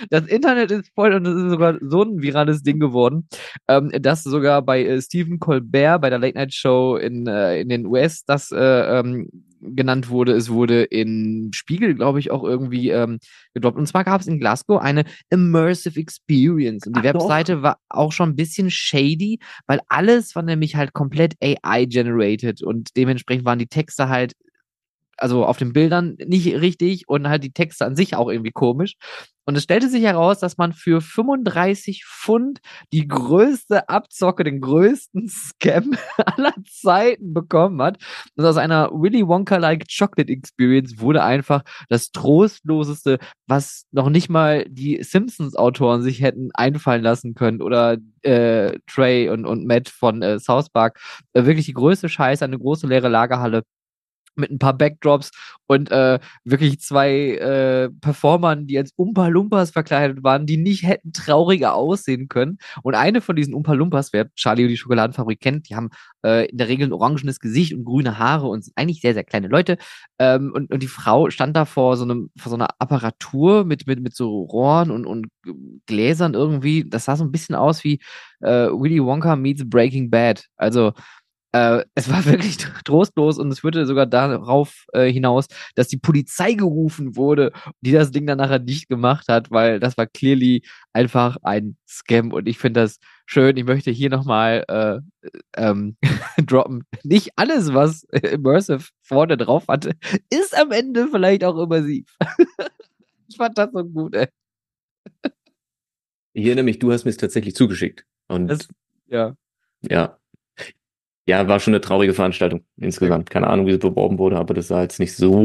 [0.09, 3.27] Das Internet ist voll und es ist sogar so ein virales Ding geworden,
[3.67, 7.69] ähm, dass sogar bei äh, Stephen Colbert bei der Late Night Show in, äh, in
[7.69, 9.29] den US das äh, ähm,
[9.61, 10.33] genannt wurde.
[10.33, 13.19] Es wurde in Spiegel, glaube ich, auch irgendwie ähm,
[13.53, 13.77] gedroppt.
[13.77, 16.87] Und zwar gab es in Glasgow eine Immersive Experience.
[16.87, 17.21] Und die Ach doch.
[17.21, 22.95] Webseite war auch schon ein bisschen shady, weil alles war nämlich halt komplett AI-generated und
[22.97, 24.33] dementsprechend waren die Texte halt
[25.21, 28.95] also auf den Bildern nicht richtig und halt die Texte an sich auch irgendwie komisch.
[29.45, 32.59] Und es stellte sich heraus, dass man für 35 Pfund
[32.93, 37.97] die größte Abzocke, den größten Scam aller Zeiten bekommen hat.
[38.35, 44.65] Und aus einer Willy Wonka-like Chocolate Experience wurde einfach das trostloseste, was noch nicht mal
[44.69, 50.39] die Simpsons-Autoren sich hätten einfallen lassen können oder äh, Trey und, und Matt von äh,
[50.39, 50.99] South Park.
[51.33, 53.63] Äh, wirklich die größte Scheiße, eine große leere Lagerhalle
[54.35, 55.31] mit ein paar Backdrops
[55.67, 61.13] und äh, wirklich zwei äh, Performern, die als Umpa Lumpas verkleidet waren, die nicht hätten
[61.13, 62.57] trauriger aussehen können.
[62.83, 65.89] Und eine von diesen Umpa Lumpas, wer Charlie und die Schokoladenfabrik kennt, die haben
[66.25, 69.23] äh, in der Regel ein orangenes Gesicht und grüne Haare und sind eigentlich sehr, sehr
[69.23, 69.77] kleine Leute.
[70.19, 73.87] Ähm, und, und die Frau stand da vor so einem, vor so einer Apparatur mit,
[73.87, 75.27] mit, mit so Rohren und, und
[75.85, 76.87] Gläsern irgendwie.
[76.87, 77.99] Das sah so ein bisschen aus wie
[78.41, 80.45] äh, Willy Wonka meets Breaking Bad.
[80.57, 80.93] Also
[81.53, 86.53] äh, es war wirklich trostlos und es führte sogar darauf äh, hinaus, dass die Polizei
[86.53, 87.51] gerufen wurde,
[87.81, 90.63] die das Ding dann nachher dicht gemacht hat, weil das war clearly
[90.93, 93.57] einfach ein Scam und ich finde das schön.
[93.57, 95.97] Ich möchte hier nochmal äh, ähm,
[96.37, 96.83] droppen.
[97.03, 99.93] Nicht alles, was Immersive vorne drauf hatte,
[100.29, 102.05] ist am Ende vielleicht auch immersiv.
[103.27, 104.27] ich fand das so gut, ey.
[106.33, 108.05] Ich erinnere mich, du hast mir es tatsächlich zugeschickt.
[108.29, 108.69] Und Das,
[109.07, 109.35] ja.
[109.81, 110.17] ja.
[111.31, 113.29] Ja, war schon eine traurige Veranstaltung insgesamt.
[113.29, 115.41] Keine Ahnung, wie es beworben wurde, aber das sah jetzt nicht so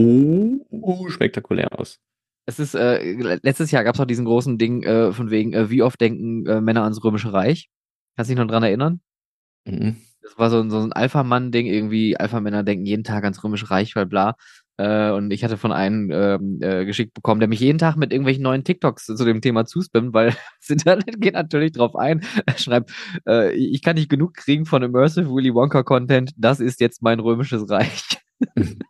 [1.11, 2.01] spektakulär aus.
[2.45, 5.71] Es ist, äh, letztes Jahr gab es auch diesen großen Ding äh, von wegen, äh,
[5.71, 7.69] wie oft denken äh, Männer ans Römische Reich?
[8.17, 9.01] Kannst du dich noch dran erinnern?
[9.65, 9.97] Mhm.
[10.23, 13.95] Das war so, ein- so ein Alpha-Mann-Ding, irgendwie Alpha-Männer denken jeden Tag ans Römische Reich,
[13.95, 14.35] weil bla.
[14.79, 18.13] Äh, und ich hatte von einem ähm, äh, geschickt bekommen, der mich jeden Tag mit
[18.13, 20.29] irgendwelchen neuen TikToks zu dem Thema zuspammt, weil
[20.61, 22.23] das Internet geht natürlich drauf ein.
[22.45, 22.93] Er schreibt,
[23.27, 27.21] äh, ich kann nicht genug kriegen von Immersive Willy Wonka Content, das ist jetzt mein
[27.21, 28.03] Römisches Reich.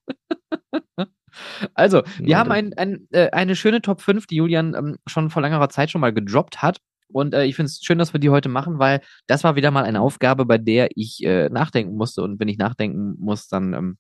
[1.75, 5.31] Also, wir Ja, haben ein, ein, äh, eine schöne Top 5, die Julian ähm, schon
[5.31, 6.79] vor längerer Zeit schon mal gedroppt hat.
[7.13, 9.71] Und äh, ich finde es schön, dass wir die heute machen, weil das war wieder
[9.71, 12.23] mal eine Aufgabe, bei der ich äh, nachdenken musste.
[12.23, 13.99] Und wenn ich nachdenken muss, dann ähm,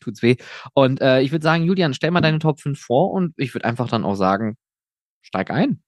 [0.00, 0.36] tut's weh.
[0.74, 3.64] Und äh, ich würde sagen, Julian, stell mal deine Top 5 vor und ich würde
[3.64, 4.56] einfach dann auch sagen,
[5.22, 5.80] steig ein.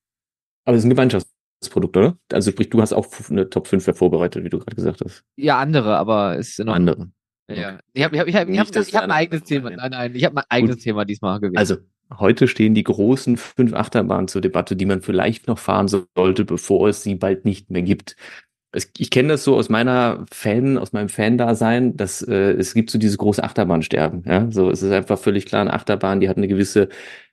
[0.64, 2.18] Aber es ist ein Gemeinschaftsprodukt, oder?
[2.32, 5.24] Also sprich, du hast auch eine Top 5 vorbereitet, wie du gerade gesagt hast.
[5.36, 6.74] Ja, andere, aber es ist noch.
[6.74, 7.10] Andere.
[7.50, 7.78] Ja.
[7.94, 9.70] Ich habe ich hab, ich hab, ich hab, ich ein eigenes Thema.
[9.70, 11.56] Nein, nein, ich habe mein eigenes Thema diesmal gewählt.
[11.56, 11.76] Also,
[12.18, 16.88] heute stehen die großen fünf Achterbahnen zur Debatte, die man vielleicht noch fahren sollte, bevor
[16.88, 18.16] es sie bald nicht mehr gibt.
[18.72, 22.90] Es, ich kenne das so aus meiner Fan, aus meinem Fan-Dasein, dass äh, es gibt
[22.90, 24.24] so dieses große Achterbahnsterben.
[24.26, 26.88] Ja, so es ist einfach völlig klar, eine Achterbahn, die hat eine gewisse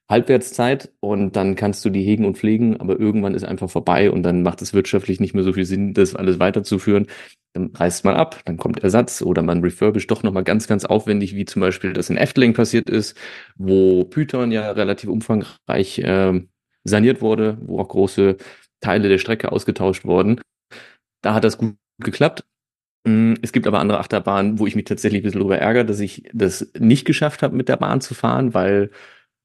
[0.10, 4.24] Halbwertszeit und dann kannst du die hegen und pflegen, aber irgendwann ist einfach vorbei und
[4.24, 7.08] dann macht es wirtschaftlich nicht mehr so viel Sinn, das alles weiterzuführen.
[7.54, 11.36] Dann reißt man ab, dann kommt Ersatz oder man refurbisht doch nochmal ganz, ganz aufwendig,
[11.36, 13.18] wie zum Beispiel das in Efteling passiert ist,
[13.56, 16.50] wo Python ja relativ umfangreich ähm,
[16.84, 18.38] saniert wurde, wo auch große
[18.82, 20.40] Teile der Strecke ausgetauscht wurden.
[21.26, 22.46] Da hat das gut geklappt.
[23.04, 26.00] Mm, Es gibt aber andere Achterbahnen, wo ich mich tatsächlich ein bisschen darüber ärgere, dass
[26.00, 28.92] ich das nicht geschafft habe, mit der Bahn zu fahren, weil,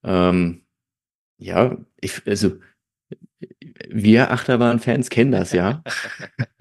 [0.05, 0.61] ähm,
[1.39, 2.52] ja, ich, also,
[3.89, 5.82] wir Achterbahn-Fans kennen das, ja.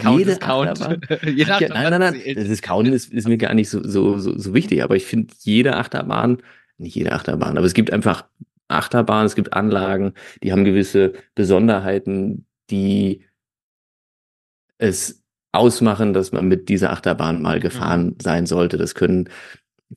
[0.00, 0.40] Jede.
[0.40, 4.20] Achterbahn, Jede ja, nein, nein, nein, das Counten ist, ist mir gar nicht so, so,
[4.20, 6.38] so, so wichtig, aber ich finde jede Achterbahn,
[6.76, 8.28] nicht jede Achterbahn, aber es gibt einfach
[8.68, 10.12] Achterbahnen, es gibt Anlagen,
[10.44, 13.24] die haben gewisse Besonderheiten, die
[14.78, 15.22] es
[15.52, 18.78] ausmachen, dass man mit dieser Achterbahn mal gefahren sein sollte.
[18.78, 19.28] Das können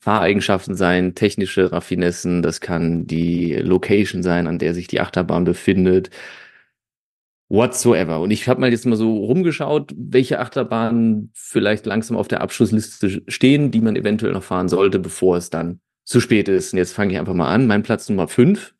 [0.00, 6.10] Fahreigenschaften sein, technische Raffinessen, das kann die Location sein, an der sich die Achterbahn befindet.
[7.48, 8.20] Whatsoever.
[8.20, 13.22] Und ich habe mal jetzt mal so rumgeschaut, welche Achterbahnen vielleicht langsam auf der Abschlussliste
[13.28, 16.72] stehen, die man eventuell noch fahren sollte, bevor es dann zu spät ist.
[16.72, 17.66] Und jetzt fange ich einfach mal an.
[17.66, 18.74] Mein Platz Nummer 5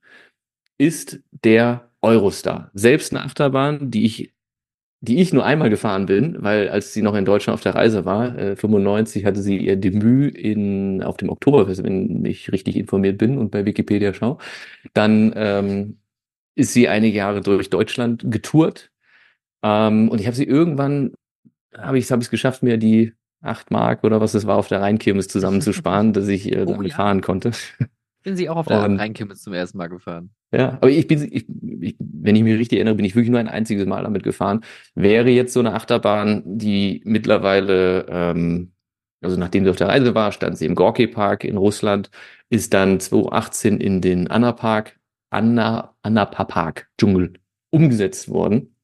[0.79, 2.71] ist der Eurostar.
[2.73, 4.32] Selbst eine Achterbahn, die ich
[5.05, 8.05] die ich nur einmal gefahren bin, weil als sie noch in Deutschland auf der Reise
[8.05, 13.19] war, äh, 95 hatte sie ihr Debüt in, auf dem Oktoberfest, wenn ich richtig informiert
[13.19, 14.39] bin und bei Wikipedia schau.
[14.95, 15.99] Dann ähm,
[16.55, 18.91] ist sie einige Jahre durch Deutschland getourt.
[19.65, 21.13] Ähm, und ich habe sie irgendwann,
[21.77, 24.69] habe ich es hab ich's geschafft, mir die acht Mark oder was es war auf
[24.69, 26.95] der Rheinkirmes zusammenzusparen, dass ich äh, Oh, damit ja.
[26.95, 27.51] fahren konnte.
[28.23, 30.31] Bin sie auch auf der Und- Rheinkirmes zum ersten Mal gefahren.
[30.55, 31.47] Ja, aber ich bin, ich,
[31.81, 34.63] ich, wenn ich mich richtig erinnere, bin ich wirklich nur ein einziges Mal damit gefahren.
[34.95, 38.73] Wäre jetzt so eine Achterbahn, die mittlerweile, ähm,
[39.23, 42.11] also nachdem sie auf der Reise war, stand sie im Gorki Park in Russland,
[42.51, 44.99] ist dann 2018 in den Anna Park,
[45.31, 47.33] Anna, Annapa Park Dschungel
[47.71, 48.77] umgesetzt worden.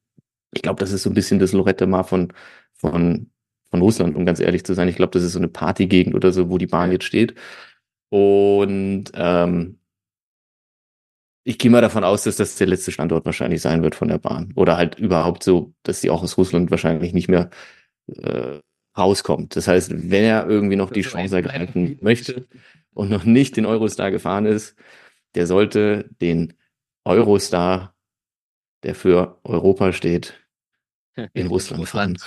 [0.54, 2.32] Ich glaube, das ist so ein bisschen das Lorette Mar von,
[2.72, 3.30] von,
[3.70, 4.88] von Russland, um ganz ehrlich zu sein.
[4.88, 7.34] Ich glaube, das ist so eine Partygegend oder so, wo die Bahn jetzt steht.
[8.10, 9.78] Und ähm,
[11.48, 14.18] ich gehe mal davon aus, dass das der letzte Standort wahrscheinlich sein wird von der
[14.18, 14.52] Bahn.
[14.54, 17.48] Oder halt überhaupt so, dass sie auch aus Russland wahrscheinlich nicht mehr
[18.06, 18.58] äh,
[18.98, 19.56] rauskommt.
[19.56, 22.46] Das heißt, wenn er irgendwie noch die Chance ergreifen möchte
[22.92, 24.76] und noch nicht den Eurostar gefahren ist,
[25.34, 26.52] der sollte den
[27.06, 27.94] Eurostar,
[28.82, 30.34] der für Europa steht,
[31.32, 32.18] in Russland fahren,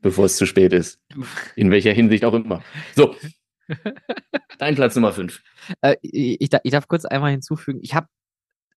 [0.00, 0.98] bevor es zu spät ist.
[1.56, 2.62] In welcher Hinsicht auch immer.
[2.96, 3.14] So.
[4.58, 5.42] Dein Platz Nummer 5.
[5.82, 8.08] Äh, ich, ich, da- ich darf kurz einmal hinzufügen, ich habe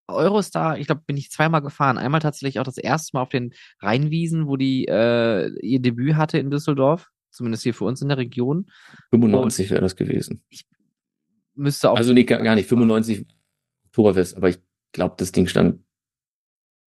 [0.07, 1.97] Eurostar, ich glaube, bin ich zweimal gefahren.
[1.97, 6.37] Einmal tatsächlich auch das erste Mal auf den Rheinwiesen, wo die äh, ihr Debüt hatte
[6.37, 8.69] in Düsseldorf, zumindest hier für uns in der Region.
[9.11, 10.43] 95 wäre das gewesen.
[11.55, 11.95] Müsste auch.
[11.97, 12.67] Also nee, gar, gar nicht.
[12.67, 13.25] 95
[13.87, 14.59] Oktoberfest, aber ich
[14.91, 15.81] glaube, das Ding stand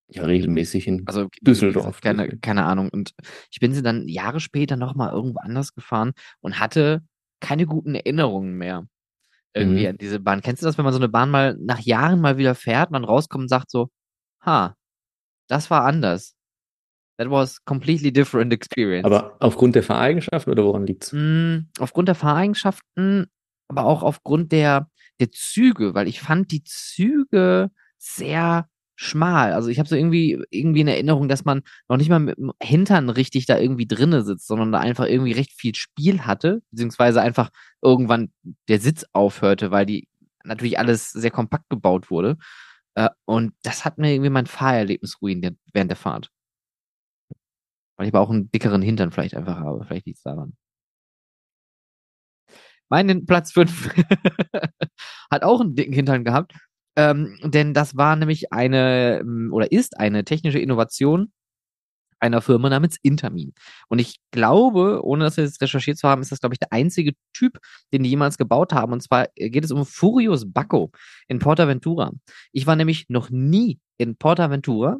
[0.07, 2.01] ja regelmäßig in also Düsseldorf.
[2.01, 2.89] Keine, keine Ahnung.
[2.89, 3.15] Und
[3.49, 7.01] ich bin sie dann Jahre später nochmal irgendwo anders gefahren und hatte
[7.45, 8.87] keine guten Erinnerungen mehr.
[9.53, 9.89] Irgendwie Mhm.
[9.91, 10.41] an diese Bahn.
[10.41, 13.05] Kennst du das, wenn man so eine Bahn mal nach Jahren mal wieder fährt, man
[13.05, 13.89] rauskommt und sagt so,
[14.45, 14.75] ha,
[15.47, 16.35] das war anders.
[17.17, 19.05] That was completely different experience.
[19.05, 21.13] Aber aufgrund der Fahreigenschaften oder woran liegt's?
[21.13, 23.27] Mm, aufgrund der Fahreigenschaften,
[23.69, 24.89] aber auch aufgrund der,
[25.21, 29.53] der Züge, weil ich fand die Züge sehr schmal.
[29.53, 32.53] Also ich habe so irgendwie, irgendwie in Erinnerung, dass man noch nicht mal mit dem
[32.61, 37.21] Hintern richtig da irgendwie drinne sitzt, sondern da einfach irgendwie recht viel Spiel hatte, beziehungsweise
[37.21, 37.49] einfach
[37.81, 38.31] irgendwann
[38.69, 40.07] der Sitz aufhörte, weil die
[40.43, 42.37] natürlich alles sehr kompakt gebaut wurde.
[42.95, 46.31] Äh, und das hat mir irgendwie mein Fahrerlebnis ruiniert während der Fahrt.
[47.97, 49.85] Weil ich aber auch einen dickeren Hintern vielleicht einfach habe.
[49.85, 50.53] Vielleicht liegt es daran.
[52.89, 53.89] Mein Platz 5
[55.31, 56.53] hat auch einen dicken Hintern gehabt.
[56.95, 61.31] Ähm, denn das war nämlich eine ähm, oder ist eine technische Innovation
[62.19, 63.53] einer Firma namens Intermin.
[63.87, 67.13] Und ich glaube, ohne das jetzt recherchiert zu haben, ist das, glaube ich, der einzige
[67.33, 67.59] Typ,
[67.93, 68.93] den die jemals gebaut haben.
[68.93, 70.91] Und zwar geht es um Furious Bacco
[71.27, 72.11] in Portaventura.
[72.51, 74.97] Ich war nämlich noch nie in Portaventura.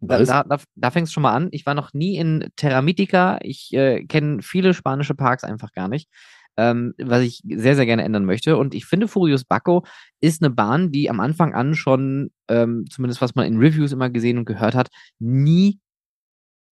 [0.00, 1.48] Da, da, da, da fängt es schon mal an.
[1.50, 3.38] Ich war noch nie in Terra Mítica.
[3.42, 6.08] Ich äh, kenne viele spanische Parks einfach gar nicht,
[6.58, 8.56] ähm, was ich sehr, sehr gerne ändern möchte.
[8.56, 9.84] Und ich finde, Furious Bacco
[10.20, 14.10] ist eine Bahn, die am Anfang an schon, ähm, zumindest was man in Reviews immer
[14.10, 14.88] gesehen und gehört hat,
[15.20, 15.78] nie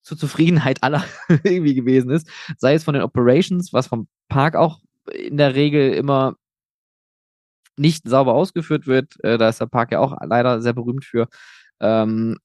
[0.03, 1.05] zur Zufriedenheit aller
[1.45, 2.29] irgendwie gewesen ist.
[2.59, 4.81] Sei es von den Operations, was vom Park auch
[5.13, 6.35] in der Regel immer
[7.77, 9.23] nicht sauber ausgeführt wird.
[9.23, 11.29] Äh, da ist der Park ja auch leider sehr berühmt für.
[11.81, 12.39] Ähm,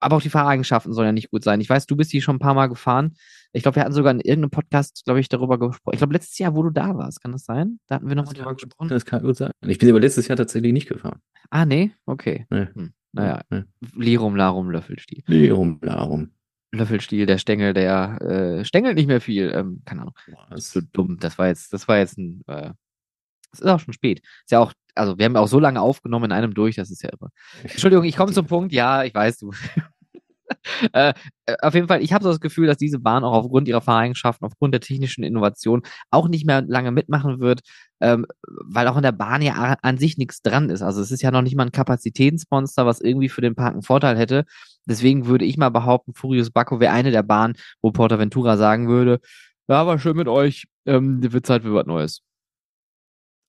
[0.00, 1.60] aber auch die Fahreigenschaften sollen ja nicht gut sein.
[1.60, 3.16] Ich weiß, du bist die schon ein paar Mal gefahren.
[3.56, 5.94] Ich glaube, wir hatten sogar in irgendeinem Podcast, glaube ich, darüber gesprochen.
[5.94, 7.80] Ich glaube, letztes Jahr, wo du da warst, kann das sein?
[7.86, 8.88] Da hatten wir noch mal drüber gesprochen.
[8.88, 9.50] Das kann gut sein.
[9.66, 11.20] Ich bin aber letztes Jahr tatsächlich nicht gefahren.
[11.48, 11.92] Ah, nee?
[12.04, 12.46] Okay.
[12.50, 12.68] Nee.
[12.74, 12.92] Hm.
[13.12, 13.64] Naja, Nee.
[13.94, 15.22] Lirum, Larum, Löffelstiel.
[15.26, 16.32] Nee, rum, darum.
[16.70, 19.50] Löffelstiel, der Stängel, der äh, stängelt nicht mehr viel.
[19.54, 20.14] Ähm, keine Ahnung.
[20.50, 21.16] Das ist so dumm.
[21.18, 22.72] Das war jetzt, das war jetzt ein, äh,
[23.52, 24.18] es ist auch schon spät.
[24.18, 26.90] Ist ja auch, also wir haben ja auch so lange aufgenommen in einem durch, das
[26.90, 27.30] ist ja irre.
[27.62, 28.74] Entschuldigung, ich komme zum Punkt.
[28.74, 29.52] Ja, ich weiß, du.
[30.92, 31.12] äh,
[31.60, 34.46] auf jeden Fall, ich habe so das Gefühl, dass diese Bahn auch aufgrund ihrer Fahreigenschaften,
[34.46, 37.60] aufgrund der technischen Innovation auch nicht mehr lange mitmachen wird,
[38.00, 40.82] ähm, weil auch in der Bahn ja an sich nichts dran ist.
[40.82, 43.82] Also es ist ja noch nicht mal ein Kapazitätsmonster, was irgendwie für den Park einen
[43.82, 44.44] Vorteil hätte.
[44.86, 49.20] Deswegen würde ich mal behaupten, Furious Baco wäre eine der Bahnen, wo Portaventura sagen würde,
[49.68, 52.22] ja, war schön mit euch, ähm, wird Zeit für was Neues.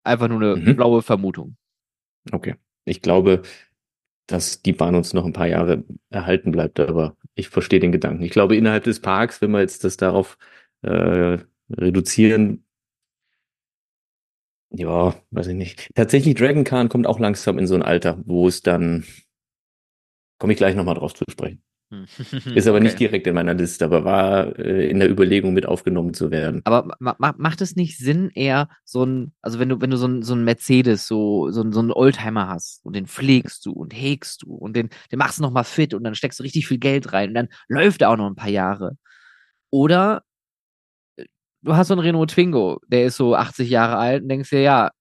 [0.03, 0.75] Einfach nur eine mhm.
[0.75, 1.57] blaue Vermutung.
[2.31, 2.55] Okay.
[2.85, 3.41] Ich glaube,
[4.27, 8.23] dass die Bahn uns noch ein paar Jahre erhalten bleibt, aber ich verstehe den Gedanken.
[8.23, 10.37] Ich glaube, innerhalb des Parks, wenn wir jetzt das darauf
[10.81, 11.37] äh,
[11.69, 12.63] reduzieren,
[14.69, 15.89] ja, weiß ich nicht.
[15.95, 19.05] Tatsächlich, Dragon Khan kommt auch langsam in so ein Alter, wo es dann,
[20.39, 21.63] komme ich gleich nochmal drauf zu sprechen.
[21.89, 22.05] Hm.
[22.55, 22.83] Ist aber okay.
[22.83, 26.61] nicht direkt in meiner Liste, aber war äh, in der Überlegung mit aufgenommen zu werden.
[26.65, 29.97] Aber ma ma macht es nicht Sinn, eher so ein, also wenn du, wenn du
[29.97, 33.65] so ein, so ein Mercedes, so, so, ein, so ein Oldtimer hast und den pflegst
[33.65, 36.43] du und hegst du und den, den machst du nochmal fit und dann steckst du
[36.43, 38.97] richtig viel Geld rein und dann läuft er auch noch ein paar Jahre.
[39.69, 40.23] Oder
[41.17, 41.25] äh,
[41.61, 44.61] du hast so einen Renault Twingo, der ist so 80 Jahre alt und denkst dir,
[44.61, 44.91] ja,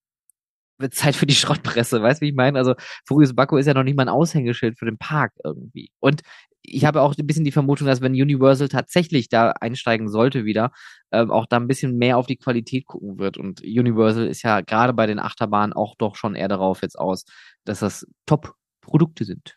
[0.79, 2.59] wird Zeit für die Schrottpresse, weißt du, wie ich meine?
[2.59, 2.75] Also
[3.07, 5.91] Furious Baco ist ja noch nicht mal ein Aushängeschild für den Park irgendwie.
[6.01, 6.23] Und
[6.69, 10.73] ich habe auch ein bisschen die Vermutung, dass wenn Universal tatsächlich da einsteigen sollte wieder,
[11.13, 13.39] ähm, auch da ein bisschen mehr auf die Qualität gucken wird.
[13.39, 17.25] Und Universal ist ja gerade bei den Achterbahnen auch doch schon eher darauf jetzt aus,
[17.65, 19.57] dass das Top-Produkte sind.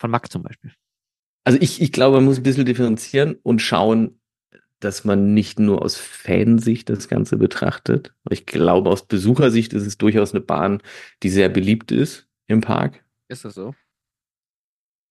[0.00, 0.72] Von Mack zum Beispiel.
[1.44, 4.20] Also ich, ich glaube, man muss ein bisschen differenzieren und schauen,
[4.84, 8.14] dass man nicht nur aus Fansicht das Ganze betrachtet.
[8.30, 10.82] Ich glaube, aus Besuchersicht ist es durchaus eine Bahn,
[11.22, 13.04] die sehr beliebt ist im Park.
[13.28, 13.74] Ist das so?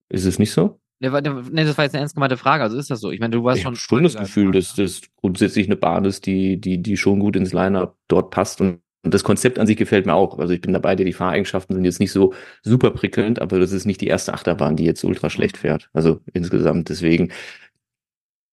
[0.09, 0.79] Ist es nicht so?
[0.99, 2.63] Nee, das war jetzt eine ernst gemeinte Frage.
[2.63, 3.11] Also ist das so?
[3.11, 3.75] Ich meine, du warst ich schon.
[3.75, 7.51] schon das Gefühl, dass das grundsätzlich eine Bahn ist, die, die, die schon gut ins
[7.51, 10.39] Line-Up dort passt und und das Konzept an sich gefällt mir auch.
[10.39, 13.85] Also ich bin dabei, die Fahreigenschaften sind jetzt nicht so super prickelnd, aber das ist
[13.85, 15.89] nicht die erste Achterbahn, die jetzt ultra schlecht fährt.
[15.91, 16.87] Also insgesamt.
[16.87, 17.31] Deswegen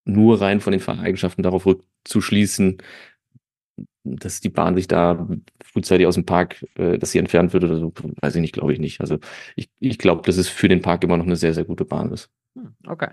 [0.05, 2.79] nur rein von den Fahreigenschaften darauf rückzuschließen,
[4.05, 5.29] dass die Bahn sich da
[5.63, 8.73] frühzeitig aus dem Park, äh, dass sie entfernt wird oder so, weiß ich nicht, glaube
[8.73, 9.01] ich nicht.
[9.01, 9.19] Also
[9.57, 12.13] ich, ich glaube, dass es für den Park immer noch eine sehr, sehr gute Bahn
[12.13, 12.31] ist.
[12.55, 13.11] Hm, okay.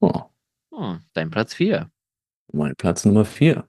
[0.00, 0.22] Oh.
[0.70, 1.90] oh dein Platz 4.
[2.52, 3.66] Mein Platz Nummer 4.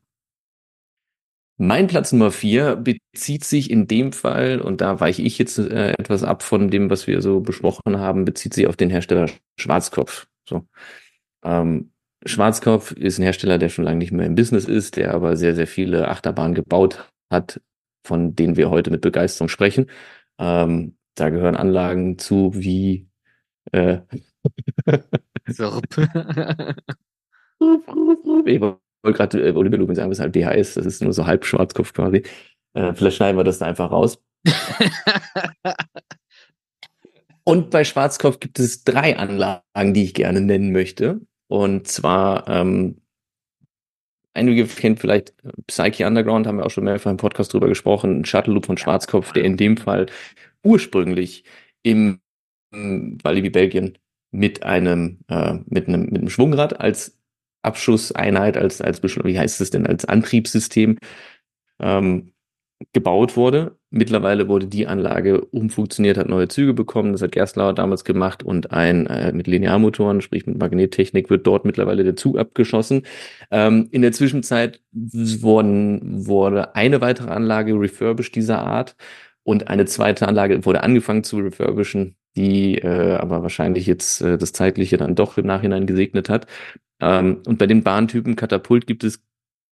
[1.58, 5.91] Mein Platz Nummer 4 bezieht sich in dem Fall, und da weiche ich jetzt äh,
[5.91, 10.28] etwas ab von dem, was wir so besprochen haben, bezieht sich auf den Hersteller Schwarzkopf.
[10.49, 10.66] So.
[11.44, 11.92] Ähm,
[12.26, 15.56] Schwarzkopf ist ein Hersteller, der schon lange nicht mehr im Business ist, der aber sehr,
[15.56, 17.62] sehr viele Achterbahnen gebaut hat,
[18.06, 19.88] von denen wir heute mit Begeisterung sprechen.
[20.40, 23.08] Ähm, da gehören Anlagen zu wie
[23.72, 24.00] äh,
[28.46, 31.94] ich wollte gerade äh, Olympia Looping sagen, weshalb DHS, das ist nur so halb Schwarzkopf
[31.94, 32.24] quasi.
[32.74, 34.22] Äh, vielleicht schneiden wir das da einfach raus.
[37.44, 41.22] Und bei Schwarzkopf gibt es drei Anlagen, die ich gerne nennen möchte.
[41.52, 43.02] Und zwar, ähm,
[44.34, 45.34] einige kennen vielleicht
[45.68, 48.78] Psyche Underground, haben wir auch schon mehrfach im Podcast drüber gesprochen, ein Shuttle Loop von
[48.78, 50.06] Schwarzkopf, der in dem Fall
[50.64, 51.44] ursprünglich
[51.84, 52.22] im,
[52.72, 53.98] im Walibi Belgien
[54.32, 57.19] mit einem, äh, mit einem, mit einem Schwungrad als
[57.64, 60.99] Abschusseinheit, als, als, wie heißt es denn, als Antriebssystem
[61.82, 62.32] ähm,
[62.94, 63.78] gebaut wurde.
[63.90, 67.12] Mittlerweile wurde die Anlage umfunktioniert, hat neue Züge bekommen.
[67.12, 71.66] Das hat Gerstlauer damals gemacht und ein äh, mit Linearmotoren, sprich mit Magnettechnik, wird dort
[71.66, 73.03] mittlerweile der Zug abgeschossen.
[73.52, 78.95] Ähm, in der Zwischenzeit wurden, wurde eine weitere Anlage refurbished dieser Art
[79.44, 84.53] und eine zweite Anlage wurde angefangen zu refurbischen, die äh, aber wahrscheinlich jetzt äh, das
[84.53, 86.48] Zeitliche dann doch im Nachhinein gesegnet hat.
[87.02, 89.22] Ähm, und bei den Bahntypen Katapult gibt es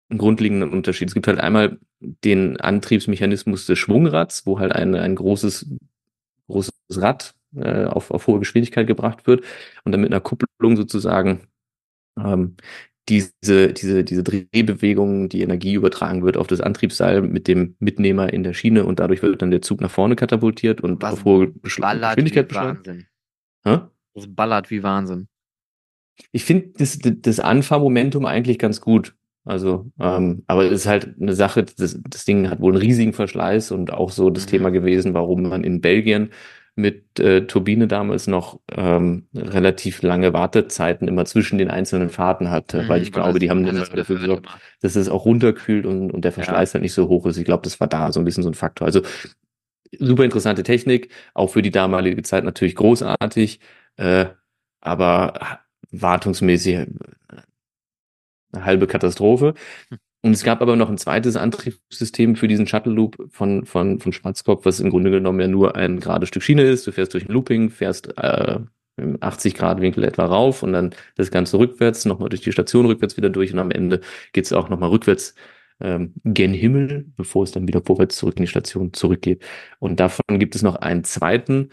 [0.09, 1.07] einen grundlegenden Unterschied.
[1.07, 5.67] Es gibt halt einmal den Antriebsmechanismus des Schwungrads, wo halt ein, ein großes,
[6.47, 9.43] großes Rad äh, auf, auf hohe Geschwindigkeit gebracht wird
[9.83, 11.47] und dann mit einer Kupplung sozusagen
[12.17, 12.55] ähm,
[13.07, 18.43] diese, diese, diese Drehbewegung, die Energie übertragen wird auf das Antriebsseil mit dem Mitnehmer in
[18.43, 21.51] der Schiene und dadurch wird dann der Zug nach vorne katapultiert und Was auf hohe
[21.51, 23.07] Geschwindigkeit beschleunigt.
[24.13, 25.27] Das ballert wie Wahnsinn.
[26.31, 29.15] Ich finde das, das Anfahrmomentum eigentlich ganz gut.
[29.45, 33.13] Also, ähm, aber es ist halt eine Sache, das, das Ding hat wohl einen riesigen
[33.13, 34.49] Verschleiß und auch so das mhm.
[34.49, 36.31] Thema gewesen, warum man in Belgien
[36.75, 42.83] mit äh, Turbine damals noch ähm, relativ lange Wartezeiten immer zwischen den einzelnen Fahrten hatte,
[42.83, 44.47] mhm, weil ich glaube, die haben immer dafür gesorgt,
[44.81, 46.73] dass es auch runterkühlt und, und der Verschleiß ja.
[46.75, 47.37] halt nicht so hoch ist.
[47.37, 48.87] Ich glaube, das war da so ein bisschen so ein Faktor.
[48.87, 49.03] Also
[49.99, 53.59] super interessante Technik, auch für die damalige Zeit natürlich großartig,
[53.95, 54.25] äh,
[54.81, 55.59] aber
[55.91, 56.87] wartungsmäßig
[58.55, 59.53] eine halbe Katastrophe.
[60.21, 64.11] Und es gab aber noch ein zweites Antriebssystem für diesen Shuttle Loop von, von, von
[64.11, 66.87] Schwarzkopf, was im Grunde genommen ja nur ein gerades Stück Schiene ist.
[66.87, 68.59] Du fährst durch ein Looping, fährst äh,
[68.97, 72.85] im 80 Grad Winkel etwa rauf und dann das Ganze rückwärts, nochmal durch die Station
[72.85, 74.01] rückwärts wieder durch und am Ende
[74.33, 75.35] geht es auch nochmal rückwärts
[75.79, 79.43] ähm, gen Himmel, bevor es dann wieder vorwärts zurück in die Station zurückgeht.
[79.79, 81.69] Und davon gibt es noch einen zweiten,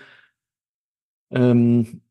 [1.31, 2.03] ähm,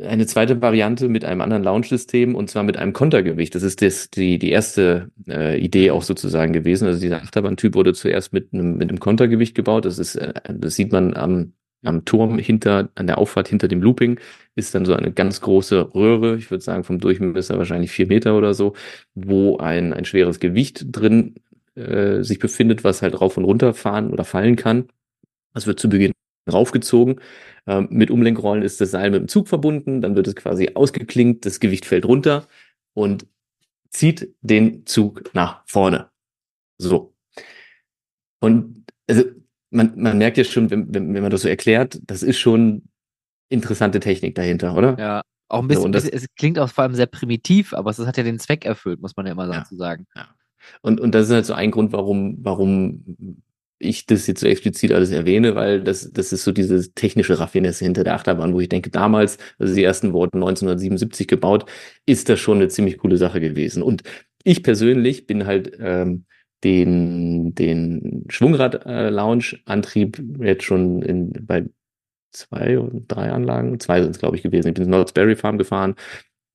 [0.00, 3.54] eine zweite Variante mit einem anderen Launch-System und zwar mit einem Kontergewicht.
[3.54, 6.86] Das ist das, die, die erste äh, Idee auch sozusagen gewesen.
[6.86, 9.84] Also dieser Achterbahntyp wurde zuerst mit einem, mit einem Kontergewicht gebaut.
[9.86, 13.82] Das ist, äh, das sieht man am, am Turm hinter, an der Auffahrt hinter dem
[13.82, 14.20] Looping,
[14.54, 18.36] ist dann so eine ganz große Röhre, ich würde sagen vom Durchmesser wahrscheinlich vier Meter
[18.36, 18.74] oder so,
[19.14, 21.36] wo ein, ein schweres Gewicht drin
[21.74, 24.88] äh, sich befindet, was halt rauf und runter fahren oder fallen kann.
[25.54, 26.12] Das wird zu Beginn
[26.50, 27.20] raufgezogen.
[27.66, 31.44] Ähm, mit Umlenkrollen ist das Seil mit dem Zug verbunden, dann wird es quasi ausgeklinkt,
[31.46, 32.46] das Gewicht fällt runter
[32.94, 33.26] und
[33.90, 36.10] zieht den Zug nach vorne.
[36.78, 37.14] So.
[38.40, 39.24] Und also
[39.70, 42.88] man, man merkt ja schon, wenn, wenn, man das so erklärt, das ist schon
[43.48, 44.96] interessante Technik dahinter, oder?
[44.98, 47.98] Ja, auch ein bisschen, so, das, es klingt auch vor allem sehr primitiv, aber es
[47.98, 50.06] hat ja den Zweck erfüllt, muss man ja immer dazu ja, sagen.
[50.14, 50.28] Ja.
[50.82, 53.42] Und, und das ist halt so ein Grund, warum, warum
[53.78, 57.84] ich das jetzt so explizit alles erwähne, weil das, das ist so diese technische Raffinesse
[57.84, 61.68] hinter der Achterbahn, wo ich denke, damals, also die ersten wurden 1977 gebaut,
[62.06, 63.82] ist das schon eine ziemlich coole Sache gewesen.
[63.82, 64.02] Und
[64.44, 66.24] ich persönlich bin halt ähm,
[66.64, 71.66] den, den Schwungrad-Lounge-Antrieb äh, jetzt schon in, bei
[72.32, 74.68] zwei und drei Anlagen, zwei sind es, glaube ich, gewesen.
[74.68, 75.94] Ich bin in Knott's Berry Farm gefahren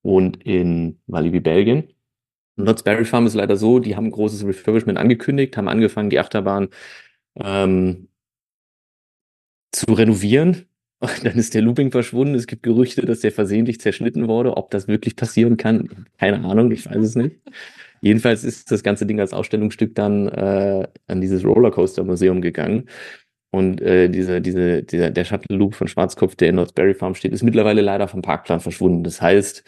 [0.02, 1.92] und in Walibi, Belgien.
[2.56, 6.18] Knott's Berry Farm ist leider so, die haben ein großes Refurbishment angekündigt, haben angefangen, die
[6.18, 6.68] Achterbahn
[7.36, 8.08] ähm,
[9.72, 10.66] zu renovieren.
[11.24, 12.34] Dann ist der Looping verschwunden.
[12.34, 14.56] Es gibt Gerüchte, dass der versehentlich zerschnitten wurde.
[14.56, 17.36] Ob das wirklich passieren kann, keine Ahnung, ich weiß es nicht.
[18.00, 22.88] Jedenfalls ist das ganze Ding als Ausstellungsstück dann äh, an dieses Rollercoaster-Museum gegangen.
[23.50, 27.14] Und äh, diese, diese, dieser, der Shuttle Loop von Schwarzkopf, der in North Berry Farm
[27.14, 29.04] steht, ist mittlerweile leider vom Parkplan verschwunden.
[29.04, 29.62] Das heißt,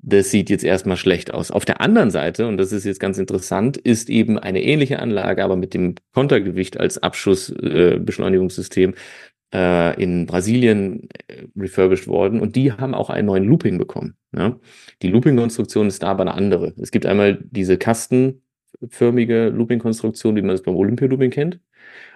[0.00, 1.50] das sieht jetzt erstmal schlecht aus.
[1.50, 5.42] Auf der anderen Seite, und das ist jetzt ganz interessant, ist eben eine ähnliche Anlage,
[5.42, 8.96] aber mit dem Kontergewicht als Abschussbeschleunigungssystem äh,
[9.52, 14.14] äh, in Brasilien äh, refurbished worden und die haben auch einen neuen Looping bekommen.
[14.34, 14.58] Ja?
[15.02, 16.74] Die Looping-Konstruktion ist da aber eine andere.
[16.80, 21.60] Es gibt einmal diese kastenförmige Looping-Konstruktion, wie man es beim Olympia-Looping kennt.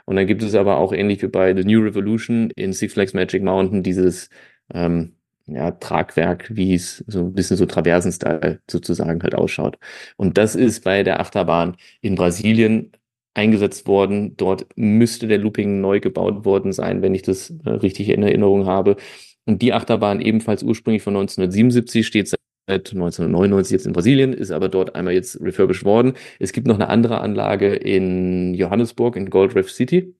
[0.04, 3.14] Und dann gibt es aber auch ähnlich wie bei The New Revolution in Six Flags
[3.14, 4.28] Magic Mountain dieses
[4.74, 5.14] ähm,
[5.46, 9.78] ja, Tragwerk, wie es so ein bisschen so Traversen-Style sozusagen halt ausschaut.
[10.16, 12.92] Und das ist bei der Achterbahn in Brasilien
[13.34, 14.36] eingesetzt worden.
[14.36, 18.66] Dort müsste der Looping neu gebaut worden sein, wenn ich das äh, richtig in Erinnerung
[18.66, 18.96] habe.
[19.44, 24.68] Und die Achterbahn ebenfalls ursprünglich von 1977 steht seit 1999 jetzt in Brasilien, ist aber
[24.68, 26.14] dort einmal jetzt refurbished worden.
[26.38, 30.14] Es gibt noch eine andere Anlage in Johannesburg, in Gold Reef City,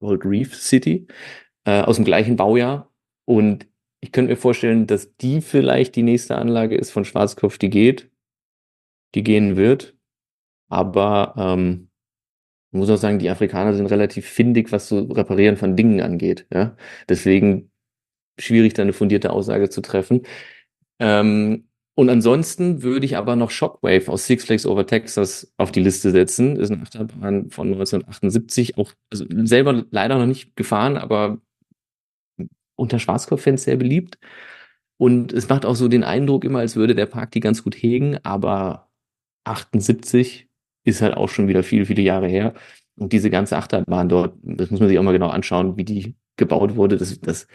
[0.00, 1.06] Gold Reef City,
[1.64, 2.92] äh, aus dem gleichen Baujahr.
[3.24, 3.66] Und
[4.06, 8.08] ich könnte mir vorstellen, dass die vielleicht die nächste Anlage ist von Schwarzkopf, die geht,
[9.16, 9.96] die gehen wird.
[10.68, 11.88] Aber ähm,
[12.70, 16.46] muss auch sagen, die Afrikaner sind relativ findig, was so Reparieren von Dingen angeht.
[16.52, 16.76] Ja?
[17.08, 17.72] Deswegen
[18.38, 20.22] schwierig, da eine fundierte Aussage zu treffen.
[21.00, 25.80] Ähm, und ansonsten würde ich aber noch Shockwave aus Six Flags Over Texas auf die
[25.80, 26.54] Liste setzen.
[26.54, 31.40] Das ist eine Achterbahn von 1978, auch also selber leider noch nicht gefahren, aber
[32.76, 34.18] unter Schwarzkopf-Fans sehr beliebt.
[34.98, 37.74] Und es macht auch so den Eindruck immer, als würde der Park die ganz gut
[37.74, 38.88] hegen, aber
[39.44, 40.48] 78
[40.84, 42.54] ist halt auch schon wieder viele, viele Jahre her.
[42.96, 46.16] Und diese ganze Achterbahn dort, das muss man sich auch mal genau anschauen, wie die
[46.36, 46.96] gebaut wurde.
[46.96, 47.46] Das, das,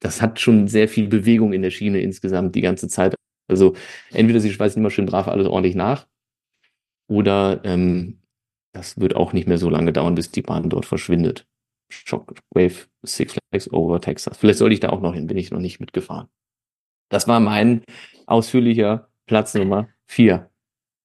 [0.00, 3.14] das hat schon sehr viel Bewegung in der Schiene insgesamt die ganze Zeit.
[3.48, 3.74] Also
[4.12, 6.06] entweder sie schweißen immer schön brav alles ordentlich nach
[7.08, 8.20] oder ähm,
[8.72, 11.47] das wird auch nicht mehr so lange dauern, bis die Bahn dort verschwindet.
[11.90, 14.36] Shockwave Six Flags over Texas.
[14.36, 16.28] Vielleicht sollte ich da auch noch hin, bin ich noch nicht mitgefahren.
[17.08, 17.84] Das war mein
[18.26, 20.50] ausführlicher Platz Nummer vier.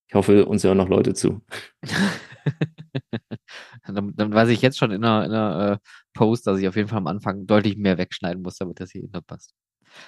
[0.08, 1.42] Ich hoffe, uns hören noch Leute zu.
[3.88, 6.76] dann, dann, weiß ich jetzt schon in der, in der äh, Post, dass ich auf
[6.76, 9.56] jeden Fall am Anfang deutlich mehr wegschneiden muss, damit das hier passt.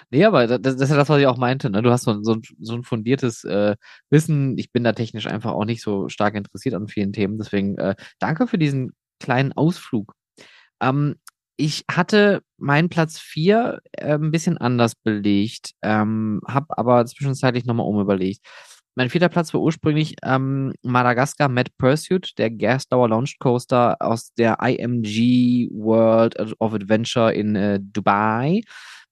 [0.09, 1.69] Nee, aber das, das, ist ja das, was ich auch meinte.
[1.69, 1.81] Ne?
[1.81, 3.75] Du hast so, so, so ein fundiertes äh,
[4.09, 4.57] Wissen.
[4.57, 7.37] Ich bin da technisch einfach auch nicht so stark interessiert an vielen Themen.
[7.37, 10.13] Deswegen äh, danke für diesen kleinen Ausflug
[10.81, 11.15] ähm,
[11.57, 17.87] ich hatte meinen Platz 4 äh, ein bisschen anders belegt, ähm, habe aber zwischenzeitlich nochmal
[17.87, 18.41] umüberlegt.
[18.95, 24.57] Mein vierter Platz war ursprünglich ähm, Madagascar Mad Pursuit, der Gasdauer Launch Coaster aus der
[24.61, 28.61] IMG World of Adventure in äh, Dubai,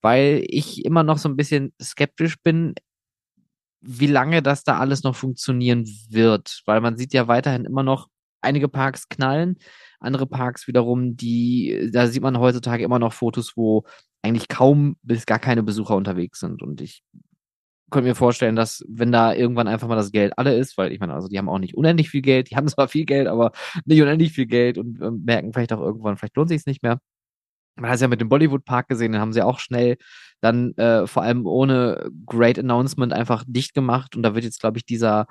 [0.02, 2.76] weil ich immer noch so ein bisschen skeptisch bin,
[3.81, 8.07] wie lange das da alles noch funktionieren wird, weil man sieht ja weiterhin immer noch
[8.43, 9.57] einige Parks knallen,
[9.99, 13.83] andere Parks wiederum, die, da sieht man heutzutage immer noch Fotos, wo
[14.21, 16.61] eigentlich kaum bis gar keine Besucher unterwegs sind.
[16.63, 17.03] Und ich
[17.91, 20.99] könnte mir vorstellen, dass wenn da irgendwann einfach mal das Geld alle ist, weil ich
[20.99, 23.51] meine, also die haben auch nicht unendlich viel Geld, die haben zwar viel Geld, aber
[23.85, 26.83] nicht unendlich viel Geld und äh, merken vielleicht auch irgendwann, vielleicht lohnt sich es nicht
[26.83, 26.99] mehr.
[27.75, 29.97] Man hat es ja mit dem Bollywood Park gesehen, den haben sie auch schnell
[30.41, 34.77] dann äh, vor allem ohne Great Announcement einfach dicht gemacht und da wird jetzt, glaube
[34.77, 35.27] ich, dieser,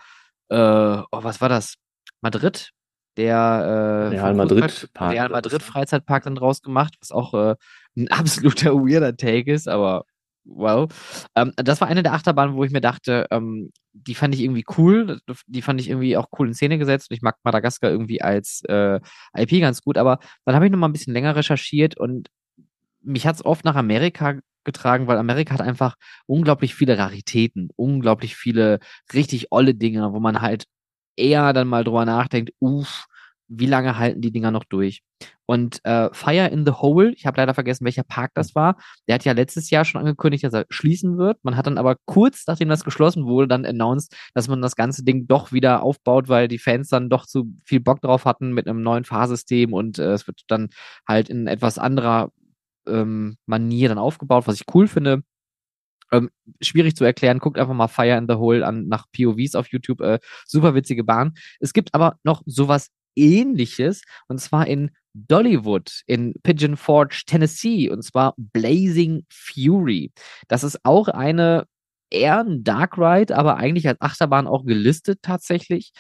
[0.48, 1.76] äh, oh, was war das?
[2.20, 2.72] Madrid?
[3.16, 5.12] Der äh, Real Madrid Park.
[5.12, 7.54] Real Madrid Freizeitpark dann draus gemacht, was auch äh,
[7.96, 10.04] ein absoluter weirder Take ist, aber
[10.44, 10.88] wow.
[11.36, 14.64] Ähm, das war eine der Achterbahnen, wo ich mir dachte, ähm, die fand ich irgendwie
[14.76, 15.20] cool.
[15.46, 17.10] Die fand ich irgendwie auch cool in Szene gesetzt.
[17.10, 19.00] Und ich mag Madagaskar irgendwie als äh,
[19.36, 19.98] IP ganz gut.
[19.98, 22.28] Aber dann habe ich noch mal ein bisschen länger recherchiert und
[23.02, 28.36] mich hat es oft nach Amerika getragen, weil Amerika hat einfach unglaublich viele Raritäten, unglaublich
[28.36, 28.78] viele
[29.12, 30.64] richtig olle Dinge, wo man halt
[31.16, 33.06] eher dann mal drüber nachdenkt, uff,
[33.48, 35.02] wie lange halten die Dinger noch durch?
[35.46, 38.76] Und äh, Fire in the Hole, ich habe leider vergessen, welcher Park das war,
[39.06, 41.38] der hat ja letztes Jahr schon angekündigt, dass er schließen wird.
[41.42, 45.04] Man hat dann aber kurz, nachdem das geschlossen wurde, dann announced, dass man das ganze
[45.04, 48.66] Ding doch wieder aufbaut, weil die Fans dann doch zu viel Bock drauf hatten mit
[48.66, 50.70] einem neuen Fahrsystem und äh, es wird dann
[51.06, 52.30] halt in etwas anderer
[52.86, 55.22] ähm, Manier dann aufgebaut, was ich cool finde.
[56.12, 56.30] Ähm,
[56.60, 57.38] schwierig zu erklären.
[57.38, 60.00] Guckt einfach mal Fire in the Hole an nach POVs auf YouTube.
[60.00, 61.34] Äh, super witzige Bahn.
[61.60, 68.02] Es gibt aber noch sowas ähnliches und zwar in Dollywood in Pigeon Forge, Tennessee und
[68.02, 70.12] zwar Blazing Fury.
[70.48, 71.66] Das ist auch eine
[72.10, 75.92] eher ein Dark Ride, aber eigentlich als Achterbahn auch gelistet tatsächlich.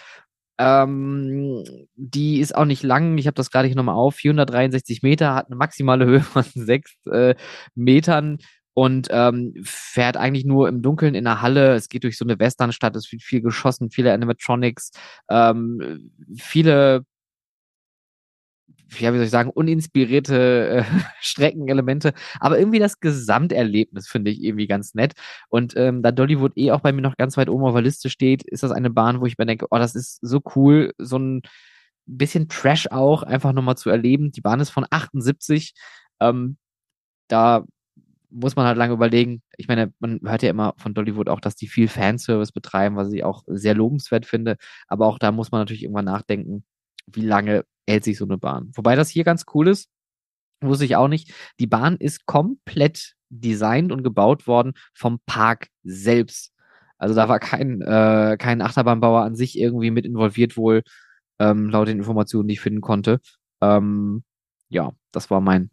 [0.58, 1.64] Ähm,
[1.96, 3.18] die ist auch nicht lang.
[3.18, 4.16] Ich habe das gerade hier nochmal auf.
[4.16, 7.34] 463 Meter, hat eine maximale Höhe von 6 äh,
[7.74, 8.38] Metern
[8.74, 11.74] und ähm, fährt eigentlich nur im Dunkeln in der Halle.
[11.74, 14.92] Es geht durch so eine Westernstadt, es wird viel geschossen, viele Animatronics,
[15.28, 17.04] ähm, viele
[18.98, 20.84] ja, wie soll ich sagen, uninspirierte äh,
[21.20, 25.14] Streckenelemente, aber irgendwie das Gesamterlebnis finde ich irgendwie ganz nett.
[25.48, 28.10] Und ähm, da Dollywood eh auch bei mir noch ganz weit oben auf der Liste
[28.10, 31.18] steht, ist das eine Bahn, wo ich mir denke, oh, das ist so cool, so
[31.18, 31.42] ein
[32.06, 34.32] bisschen Trash auch, einfach nochmal zu erleben.
[34.32, 35.74] Die Bahn ist von 78.
[36.20, 36.56] Ähm,
[37.28, 37.64] da
[38.32, 39.42] muss man halt lange überlegen.
[39.56, 43.12] Ich meine, man hört ja immer von Dollywood auch, dass die viel Fanservice betreiben, was
[43.12, 44.56] ich auch sehr lobenswert finde.
[44.88, 46.64] Aber auch da muss man natürlich irgendwann nachdenken,
[47.06, 48.70] wie lange hält sich so eine Bahn.
[48.74, 49.88] Wobei das hier ganz cool ist,
[50.60, 51.32] wusste ich auch nicht.
[51.60, 56.52] Die Bahn ist komplett designt und gebaut worden vom Park selbst.
[56.98, 60.82] Also da war kein, äh, kein Achterbahnbauer an sich irgendwie mit involviert wohl,
[61.40, 63.20] ähm, laut den Informationen, die ich finden konnte.
[63.60, 64.24] Ähm,
[64.68, 65.70] ja, das war mein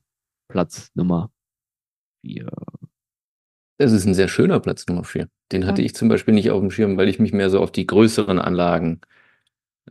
[0.48, 1.30] Platz Nummer
[2.22, 2.50] vier.
[3.78, 5.30] Das ist ein sehr schöner Platz Nummer vier.
[5.52, 7.72] Den hatte ich zum Beispiel nicht auf dem Schirm, weil ich mich mehr so auf
[7.72, 9.02] die größeren Anlagen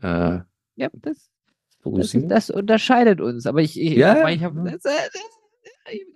[0.02, 0.40] äh,
[0.76, 1.30] ja, das,
[1.84, 3.46] das, das, unterscheidet uns.
[3.46, 5.10] Aber ich, ich, ja, ich habe das, das,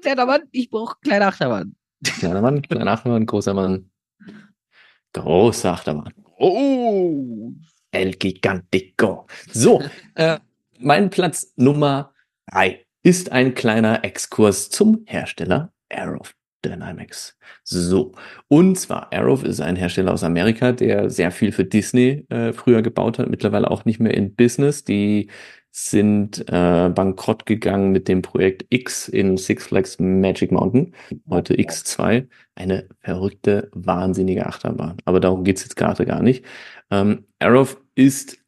[0.01, 1.75] kleiner Mann, ich brauche kleine Achterbahn.
[2.05, 3.91] Kleiner Mann, kleiner Achterbahn, großer Mann.
[5.13, 6.13] Großer Achterbahn.
[6.39, 7.53] Oh,
[7.91, 9.27] El Gigantico.
[9.51, 9.83] So,
[10.15, 10.39] äh,
[10.79, 12.13] mein Platz Nummer
[12.47, 17.37] drei ist ein kleiner Exkurs zum Hersteller Aerof Dynamics.
[17.65, 18.13] So,
[18.49, 22.83] und zwar Arrow ist ein Hersteller aus Amerika, der sehr viel für Disney äh, früher
[22.83, 24.85] gebaut hat, mittlerweile auch nicht mehr in Business.
[24.85, 25.29] Die
[25.71, 30.95] sind äh, bankrott gegangen mit dem Projekt X in Six Flags Magic Mountain,
[31.31, 32.29] heute X2.
[32.55, 34.99] Eine verrückte, wahnsinnige Achterbahn.
[35.07, 36.45] Aber darum geht's jetzt gerade gar nicht.
[36.91, 38.39] Ähm, Arrow ist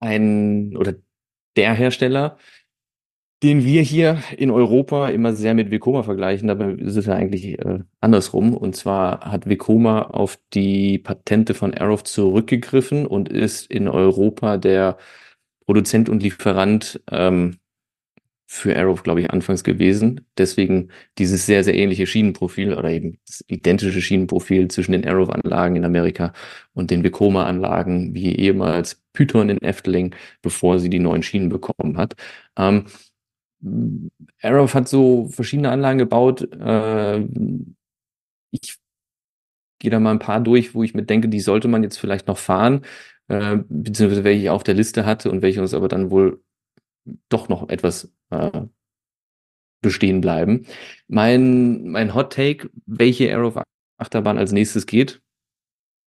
[0.00, 0.94] ein oder
[1.56, 2.38] der Hersteller,
[3.42, 6.48] den wir hier in Europa immer sehr mit Vekoma vergleichen.
[6.48, 8.54] Dabei ist es ja eigentlich äh, andersrum.
[8.56, 14.96] Und zwar hat Vekoma auf die Patente von Aerof zurückgegriffen und ist in Europa der
[15.66, 17.58] Produzent und Lieferant ähm,
[18.48, 20.24] für Aerof, glaube ich, anfangs gewesen.
[20.38, 25.84] Deswegen dieses sehr, sehr ähnliche Schienenprofil oder eben das identische Schienenprofil zwischen den Aerof-Anlagen in
[25.84, 26.32] Amerika
[26.72, 32.14] und den Vekoma-Anlagen, wie ehemals Python in Efteling, bevor sie die neuen Schienen bekommen hat.
[32.56, 32.86] Ähm,
[34.42, 36.42] Arrow hat so verschiedene Anlagen gebaut.
[36.52, 37.26] Äh,
[38.50, 38.78] ich
[39.78, 42.28] gehe da mal ein paar durch, wo ich mir denke, die sollte man jetzt vielleicht
[42.28, 42.82] noch fahren,
[43.28, 46.42] äh, beziehungsweise welche ich auf der Liste hatte und welche uns aber dann wohl
[47.28, 48.62] doch noch etwas äh,
[49.82, 50.66] bestehen bleiben.
[51.08, 53.62] Mein, mein Hot Take, welche Arrow
[53.98, 55.22] Achterbahn als nächstes geht,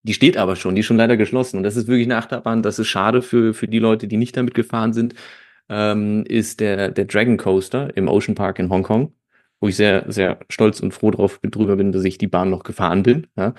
[0.04, 1.58] die steht aber schon, die ist schon leider geschlossen.
[1.58, 4.36] Und das ist wirklich eine Achterbahn, das ist schade für, für die Leute, die nicht
[4.38, 5.16] damit gefahren sind
[5.70, 9.14] ähm, ist der, der Dragon Coaster im Ocean Park in Hongkong,
[9.62, 12.64] wo ich sehr, sehr stolz und froh drauf drüber bin, dass ich die Bahn noch
[12.64, 13.28] gefahren bin.
[13.38, 13.54] Ja.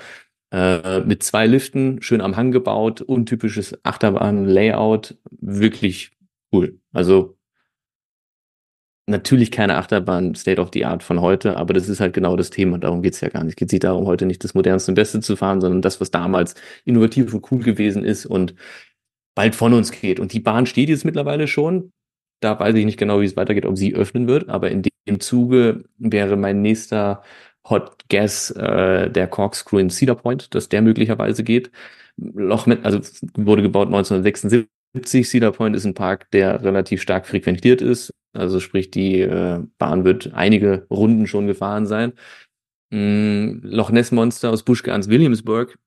[0.53, 6.11] Äh, mit zwei Liften, schön am Hang gebaut, untypisches Achterbahn-Layout, wirklich
[6.53, 6.81] cool.
[6.93, 7.37] Also
[9.07, 12.51] natürlich keine Achterbahn State of the Art von heute, aber das ist halt genau das
[12.51, 12.79] Thema.
[12.79, 13.61] Darum geht's ja gar nicht.
[13.61, 16.55] Es geht darum, heute nicht das modernste und Beste zu fahren, sondern das, was damals
[16.85, 18.55] innovativ und cool gewesen ist und
[19.35, 20.19] bald von uns geht.
[20.21, 21.93] Und die Bahn steht jetzt mittlerweile schon.
[22.41, 25.21] Da weiß ich nicht genau, wie es weitergeht, ob sie öffnen wird, aber in dem
[25.21, 27.23] Zuge wäre mein nächster
[27.69, 31.71] Hot Gas äh, der Corkscrew in Cedar Point, dass der möglicherweise geht.
[32.17, 33.01] Loch mit, also
[33.35, 35.29] wurde gebaut 1976.
[35.29, 38.13] Cedar Point ist ein Park, der relativ stark frequentiert ist.
[38.33, 42.13] Also sprich, die äh, Bahn wird einige Runden schon gefahren sein.
[42.91, 45.79] Mm, Loch Ness Monster aus Buschgans Williamsburg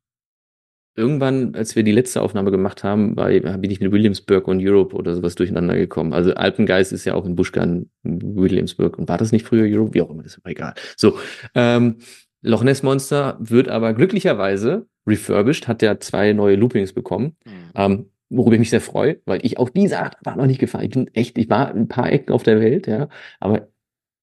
[0.95, 4.95] irgendwann, als wir die letzte Aufnahme gemacht haben, war, bin ich mit Williamsburg und Europe
[4.95, 6.14] oder sowas durcheinander gekommen.
[6.14, 8.98] Also Alpengeist ist ja auch in Buschgarn Williamsburg.
[8.98, 9.94] Und war das nicht früher Europe?
[9.94, 10.74] Wie auch immer, das ist aber egal.
[10.95, 11.18] So,
[11.56, 11.98] ähm,
[12.41, 17.38] Loch Ness Monster wird aber glücklicherweise refurbished, hat ja zwei neue Loopings bekommen.
[17.45, 17.52] Mhm.
[17.76, 20.86] Ähm, worüber ich mich sehr freue, weil ich auch diese Achterbahn noch nicht gefahren.
[20.86, 23.07] Ich bin echt, ich war in ein paar Ecken auf der Welt, ja,
[23.40, 23.70] aber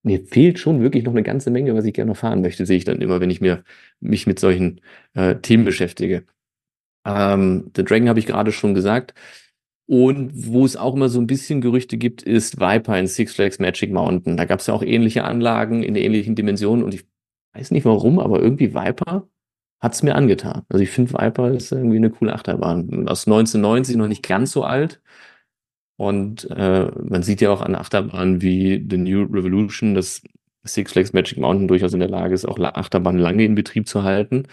[0.03, 2.79] mir fehlt schon wirklich noch eine ganze Menge, was ich gerne noch fahren möchte, sehe
[2.79, 3.65] ich dann immer, wenn ich mir
[4.01, 4.81] mich mit solchen
[5.15, 6.25] äh, Themen beschäftige.
[7.05, 9.15] Ähm, The Dragon habe ich gerade schon gesagt.
[9.87, 13.59] Und wo es auch immer so ein bisschen Gerüchte gibt, ist Viper in Six Flags
[13.59, 14.37] Magic Mountain.
[14.37, 17.05] Da gab es ja auch ähnliche Anlagen in ähnlichen Dimensionen und ich
[17.55, 19.29] weiß nicht warum, aber irgendwie Viper
[19.81, 20.63] hat es mir angetan.
[20.69, 23.09] Also ich finde Viper ist irgendwie eine coole Achterbahn.
[23.09, 25.01] Aus 1990 noch nicht ganz so alt.
[25.97, 30.23] Und äh, man sieht ja auch an Achterbahnen wie The New Revolution, dass
[30.63, 34.03] Six Flags Magic Mountain durchaus in der Lage ist, auch Achterbahnen lange in Betrieb zu
[34.03, 34.45] halten.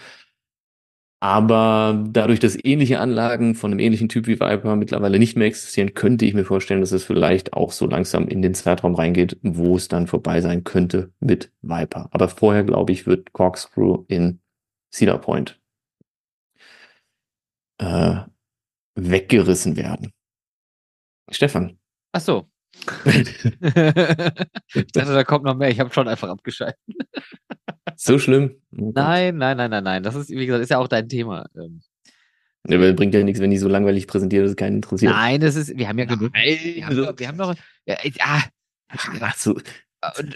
[1.20, 5.94] Aber dadurch, dass ähnliche Anlagen von einem ähnlichen Typ wie Viper mittlerweile nicht mehr existieren,
[5.94, 9.76] könnte ich mir vorstellen, dass es vielleicht auch so langsam in den Zeitraum reingeht, wo
[9.76, 12.08] es dann vorbei sein könnte mit Viper.
[12.12, 14.40] Aber vorher, glaube ich, wird Corkscrew in
[14.92, 15.60] Cedar Point
[17.78, 18.20] äh,
[18.94, 20.12] weggerissen werden.
[21.30, 21.78] Stefan.
[22.12, 22.48] Ach so.
[23.04, 25.70] ich dachte, da kommt noch mehr.
[25.70, 26.78] Ich habe schon einfach abgeschaltet.
[28.00, 28.54] So schlimm?
[28.76, 30.02] Oh nein, nein, nein, nein, nein.
[30.04, 31.46] Das ist, wie gesagt, ist ja auch dein Thema.
[31.56, 31.82] Ähm.
[32.68, 35.12] Aber bringt ja nichts, wenn die so langweilig präsentiert, dass es keinen interessiert.
[35.12, 36.32] Nein, das ist, wir haben ja genug.
[36.32, 37.54] Wir haben, doch, wir haben doch,
[37.86, 38.42] ja, ah.
[38.88, 39.58] Ach so.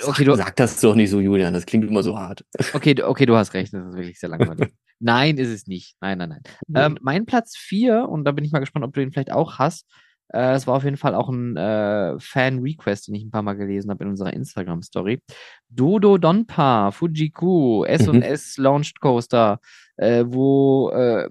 [0.05, 1.55] Okay, du, Sag das doch nicht so, Julian.
[1.55, 2.45] Das klingt immer so hart.
[2.73, 3.73] Okay, okay, du hast recht.
[3.73, 4.73] Das ist wirklich sehr langweilig.
[4.99, 5.95] nein, ist es nicht.
[6.01, 6.43] Nein, nein, nein.
[6.75, 9.61] Ähm, mein Platz 4, und da bin ich mal gespannt, ob du ihn vielleicht auch
[9.61, 9.87] hast,
[10.33, 13.55] äh, es war auf jeden Fall auch ein äh, Fan-Request, den ich ein paar Mal
[13.55, 15.21] gelesen habe in unserer Instagram-Story.
[15.69, 18.65] Dodo Donpa, Fujiku, S&S mhm.
[18.65, 19.61] Launched Coaster,
[19.97, 21.29] äh, wo äh,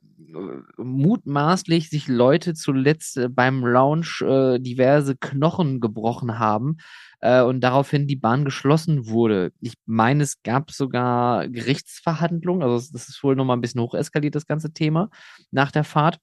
[0.78, 6.78] mutmaßlich sich Leute zuletzt äh, beim Launch äh, diverse Knochen gebrochen haben
[7.22, 9.52] äh, und daraufhin die Bahn geschlossen wurde.
[9.61, 14.48] Ich meine, es gab sogar Gerichtsverhandlungen, also das ist wohl nochmal ein bisschen hocheskaliert, das
[14.48, 15.10] ganze Thema
[15.52, 16.19] nach der Fahrt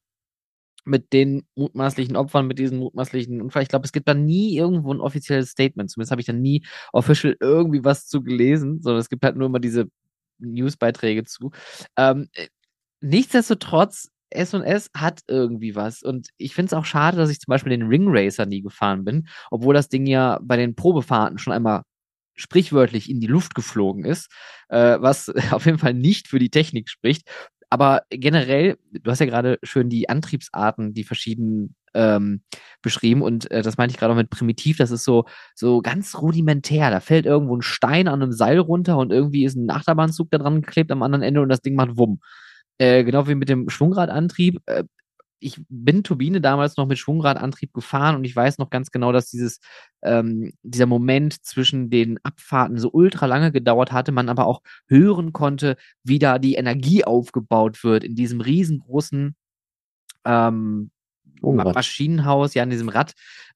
[0.88, 3.62] mit den mutmaßlichen Opfern, mit diesen mutmaßlichen Unfall.
[3.62, 5.90] Ich glaube, es gibt da nie irgendwo ein offizielles Statement.
[5.90, 9.46] Zumindest habe ich da nie official irgendwie was zu gelesen, sondern es gibt halt nur
[9.46, 9.86] immer diese
[10.38, 11.50] Newsbeiträge zu.
[11.96, 12.48] Ähm, äh,
[13.00, 16.02] nichtsdestotrotz, S&S hat irgendwie was.
[16.02, 19.04] Und ich finde es auch schade, dass ich zum Beispiel den Ring Racer nie gefahren
[19.04, 21.82] bin, obwohl das Ding ja bei den Probefahrten schon einmal
[22.34, 24.30] sprichwörtlich in die Luft geflogen ist,
[24.68, 27.28] äh, was auf jeden Fall nicht für die Technik spricht.
[27.70, 32.42] Aber generell, du hast ja gerade schön die Antriebsarten, die verschiedenen ähm,
[32.82, 35.24] beschrieben und äh, das meinte ich gerade auch mit primitiv, das ist so,
[35.54, 36.90] so ganz rudimentär.
[36.90, 40.38] Da fällt irgendwo ein Stein an einem Seil runter und irgendwie ist ein Achterbahnzug da
[40.38, 42.20] dran geklebt am anderen Ende und das Ding macht Wumm.
[42.78, 44.60] Äh, genau wie mit dem Schwungradantrieb.
[44.66, 44.84] Äh,
[45.40, 49.30] ich bin Turbine damals noch mit Schwungradantrieb gefahren und ich weiß noch ganz genau, dass
[49.30, 49.60] dieses,
[50.02, 55.32] ähm, dieser Moment zwischen den Abfahrten so ultra lange gedauert hatte, man aber auch hören
[55.32, 59.34] konnte, wie da die Energie aufgebaut wird in diesem riesengroßen
[60.24, 60.90] ähm,
[61.42, 63.12] oh, Maschinenhaus, ja, in diesem Rad.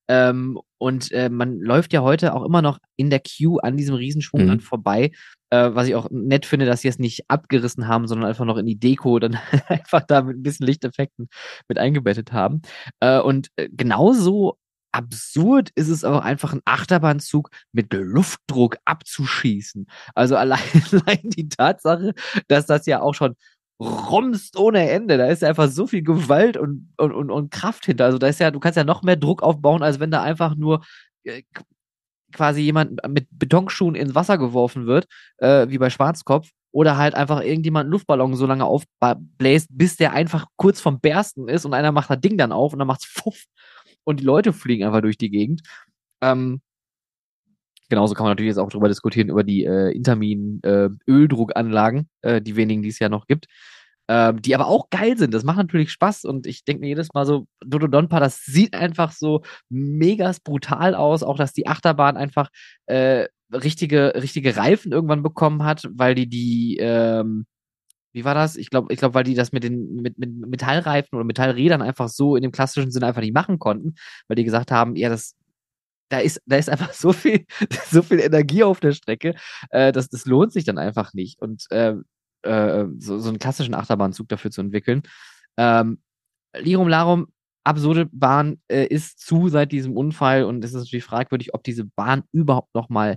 [0.09, 3.95] Ähm, und äh, man läuft ja heute auch immer noch in der Queue an diesem
[3.95, 4.61] Riesenschwungrad mhm.
[4.61, 5.13] vorbei,
[5.51, 8.57] äh, was ich auch nett finde, dass sie es nicht abgerissen haben, sondern einfach noch
[8.57, 9.39] in die Deko dann
[9.69, 11.29] einfach da mit ein bisschen Lichteffekten
[11.69, 12.63] mit eingebettet haben.
[13.01, 14.59] Äh, und äh, genauso
[14.93, 19.87] absurd ist es auch einfach, einen Achterbahnzug mit Luftdruck abzuschießen.
[20.15, 20.61] Also allein,
[20.93, 22.13] allein die Tatsache,
[22.49, 23.35] dass das ja auch schon
[23.83, 25.19] rumst ohne Ende.
[25.19, 28.07] Da ist ja einfach so viel Gewalt und, und, und, und Kraft hinter.
[28.07, 30.55] Also da ist ja, du kannst ja noch mehr Druck aufbauen, als wenn da einfach
[30.55, 30.85] nur
[31.25, 31.43] äh,
[32.33, 35.07] quasi jemand mit Betonschuhen ins Wasser geworfen wird,
[35.39, 40.13] äh, wie bei Schwarzkopf, oder halt einfach irgendjemand einen Luftballon so lange aufbläst, bis der
[40.13, 43.05] einfach kurz vom Bersten ist und einer macht das Ding dann auf und dann macht's
[43.11, 43.45] fuff
[44.05, 45.63] und die Leute fliegen einfach durch die Gegend.
[46.23, 46.61] Ähm,
[47.93, 50.89] genauso kann man natürlich jetzt auch darüber diskutieren, über die äh, Intermin äh,
[52.23, 53.47] äh, die wenigen, die es ja noch gibt.
[54.09, 55.35] ähm, die aber auch geil sind.
[55.35, 58.74] Das macht natürlich Spaß und ich denke mir jedes Mal so, Dodo Donpa, das sieht
[58.74, 62.48] einfach so mega brutal aus, auch dass die Achterbahn einfach
[62.86, 67.47] äh, richtige, richtige Reifen irgendwann bekommen hat, weil die die, ähm,
[68.12, 68.56] wie war das?
[68.56, 72.09] Ich glaube, ich glaube, weil die das mit den mit, mit Metallreifen oder Metallrädern einfach
[72.09, 73.94] so in dem klassischen Sinne einfach nicht machen konnten,
[74.28, 75.35] weil die gesagt haben, ja, das
[76.13, 77.47] da ist, da ist einfach so viel,
[77.91, 79.35] so viel Energie auf der Strecke,
[79.71, 81.41] äh, das, das lohnt sich dann einfach nicht.
[81.41, 81.95] Und äh,
[82.43, 85.03] äh, so, so einen klassischen Achterbahnzug dafür zu entwickeln.
[85.57, 85.99] Ähm,
[86.57, 87.29] Lirum Larum,
[87.65, 91.85] absurde Bahn äh, ist zu seit diesem Unfall und es ist natürlich fragwürdig, ob diese
[91.85, 93.17] Bahn überhaupt noch mal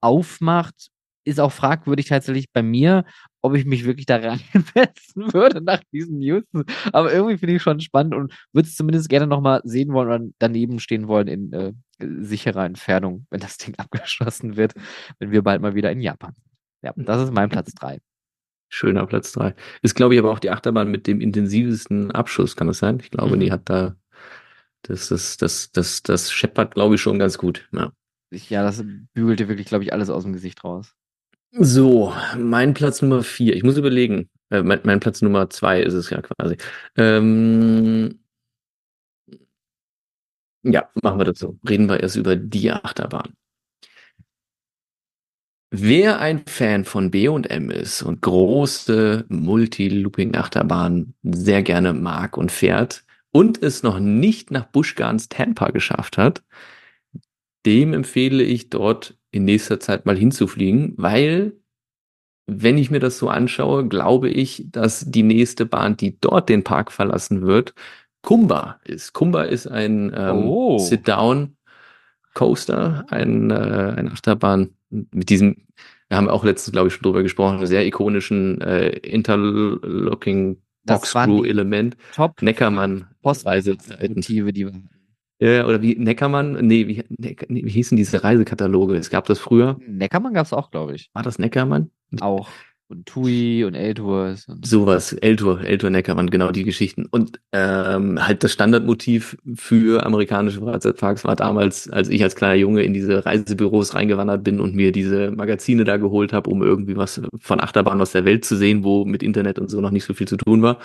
[0.00, 0.90] aufmacht.
[1.24, 3.04] Ist auch fragwürdig tatsächlich bei mir,
[3.42, 6.44] ob ich mich wirklich da reinsetzen würde nach diesen News.
[6.92, 10.08] Aber irgendwie finde ich schon spannend und würde es zumindest gerne noch mal sehen wollen
[10.08, 14.74] oder daneben stehen wollen in äh, sicherer Entfernung, wenn das Ding abgeschlossen wird,
[15.18, 16.46] wenn wir bald mal wieder in Japan sind.
[16.82, 17.98] Ja, das ist mein Platz 3.
[18.68, 19.54] Schöner Platz 3.
[19.82, 22.98] Ist, glaube ich, aber auch die Achterbahn mit dem intensivsten Abschuss, kann das sein?
[23.00, 23.40] Ich glaube, mhm.
[23.40, 23.96] die hat da,
[24.82, 27.68] das, das, das, das, das scheppert, glaube ich, schon ganz gut.
[27.72, 27.92] Ja,
[28.30, 30.94] ja das bügelt dir wirklich, glaube ich, alles aus dem Gesicht raus.
[31.52, 33.56] So, mein Platz Nummer 4.
[33.56, 34.28] Ich muss überlegen.
[34.50, 36.56] Äh, mein, mein, Platz Nummer 2 ist es ja quasi.
[36.96, 38.18] Ähm,
[40.72, 41.58] ja, machen wir das so.
[41.68, 43.34] Reden wir erst über die Achterbahn.
[45.70, 53.62] Wer ein Fan von B&M ist und große Multi-Looping-Achterbahnen sehr gerne mag und fährt und
[53.62, 56.44] es noch nicht nach Buschgarns Tampa geschafft hat,
[57.66, 61.58] dem empfehle ich dort in nächster Zeit mal hinzufliegen, weil
[62.46, 66.62] wenn ich mir das so anschaue, glaube ich, dass die nächste Bahn, die dort den
[66.62, 67.74] Park verlassen wird,
[68.26, 69.12] Kumba ist.
[69.12, 70.78] Kumba ist ein ähm, oh.
[70.78, 71.56] Sit-Down
[72.34, 73.54] Coaster, ein, äh,
[73.96, 75.56] eine Achterbahn mit diesem,
[76.08, 81.96] wir haben auch letztens, glaube ich, schon drüber gesprochen, sehr ikonischen äh, Interlocking Boxscrew-Element.
[82.16, 84.90] Top Neckermann Postreisemotive, die waren.
[85.38, 88.96] Ja, oder wie Neckermann, nee wie, nee, wie hießen diese Reisekataloge?
[88.96, 89.78] Es gab das früher.
[89.86, 91.10] Neckermann gab es auch, glaube ich.
[91.12, 91.92] War das Neckermann?
[92.20, 92.48] Auch
[92.88, 94.46] und TUI und L-Tours.
[94.64, 97.06] Sowas, L-Tour, L-Tour Neckermann, genau die Geschichten.
[97.06, 102.82] Und ähm, halt das Standardmotiv für amerikanische Freizeitparks war damals, als ich als kleiner Junge
[102.82, 107.20] in diese Reisebüros reingewandert bin und mir diese Magazine da geholt habe, um irgendwie was
[107.40, 110.14] von Achterbahn aus der Welt zu sehen, wo mit Internet und so noch nicht so
[110.14, 110.78] viel zu tun war.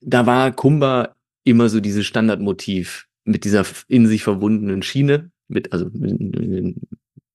[0.00, 1.14] Da war Kumba
[1.44, 5.90] immer so dieses Standardmotiv mit dieser in sich verbundenen Schiene, mit, also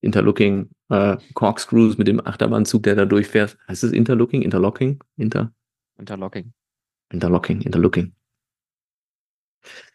[0.01, 3.57] Interlooking äh, Corkscrews mit dem Achterbahnzug, der da durchfährt.
[3.67, 4.41] Heißt es Interlooking?
[4.41, 5.03] Interlocking?
[5.17, 5.51] Inter?
[5.97, 6.53] Interlocking.
[7.11, 8.13] Interlocking, Interlooking.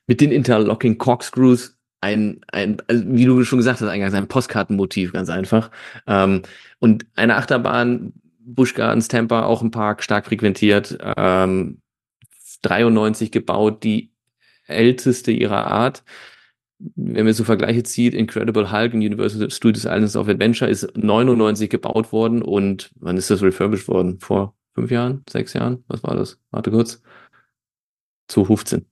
[0.07, 5.13] Mit den Interlocking Corkscrews ein, ein also wie du schon gesagt hast, eingangs ein Postkartenmotiv,
[5.13, 5.71] ganz einfach.
[6.07, 6.43] Ähm,
[6.81, 11.81] und eine Achterbahn, Busch Gardens Tampa, auch im Park, stark frequentiert, ähm,
[12.63, 14.13] 93 gebaut, die
[14.67, 16.03] älteste ihrer Art
[16.97, 21.71] wenn wir so Vergleiche zieht, Incredible Hulk und Universal Studios Islands of Adventure ist 99
[21.71, 24.19] gebaut worden und wann ist das refurbished worden?
[24.19, 25.23] Vor fünf Jahren?
[25.29, 25.85] Sechs Jahren?
[25.89, 26.41] Was war das?
[26.51, 27.03] Warte kurz.
[28.29, 28.87] 2015.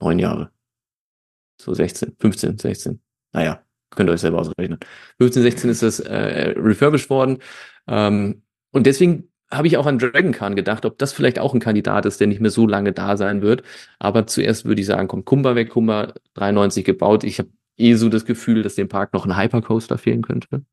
[0.00, 0.50] Neun Jahre.
[1.60, 3.00] So 16, 15, 16.
[3.32, 4.78] Naja, könnt ihr euch selber ausrechnen.
[5.18, 7.38] 15, 16 ist das äh, refurbished worden.
[7.86, 11.60] Ähm, und deswegen habe ich auch an Dragon Khan gedacht, ob das vielleicht auch ein
[11.60, 13.62] Kandidat ist, der nicht mehr so lange da sein wird.
[13.98, 17.24] Aber zuerst würde ich sagen, kommt Kumba weg, Kumba 93 gebaut.
[17.24, 20.64] Ich habe eh so das Gefühl, dass dem Park noch ein Hypercoaster fehlen könnte.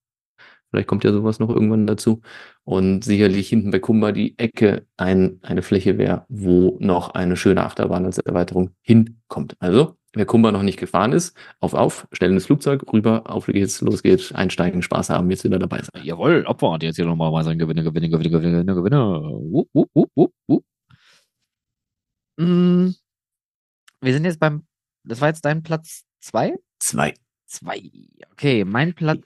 [0.69, 2.22] Vielleicht kommt ja sowas noch irgendwann dazu.
[2.64, 7.65] Und sicherlich hinten bei Kumba die Ecke ein, eine Fläche wäre, wo noch eine schöne
[7.65, 9.56] Achterbahn als Erweiterung hinkommt.
[9.60, 13.79] Also Wer Kumba noch nicht gefahren ist, auf, auf, stellen das Flugzeug rüber, auf geht's,
[13.79, 16.03] los geht's, einsteigen, Spaß haben, jetzt wieder dabei sein.
[16.03, 18.97] Jawohl, Abfahrt, jetzt hier nochmal mal sein Gewinne, Gewinne, Gewinne, Gewinne, Gewinne.
[18.97, 20.65] Wupp, wupp, wupp, wupp, wupp.
[22.38, 22.89] Mm,
[24.01, 24.65] wir sind jetzt beim,
[25.03, 26.57] das war jetzt dein Platz zwei?
[26.79, 27.13] Zwei.
[27.45, 27.89] Zwei.
[28.31, 29.21] Okay, mein Platz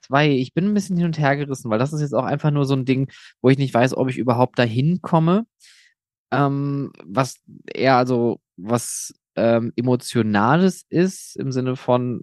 [0.00, 0.30] zwei.
[0.30, 2.64] Ich bin ein bisschen hin und her gerissen, weil das ist jetzt auch einfach nur
[2.64, 3.10] so ein Ding,
[3.42, 5.46] wo ich nicht weiß, ob ich überhaupt dahin komme.
[6.30, 7.36] Ähm, was
[7.74, 12.22] eher also, was ähm, Emotionales ist, im Sinne von,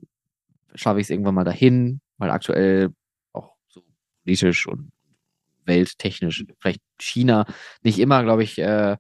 [0.75, 2.89] schaffe ich es irgendwann mal dahin, weil aktuell
[3.33, 3.81] auch so
[4.23, 4.91] politisch und
[5.65, 7.45] welttechnisch, vielleicht China
[7.83, 8.97] nicht immer, glaube ich, äh,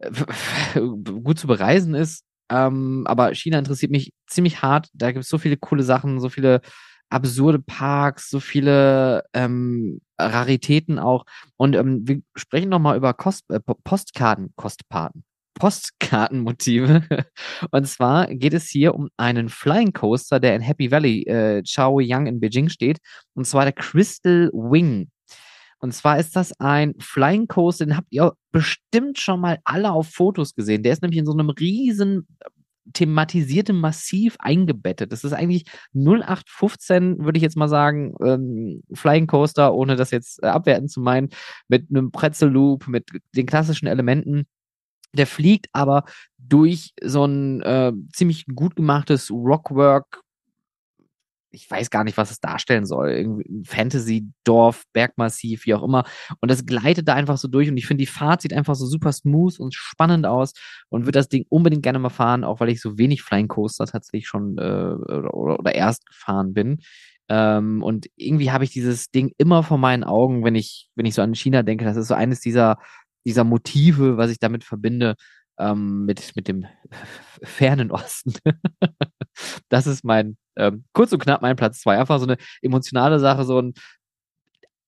[0.74, 2.24] gut zu bereisen ist.
[2.48, 4.88] Ähm, aber China interessiert mich ziemlich hart.
[4.92, 6.60] Da gibt es so viele coole Sachen, so viele
[7.08, 11.24] absurde Parks, so viele ähm, Raritäten auch.
[11.56, 15.24] Und ähm, wir sprechen nochmal über Kost, äh, Postkarten, Kostpaten,
[15.58, 17.02] Postkartenmotive.
[17.70, 22.26] Und zwar geht es hier um einen Flying Coaster, der in Happy Valley, äh, Chaoyang
[22.26, 22.98] in Beijing steht.
[23.34, 25.10] Und zwar der Crystal Wing.
[25.78, 30.08] Und zwar ist das ein Flying Coaster, den habt ihr bestimmt schon mal alle auf
[30.08, 30.82] Fotos gesehen.
[30.82, 32.26] Der ist nämlich in so einem riesen
[32.92, 35.12] thematisiertem Massiv eingebettet.
[35.12, 35.64] Das ist eigentlich
[35.94, 41.00] 0815, würde ich jetzt mal sagen, ähm, Flying Coaster, ohne das jetzt äh, abwerten zu
[41.00, 41.30] meinen,
[41.68, 44.46] mit einem Pretzel Loop, mit den klassischen Elementen.
[45.16, 46.04] Der fliegt aber
[46.38, 50.22] durch so ein äh, ziemlich gut gemachtes Rockwork
[51.56, 53.10] ich weiß gar nicht, was es darstellen soll.
[53.10, 56.04] Irgendwie Fantasy-Dorf, Bergmassiv, wie auch immer.
[56.40, 57.68] Und das gleitet da einfach so durch.
[57.68, 60.52] Und ich finde, die Fahrt sieht einfach so super smooth und spannend aus
[60.90, 63.86] und würde das Ding unbedingt gerne mal fahren, auch weil ich so wenig Flying Coaster
[63.86, 66.78] tatsächlich schon äh, oder, oder erst gefahren bin.
[67.28, 71.14] Ähm, und irgendwie habe ich dieses Ding immer vor meinen Augen, wenn ich, wenn ich
[71.14, 71.84] so an China denke.
[71.84, 72.76] Das ist so eines dieser,
[73.26, 75.16] dieser Motive, was ich damit verbinde,
[75.58, 76.66] ähm, mit, mit dem
[77.42, 78.34] fernen Osten.
[79.68, 81.98] das ist mein, ähm, kurz und knapp mein Platz zwei.
[81.98, 83.74] Einfach so eine emotionale Sache, so ein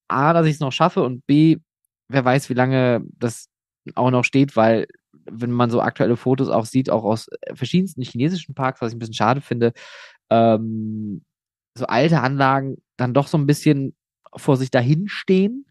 [0.08, 1.58] A, dass ich es noch schaffe und B,
[2.08, 3.48] wer weiß, wie lange das
[3.94, 4.86] auch noch steht, weil
[5.30, 8.98] wenn man so aktuelle Fotos auch sieht, auch aus verschiedensten chinesischen Parks, was ich ein
[8.98, 9.72] bisschen schade finde,
[10.30, 11.24] ähm,
[11.76, 13.94] so alte Anlagen dann doch so ein bisschen
[14.34, 15.66] vor sich dahin stehen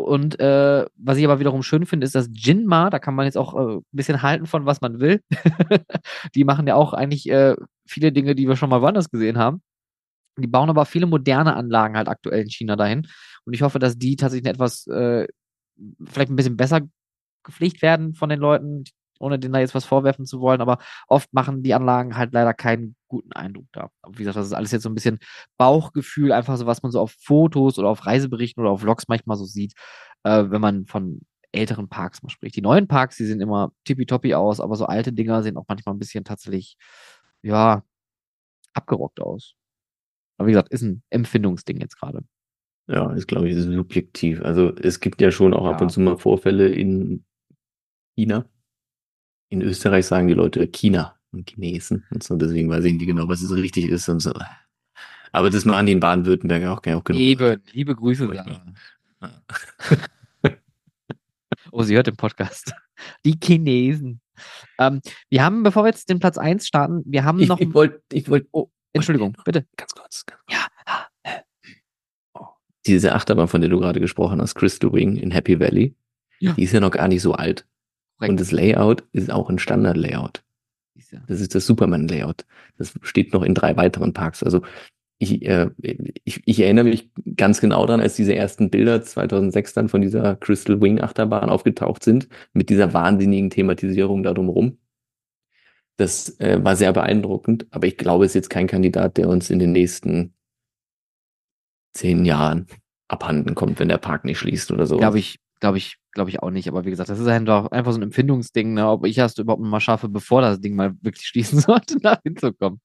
[0.00, 2.90] und äh, was ich aber wiederum schön finde, ist das Jinma.
[2.90, 5.22] Da kann man jetzt auch äh, ein bisschen halten von, was man will.
[6.34, 7.54] die machen ja auch eigentlich äh,
[7.86, 9.62] viele Dinge, die wir schon mal woanders gesehen haben.
[10.38, 13.08] Die bauen aber viele moderne Anlagen halt aktuell in China dahin.
[13.44, 15.26] Und ich hoffe, dass die tatsächlich etwas, äh,
[16.04, 16.82] vielleicht ein bisschen besser
[17.44, 18.84] gepflegt werden von den Leuten,
[19.18, 22.54] ohne denen da jetzt was vorwerfen zu wollen, aber oft machen die Anlagen halt leider
[22.54, 23.90] keinen guten Eindruck da.
[24.08, 25.18] Wie gesagt, das ist alles jetzt so ein bisschen
[25.56, 29.36] Bauchgefühl, einfach so, was man so auf Fotos oder auf Reiseberichten oder auf Vlogs manchmal
[29.36, 29.74] so sieht,
[30.24, 31.20] äh, wenn man von
[31.52, 32.56] älteren Parks mal spricht.
[32.56, 35.94] Die neuen Parks, die sehen immer tippitoppi aus, aber so alte Dinger sehen auch manchmal
[35.94, 36.76] ein bisschen tatsächlich,
[37.42, 37.82] ja,
[38.74, 39.54] abgerockt aus.
[40.36, 42.22] Aber wie gesagt, ist ein Empfindungsding jetzt gerade.
[42.86, 44.40] Ja, ist, glaube ich, subjektiv.
[44.42, 45.72] Also es gibt ja schon auch ja.
[45.72, 47.24] ab und zu mal Vorfälle in
[48.16, 48.46] China,
[49.48, 53.28] in Österreich sagen die Leute China und Chinesen und so, deswegen weiß ich nicht genau,
[53.28, 54.32] was es richtig ist und so.
[55.32, 57.20] Aber das machen die in Baden-Württemberg auch, auch genug.
[57.20, 58.28] Eben, liebe Grüße.
[61.70, 62.72] Oh, sie hört den Podcast.
[63.24, 64.20] Die Chinesen.
[64.78, 67.60] Ähm, wir haben, bevor wir jetzt den Platz 1 starten, wir haben ich, noch.
[67.60, 68.48] Ich wollte, ich wollte.
[68.52, 69.66] Oh, Entschuldigung, bitte.
[69.76, 70.24] Ganz kurz.
[70.24, 70.58] Ganz kurz.
[70.58, 71.36] Ja.
[72.34, 72.46] Oh.
[72.86, 75.94] Diese Achterbahn, von der du gerade gesprochen hast, Crystal Wing in Happy Valley,
[76.38, 76.52] ja.
[76.52, 77.66] die ist ja noch gar nicht so alt.
[78.18, 80.42] Und das Layout ist auch ein Standard-Layout.
[81.28, 82.44] Das ist das Superman-Layout.
[82.76, 84.42] Das steht noch in drei weiteren Parks.
[84.42, 84.62] Also
[85.18, 85.70] ich, äh,
[86.24, 90.36] ich, ich erinnere mich ganz genau daran, als diese ersten Bilder 2006 dann von dieser
[90.36, 94.78] Crystal Wing Achterbahn aufgetaucht sind, mit dieser wahnsinnigen Thematisierung da drumherum.
[95.96, 99.50] Das äh, war sehr beeindruckend, aber ich glaube, es ist jetzt kein Kandidat, der uns
[99.50, 100.34] in den nächsten
[101.94, 102.66] zehn Jahren
[103.08, 104.98] abhanden kommt, wenn der Park nicht schließt oder so.
[104.98, 106.68] Glaube ich, glaube ich, glaube ich auch nicht.
[106.68, 108.88] Aber wie gesagt, das ist einfach, einfach so ein Empfindungsding, ne?
[108.88, 112.80] ob ich es überhaupt mal schaffe, bevor das Ding mal wirklich schließen sollte, da hinzukommen.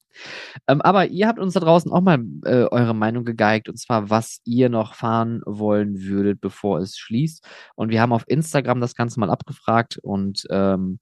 [0.68, 4.10] Ähm, aber ihr habt uns da draußen auch mal äh, eure Meinung gegeigt und zwar,
[4.10, 7.48] was ihr noch fahren wollen würdet, bevor es schließt.
[7.76, 11.00] Und wir haben auf Instagram das Ganze mal abgefragt und ähm,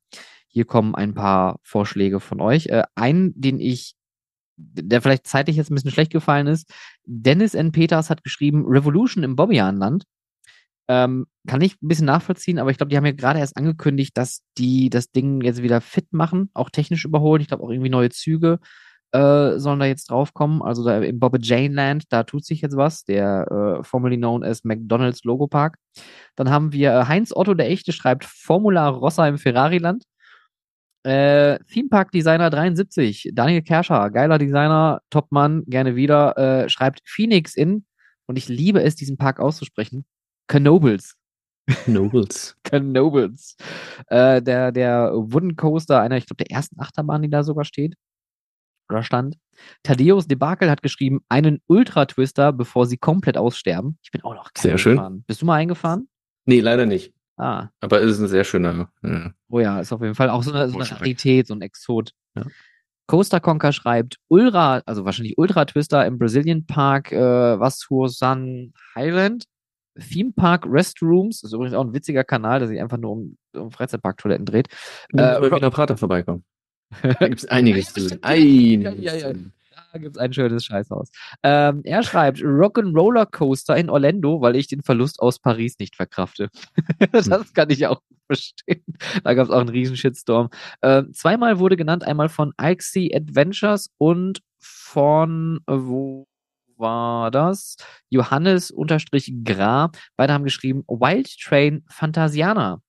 [0.47, 2.67] hier kommen ein paar Vorschläge von euch.
[2.67, 3.95] Äh, einen, den ich
[4.63, 6.71] der vielleicht zeitlich jetzt ein bisschen schlecht gefallen ist.
[7.05, 7.71] Dennis N.
[7.71, 10.03] Peters hat geschrieben, Revolution im Bobbianland.
[10.87, 14.17] Ähm, kann ich ein bisschen nachvollziehen, aber ich glaube, die haben ja gerade erst angekündigt,
[14.17, 17.41] dass die das Ding jetzt wieder fit machen, auch technisch überholen.
[17.41, 18.59] Ich glaube auch irgendwie neue Züge
[19.11, 20.61] äh, sollen da jetzt draufkommen.
[20.61, 24.43] Also da im Bobby Jane Land, da tut sich jetzt was, der äh, formerly known
[24.43, 25.77] as McDonald's Logo Park.
[26.35, 30.03] Dann haben wir äh, Heinz Otto, der Echte, schreibt Formula Rossa im Ferrari-Land.
[31.03, 37.55] Äh, Theme Park Designer 73, Daniel Kerscher, geiler Designer, Topmann, gerne wieder, äh, schreibt Phoenix
[37.55, 37.85] in,
[38.27, 40.05] und ich liebe es, diesen Park auszusprechen,
[40.47, 41.15] Knobles.
[41.85, 42.55] Knobles.
[42.63, 43.55] Knobles.
[44.07, 47.95] Äh, der, der Wooden Coaster, einer, ich glaube, der ersten Achterbahn, die da sogar steht.
[48.89, 49.37] Oder stand.
[49.83, 53.97] Thaddeus Debakel hat geschrieben, einen Ultra-Twister, bevor sie komplett aussterben.
[54.03, 55.23] Ich bin auch noch Sehr schön.
[55.27, 56.09] Bist du mal eingefahren?
[56.45, 57.13] Nee, leider nicht.
[57.37, 57.69] Ah.
[57.79, 58.91] Aber es ist ein sehr schöner.
[59.01, 59.33] Ja.
[59.49, 62.11] Oh ja, ist auf jeden Fall auch so eine, so eine Rarität, so ein Exot.
[62.35, 62.43] Ja.
[63.07, 69.45] Coaster Conker schreibt Ultra, also wahrscheinlich Ultra Twister im Brazilian Park, äh, was San Highland.
[70.01, 73.37] Theme Park Restrooms, das ist übrigens auch ein witziger Kanal, der sich einfach nur um,
[73.55, 74.67] um Freizeitparktoiletten dreht.
[75.13, 76.43] Äh, wieder Prater vorbeikommen.
[77.01, 78.93] Da gibt es einiges zu einiges.
[78.99, 79.39] Ja, ja, ja.
[79.93, 81.11] Da gibt es ein schönes Scheißhaus.
[81.43, 86.49] Ähm, er schreibt Rock'n'Roller Coaster in Orlando, weil ich den Verlust aus Paris nicht verkrafte.
[87.11, 87.43] das hm.
[87.53, 88.83] kann ich auch verstehen.
[89.23, 90.49] Da gab es auch einen riesen Shitstorm.
[90.81, 96.27] Ähm, zweimal wurde genannt, einmal von Ixie Adventures und von, äh, wo
[96.81, 97.77] war das
[98.09, 99.91] Johannes unterstrich Gra.
[100.17, 102.81] Beide haben geschrieben Wild Train Fantasiana.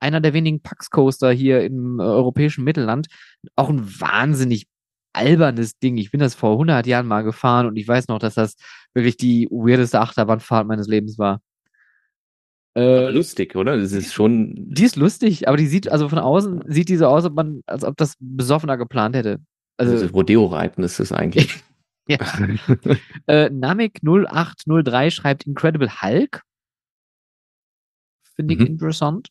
[0.00, 3.08] Einer der wenigen Pax Coaster hier im äh, europäischen Mittelland.
[3.56, 4.66] Auch ein wahnsinnig
[5.12, 5.96] albernes Ding.
[5.96, 8.56] Ich bin das vor 100 Jahren mal gefahren und ich weiß noch, dass das
[8.94, 11.40] wirklich die weirdeste Achterbahnfahrt meines Lebens war.
[12.76, 13.76] Äh, lustig, oder?
[13.76, 14.54] Das ist schon.
[14.54, 17.62] Die ist lustig, aber die sieht, also von außen sieht die so aus, ob man,
[17.66, 19.40] als ob das besoffener geplant hätte.
[19.78, 21.62] Also, also Rodeo-Reiten ist das eigentlich.
[22.08, 22.18] ja.
[23.26, 26.42] äh, Namek0803 schreibt Incredible Hulk.
[28.34, 28.66] Finde ich mhm.
[28.66, 29.28] interessant.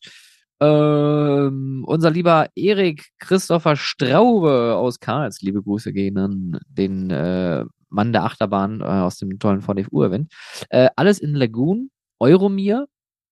[0.60, 8.12] Ähm, unser lieber Erik Christopher Straube aus Karls, liebe Grüße gehen an den äh, Mann
[8.12, 10.32] der Achterbahn äh, aus dem tollen VDFU-Event.
[10.70, 12.86] Äh, alles in Lagoon, Euromir.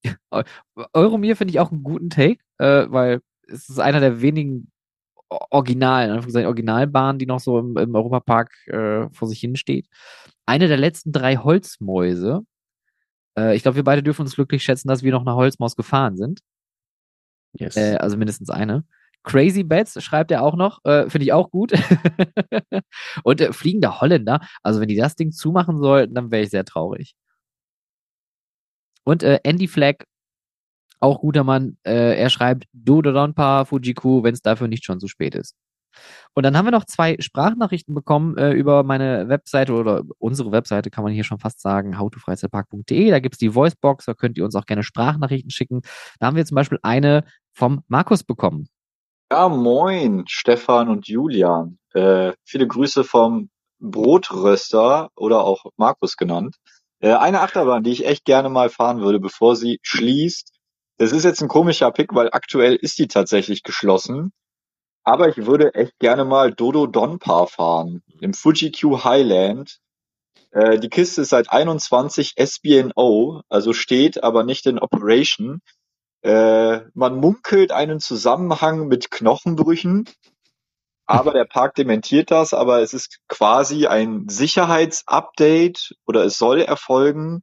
[0.92, 4.70] Euromir finde ich auch einen guten Take, äh, weil es ist einer der wenigen
[5.28, 9.86] Original, Originalbahnen, die noch so im, im Europapark äh, vor sich hin steht.
[10.46, 12.42] Eine der letzten drei Holzmäuse.
[13.38, 16.16] Äh, ich glaube, wir beide dürfen uns glücklich schätzen, dass wir noch eine Holzmaus gefahren
[16.16, 16.40] sind.
[17.54, 17.76] Yes.
[17.76, 18.84] Äh, also mindestens eine.
[19.24, 21.72] Crazy Bats schreibt er auch noch, äh, finde ich auch gut.
[23.24, 26.64] und äh, fliegender Holländer, also wenn die das Ding zumachen sollten, dann wäre ich sehr
[26.64, 27.16] traurig.
[29.04, 30.04] Und äh, Andy Flagg,
[31.00, 35.34] auch guter Mann, äh, er schreibt Dododonpa Fujiku, wenn es dafür nicht schon zu spät
[35.34, 35.54] ist.
[36.34, 40.90] Und dann haben wir noch zwei Sprachnachrichten bekommen äh, über meine Webseite oder unsere Webseite,
[40.90, 43.10] kann man hier schon fast sagen, howtofreizeitpark.de.
[43.10, 45.82] Da gibt's die Voicebox, da könnt ihr uns auch gerne Sprachnachrichten schicken.
[46.18, 48.68] Da haben wir zum Beispiel eine vom Markus bekommen.
[49.30, 51.78] Ja, moin, Stefan und Julian.
[51.94, 53.48] Äh, viele Grüße vom
[53.80, 56.56] Brotröster oder auch Markus genannt.
[57.00, 60.52] Äh, eine Achterbahn, die ich echt gerne mal fahren würde, bevor sie schließt.
[60.98, 64.32] Das ist jetzt ein komischer Pick, weil aktuell ist die tatsächlich geschlossen.
[65.04, 68.02] Aber ich würde echt gerne mal Dodo Donpa fahren.
[68.20, 69.78] Im Fuji Q Highland.
[70.50, 75.60] Äh, die Kiste ist seit 21 SBNO, also steht, aber nicht in Operation.
[76.22, 80.06] Äh, man munkelt einen Zusammenhang mit Knochenbrüchen,
[81.06, 87.42] aber der Park dementiert das, aber es ist quasi ein Sicherheitsupdate oder es soll erfolgen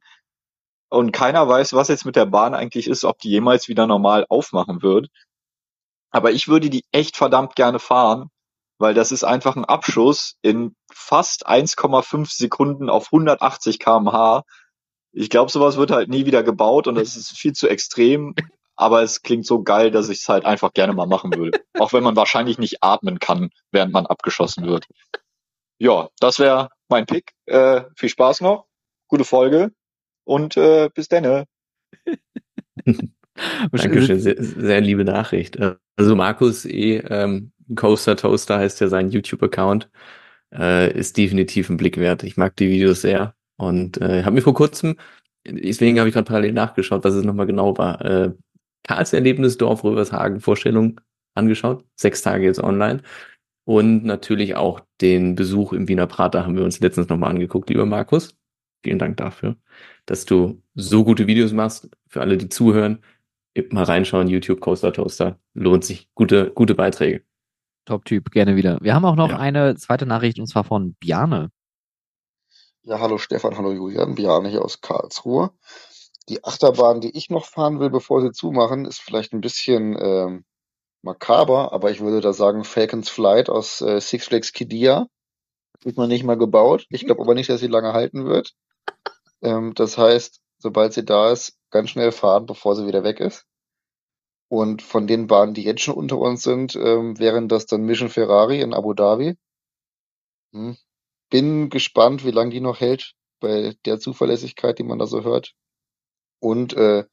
[0.94, 4.26] und keiner weiß, was jetzt mit der Bahn eigentlich ist, ob die jemals wieder normal
[4.28, 5.08] aufmachen wird.
[6.10, 8.30] Aber ich würde die echt verdammt gerne fahren,
[8.78, 14.44] weil das ist einfach ein Abschuss in fast 1,5 Sekunden auf 180 kmh.
[15.12, 18.34] Ich glaube, sowas wird halt nie wieder gebaut und das ist viel zu extrem.
[18.76, 21.60] Aber es klingt so geil, dass ich es halt einfach gerne mal machen würde.
[21.78, 24.86] Auch wenn man wahrscheinlich nicht atmen kann, während man abgeschossen wird.
[25.78, 27.32] Ja, das wäre mein Pick.
[27.46, 28.66] Äh, viel Spaß noch.
[29.08, 29.72] Gute Folge.
[30.24, 31.44] Und äh, bis denne.
[33.72, 35.58] Dankeschön, sehr, sehr liebe Nachricht.
[35.96, 36.98] Also Markus E.
[36.98, 39.90] Ähm, Coaster Toaster heißt ja sein YouTube-Account,
[40.52, 42.22] äh, ist definitiv ein Blick wert.
[42.22, 44.96] Ich mag die Videos sehr und äh, habe mir vor kurzem,
[45.46, 48.32] deswegen habe ich gerade parallel nachgeschaut, was es nochmal genau war, äh,
[48.86, 51.00] Karls Erlebnisdorf Rövershagen Vorstellung
[51.34, 53.02] angeschaut, sechs Tage jetzt online
[53.64, 57.86] und natürlich auch den Besuch im Wiener Prater haben wir uns letztens nochmal angeguckt, lieber
[57.86, 58.36] Markus.
[58.84, 59.56] Vielen Dank dafür,
[60.04, 61.88] dass du so gute Videos machst.
[62.06, 63.02] Für alle, die zuhören,
[63.70, 65.38] mal reinschauen, YouTube Coaster Toaster.
[65.54, 66.10] Lohnt sich.
[66.14, 67.22] Gute, gute Beiträge.
[67.86, 68.78] Top-Typ, gerne wieder.
[68.82, 69.38] Wir haben auch noch ja.
[69.38, 71.50] eine zweite Nachricht und zwar von Biane.
[72.82, 75.50] Ja, hallo Stefan, hallo Julian, Biane hier aus Karlsruhe.
[76.28, 80.44] Die Achterbahn, die ich noch fahren will, bevor sie zumachen, ist vielleicht ein bisschen ähm,
[81.00, 85.06] makaber, aber ich würde da sagen Falcons Flight aus äh, Six Flags Kidia.
[85.84, 86.86] Ist noch nicht mal gebaut.
[86.90, 88.54] Ich glaube aber nicht, dass sie lange halten wird.
[89.42, 93.46] Ähm, das heißt, sobald sie da ist, ganz schnell fahren, bevor sie wieder weg ist.
[94.48, 98.08] Und von den Bahnen, die jetzt schon unter uns sind, ähm, wären das dann Mission
[98.08, 99.36] Ferrari in Abu Dhabi.
[100.52, 100.76] Hm.
[101.30, 105.52] Bin gespannt, wie lange die noch hält, bei der Zuverlässigkeit, die man da so hört.
[106.40, 107.04] Und äh,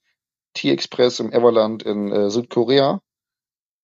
[0.54, 3.02] T-Express im Everland in äh, Südkorea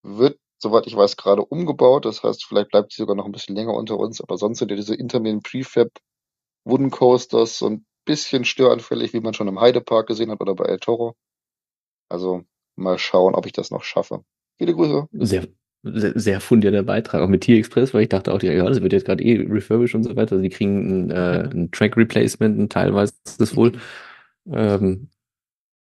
[0.03, 2.05] wird, soweit ich weiß, gerade umgebaut.
[2.05, 4.22] Das heißt, vielleicht bleibt sie sogar noch ein bisschen länger unter uns.
[4.22, 5.89] Aber sonst sind ja diese Intermin Prefab
[6.69, 10.65] Wooden Coasters so ein bisschen störanfällig, wie man schon im Heidepark gesehen hat oder bei
[10.65, 11.15] El Toro.
[12.10, 12.44] Also
[12.76, 14.23] mal schauen, ob ich das noch schaffe.
[14.57, 15.07] Viele Grüße.
[15.11, 15.48] Sehr,
[15.84, 19.06] sehr, sehr fundierter Beitrag, auch mit T-Express, weil ich dachte auch, ja, das wird jetzt
[19.06, 20.34] gerade eh refurbished und so weiter.
[20.34, 23.73] Also die kriegen ein, äh, ein Track Replacement, ein teilweise ist das wohl.
[24.49, 25.10] Ähm,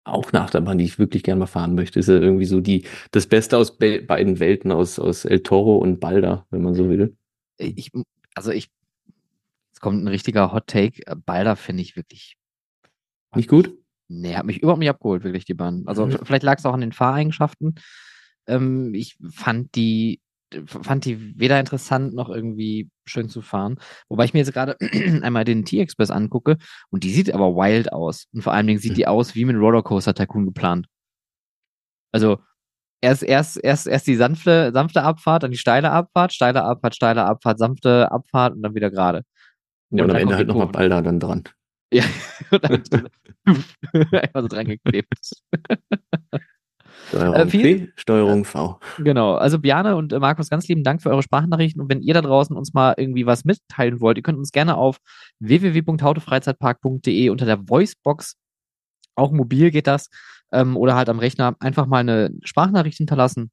[0.04, 2.00] auch eine Achterbahn, die ich wirklich gerne mal fahren möchte.
[2.00, 5.76] Ist ja irgendwie so die, das Beste aus be beiden Welten, aus, aus El Toro
[5.76, 7.16] und Balda, wenn man so will.
[7.58, 7.92] Ich,
[8.34, 8.70] also ich
[9.82, 11.06] kommt ein richtiger Hot Take.
[11.06, 12.38] Äh, Balder finde ich wirklich.
[13.34, 13.74] Nicht gut?
[14.08, 15.82] Nee, hat mich überhaupt nicht abgeholt, wirklich, die Bahn.
[15.86, 16.18] Also mhm.
[16.22, 17.74] vielleicht lag es auch an den Fahreigenschaften.
[18.46, 20.20] Ähm, ich fand die
[20.66, 23.78] fand die weder interessant noch irgendwie schön zu fahren.
[24.10, 24.76] Wobei ich mir jetzt gerade
[25.22, 26.58] einmal den T-Express angucke
[26.90, 28.26] und die sieht aber wild aus.
[28.34, 30.88] Und vor allen Dingen sieht die aus wie mit Rollercoaster Tycoon geplant.
[32.12, 32.38] Also
[33.00, 37.24] erst, erst, erst, erst die sanfte, sanfte Abfahrt, dann die steile Abfahrt, steile Abfahrt, steile
[37.24, 39.22] Abfahrt, sanfte Abfahrt und dann wieder gerade.
[39.92, 40.68] Ja, und, dann am Ende halt nochmal.
[40.68, 41.44] Balder dann dran.
[41.92, 42.04] Ja,
[42.50, 43.08] und dann
[44.12, 45.14] einfach so dran geklebt.
[47.08, 48.78] Steuerung Äh, P, Steuerung V.
[48.98, 49.34] Genau.
[49.34, 51.82] Also Bjane und äh, Markus, ganz lieben Dank für eure Sprachnachrichten.
[51.82, 54.78] Und wenn ihr da draußen uns mal irgendwie was mitteilen wollt, ihr könnt uns gerne
[54.78, 54.96] auf
[55.40, 58.36] www.hautefreizeitpark.de unter der Voicebox,
[59.14, 60.08] auch mobil geht das,
[60.52, 63.50] ähm, oder halt am Rechner, einfach mal eine Sprachnachricht hinterlassen.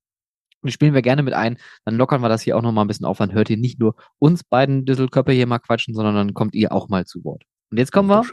[0.62, 1.58] Und die spielen wir gerne mit ein.
[1.86, 3.18] Dann lockern wir das hier auch noch mal ein bisschen auf.
[3.18, 6.72] Dann hört ihr nicht nur uns beiden Düsselköpfe hier mal quatschen, sondern dann kommt ihr
[6.72, 7.44] auch mal zu Wort.
[7.72, 8.24] Und jetzt kommen wir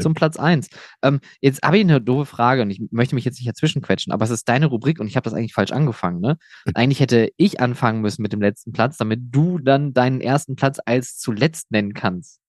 [0.00, 0.68] zum Platz eins.
[1.02, 4.12] Ähm, jetzt habe ich eine doofe Frage und ich möchte mich jetzt nicht dazwischen quetschen,
[4.12, 6.20] aber es ist deine Rubrik und ich habe das eigentlich falsch angefangen.
[6.20, 6.36] Ne?
[6.74, 10.80] Eigentlich hätte ich anfangen müssen mit dem letzten Platz, damit du dann deinen ersten Platz
[10.84, 12.40] als zuletzt nennen kannst.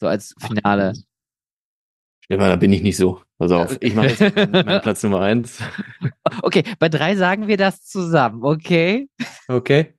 [0.00, 0.94] So als Finale.
[2.26, 3.20] Stefan, da bin ich nicht so.
[3.38, 4.20] Pass auf, ich mache jetzt
[4.52, 5.60] meinen Platz Nummer eins.
[6.42, 9.08] Okay, bei drei sagen wir das zusammen, okay?
[9.46, 9.94] Okay.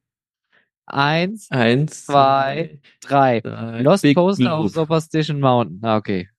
[0.86, 3.42] Eins, Eins, Zwei, drei.
[3.42, 3.82] drei.
[3.82, 4.74] Lost Big Coaster auf Loop.
[4.74, 5.80] Superstition Mountain.
[5.84, 6.30] Ah, okay.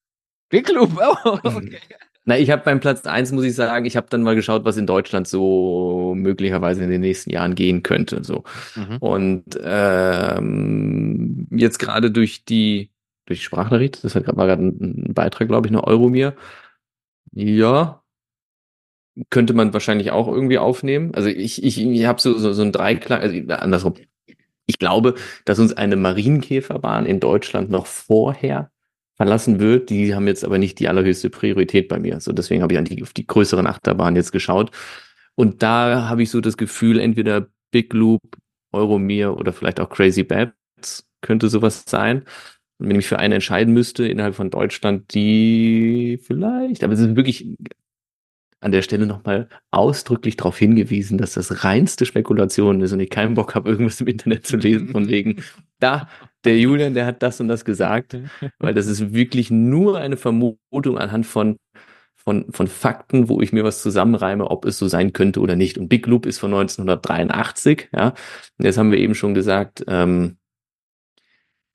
[0.49, 1.77] Big Loop, oh, okay.
[2.25, 4.77] Na, ich habe beim Platz eins muss ich sagen, ich habe dann mal geschaut, was
[4.77, 8.23] in Deutschland so möglicherweise in den nächsten Jahren gehen könnte.
[8.23, 8.43] So.
[8.75, 8.97] Mhm.
[8.99, 12.91] Und ähm, jetzt gerade durch die
[13.29, 16.35] durch die Sprachnachricht, das war gerade ein, Beitrag, glaube ich, eine Euro mir.
[17.31, 18.03] Ja,
[19.29, 21.13] könnte man wahrscheinlich auch irgendwie aufnehmen.
[21.13, 23.93] Also ich, ich, ich habe so, so, so ein Dreiklang, also andersrum.
[24.65, 25.15] Ich glaube,
[25.45, 28.71] dass uns eine Marienkäferbahn in Deutschland noch vorher
[29.15, 29.89] verlassen wird.
[29.89, 32.19] Die haben jetzt aber nicht die allerhöchste Priorität bei mir.
[32.21, 34.71] So deswegen habe ich an die, auf die größeren Achterbahnen jetzt geschaut.
[35.35, 38.21] Und da habe ich so das Gefühl, entweder Big Loop,
[38.71, 42.23] Euromir oder vielleicht auch Crazy Bats könnte sowas sein.
[42.79, 46.99] Und wenn ich mich für eine entscheiden müsste innerhalb von Deutschland, die vielleicht, aber es
[47.01, 47.45] ist wirklich
[48.61, 53.35] an der Stelle nochmal ausdrücklich darauf hingewiesen, dass das reinste Spekulation ist und ich keinen
[53.35, 55.43] Bock habe, irgendwas im Internet zu lesen, von wegen,
[55.79, 56.09] da,
[56.43, 58.17] der Julian, der hat das und das gesagt,
[58.59, 61.57] weil das ist wirklich nur eine Vermutung anhand von,
[62.15, 65.77] von, von Fakten, wo ich mir was zusammenreime, ob es so sein könnte oder nicht.
[65.77, 68.09] Und Big Loop ist von 1983, ja.
[68.57, 70.38] Und jetzt haben wir eben schon gesagt, ähm,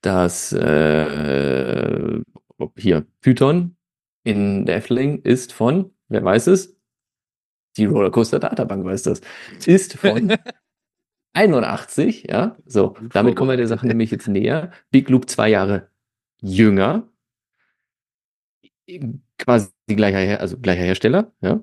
[0.05, 2.21] dass äh,
[2.77, 3.77] hier Python
[4.25, 6.77] in der Efteling ist von, wer weiß es?
[7.77, 9.21] Die Rollercoaster Databank weiß das.
[9.67, 10.37] Ist von
[11.35, 12.57] 81, ja.
[12.67, 13.67] So, damit kommen wir der.
[13.67, 14.73] Sache nämlich jetzt näher.
[14.91, 15.91] Big Loop zwei Jahre
[16.41, 17.09] jünger.
[19.39, 21.61] Quasi gleicher, Her also gleicher Hersteller, ja.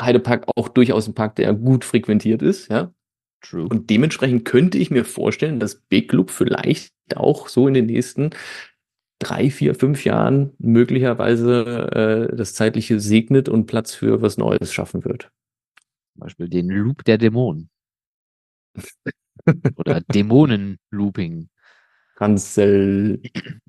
[0.00, 2.92] Heidepark auch durchaus ein Park, der gut frequentiert ist, ja.
[3.40, 3.66] True.
[3.68, 8.30] Und dementsprechend könnte ich mir vorstellen, dass Big Loop vielleicht auch so in den nächsten
[9.18, 15.04] drei, vier, fünf Jahren möglicherweise äh, das Zeitliche segnet und Platz für was Neues schaffen
[15.04, 15.30] wird.
[16.14, 17.70] Zum Beispiel den Loop der Dämonen.
[19.76, 21.48] Oder Dämonen-Looping.
[22.16, 23.22] Cancel,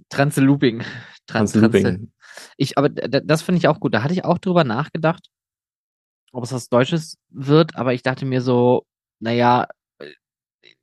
[0.10, 0.80] Transe-Looping.
[1.26, 1.88] Trans Cancel Transe.
[1.88, 2.11] Looping.
[2.57, 3.93] Ich, aber das finde ich auch gut.
[3.93, 5.30] Da hatte ich auch drüber nachgedacht,
[6.31, 8.85] ob es was Deutsches wird, aber ich dachte mir so,
[9.22, 9.68] naja,
[9.99, 10.11] äh,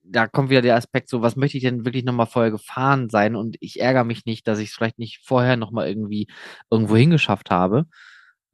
[0.02, 3.36] da kommt wieder der Aspekt so, was möchte ich denn wirklich nochmal vorher gefahren sein
[3.36, 6.28] und ich ärgere mich nicht, dass ich es vielleicht nicht vorher nochmal irgendwie
[6.70, 7.86] irgendwo hingeschafft habe.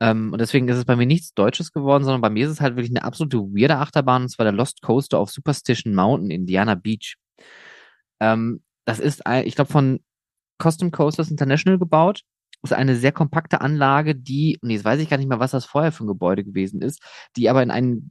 [0.01, 2.61] Ähm, und deswegen ist es bei mir nichts Deutsches geworden, sondern bei mir ist es
[2.61, 6.75] halt wirklich eine absolute weirde Achterbahn und zwar der Lost Coaster auf Superstition Mountain, Indiana
[6.75, 7.17] Beach.
[8.21, 10.01] Ähm, das ist, ich glaube, von
[10.63, 12.23] Custom Coasters International gebaut.
[12.63, 15.67] Ist eine sehr kompakte Anlage, die, und jetzt weiß ich gar nicht mehr, was das
[15.67, 17.03] vorher für ein Gebäude gewesen ist,
[17.37, 18.11] die aber in ein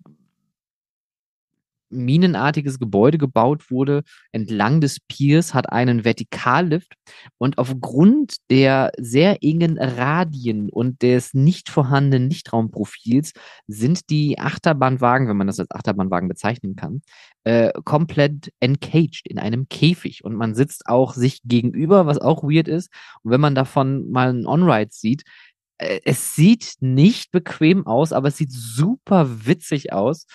[1.94, 6.94] minenartiges Gebäude gebaut wurde, entlang des Piers, hat einen Vertikallift
[7.38, 13.34] und aufgrund der sehr engen Radien und des nicht vorhandenen Lichtraumprofils
[13.68, 17.02] sind die Achterbahnwagen, wenn man das als Achterbahnwagen bezeichnen kann,
[17.44, 22.68] äh, komplett encaged in einem Käfig und man sitzt auch sich gegenüber, was auch weird
[22.68, 22.90] ist.
[23.24, 25.24] Und wenn man davon mal einen On-Ride sieht,
[25.78, 30.26] äh, es sieht nicht bequem aus, aber es sieht super witzig aus.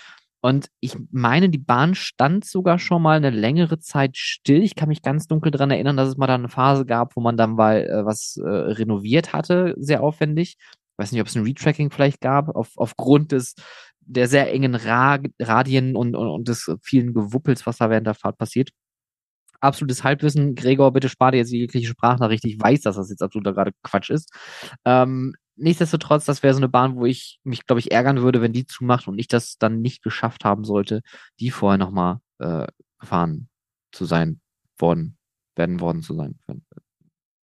[0.40, 4.62] Und ich meine, die Bahn stand sogar schon mal eine längere Zeit still.
[4.62, 7.20] Ich kann mich ganz dunkel dran erinnern, dass es mal da eine Phase gab, wo
[7.20, 10.56] man dann mal äh, was äh, renoviert hatte, sehr aufwendig.
[10.60, 13.54] Ich weiß nicht, ob es ein Retracking vielleicht gab, auf, aufgrund des
[14.08, 18.14] der sehr engen Ra Radien und, und, und des vielen Gewuppels, was da während der
[18.14, 18.70] Fahrt passiert.
[19.60, 20.54] Absolutes Halbwissen.
[20.54, 22.44] Gregor, bitte spar dir jetzt jegliche Sprachnachricht.
[22.44, 24.32] Ich weiß, dass das jetzt absoluter gerade Quatsch ist.
[24.84, 28.52] Ähm, nichtsdestotrotz, das wäre so eine Bahn, wo ich mich, glaube ich, ärgern würde, wenn
[28.52, 31.02] die zumacht und ich das dann nicht geschafft haben sollte,
[31.40, 32.66] die vorher nochmal äh,
[32.98, 33.48] gefahren
[33.92, 34.40] zu sein
[34.78, 35.16] worden,
[35.56, 36.38] werden worden zu sein.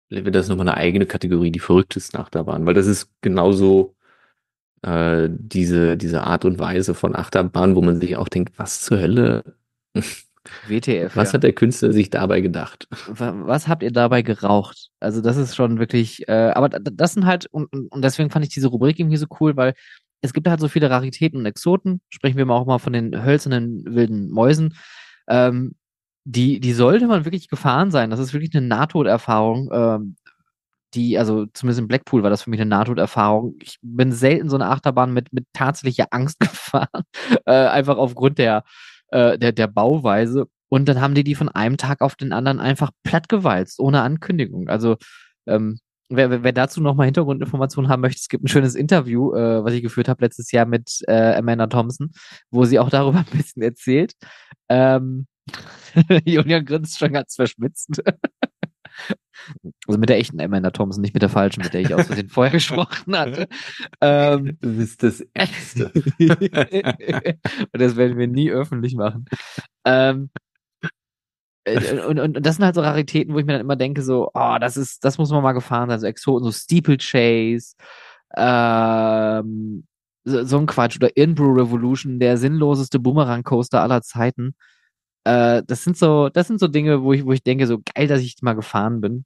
[0.09, 3.95] Wäre das nochmal eine eigene Kategorie, die verrücktesten Achterbahnen, weil das ist genauso
[4.81, 8.99] äh, diese, diese Art und Weise von Achterbahn, wo man sich auch denkt, was zur
[8.99, 9.55] Hölle?
[10.67, 11.15] WTF.
[11.15, 11.33] Was ja.
[11.35, 12.87] hat der Künstler sich dabei gedacht?
[13.07, 14.89] Was habt ihr dabei geraucht?
[14.99, 18.53] Also das ist schon wirklich, äh, aber das sind halt, und, und deswegen fand ich
[18.53, 19.73] diese Rubrik irgendwie so cool, weil
[20.21, 23.23] es gibt halt so viele Raritäten und Exoten, sprechen wir mal auch mal von den
[23.23, 24.75] hölzernen wilden Mäusen,
[25.27, 25.75] ähm,
[26.25, 28.09] die, die sollte man wirklich gefahren sein.
[28.09, 29.69] Das ist wirklich eine Nahtoderfahrung.
[29.71, 30.15] Ähm,
[30.93, 33.55] die, also zumindest in Blackpool war das für mich eine Nahtoderfahrung.
[33.61, 37.03] Ich bin selten so eine Achterbahn mit, mit tatsächlicher Angst gefahren,
[37.45, 38.63] äh, einfach aufgrund der,
[39.09, 40.47] äh, der, der Bauweise.
[40.69, 44.67] Und dann haben die die von einem Tag auf den anderen einfach plattgewalzt, ohne Ankündigung.
[44.67, 44.97] Also,
[45.47, 45.79] ähm,
[46.09, 49.81] wer, wer dazu nochmal Hintergrundinformationen haben möchte, es gibt ein schönes Interview, äh, was ich
[49.81, 52.11] geführt habe letztes Jahr mit äh, Amanda Thompson,
[52.51, 54.13] wo sie auch darüber ein bisschen erzählt.
[54.69, 55.27] Ähm,
[56.25, 58.01] Julian grinst schon ganz verschmitzt.
[59.87, 62.29] Also mit der echten Amanda Thompson, nicht mit der falschen, mit der ich aus Versehen
[62.29, 63.47] vorher gesprochen hatte.
[64.01, 65.91] Ähm, das ist das Erste.
[65.93, 69.25] und das werden wir nie öffentlich machen.
[69.85, 70.29] Ähm,
[71.67, 74.01] äh, und, und, und das sind halt so Raritäten, wo ich mir dann immer denke,
[74.01, 77.75] so, oh, das ist, das muss man mal gefahren sein, so Exoten, so Steeplechase,
[78.35, 79.85] ähm,
[80.25, 84.55] so, so ein Quatsch, oder Inbrew Revolution, der sinnloseste Boomerang-Coaster aller Zeiten.
[85.25, 88.07] Äh, das sind so, das sind so Dinge, wo ich, wo ich denke, so geil,
[88.07, 89.25] dass ich mal gefahren bin.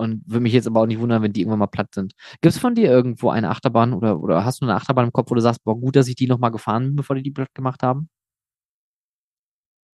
[0.00, 2.14] Und würde mich jetzt aber auch nicht wundern, wenn die irgendwann mal platt sind.
[2.40, 5.30] Gibt es von dir irgendwo eine Achterbahn oder, oder hast du eine Achterbahn im Kopf,
[5.30, 7.52] wo du sagst, boah, gut, dass ich die nochmal gefahren bin, bevor die die platt
[7.52, 8.08] gemacht haben?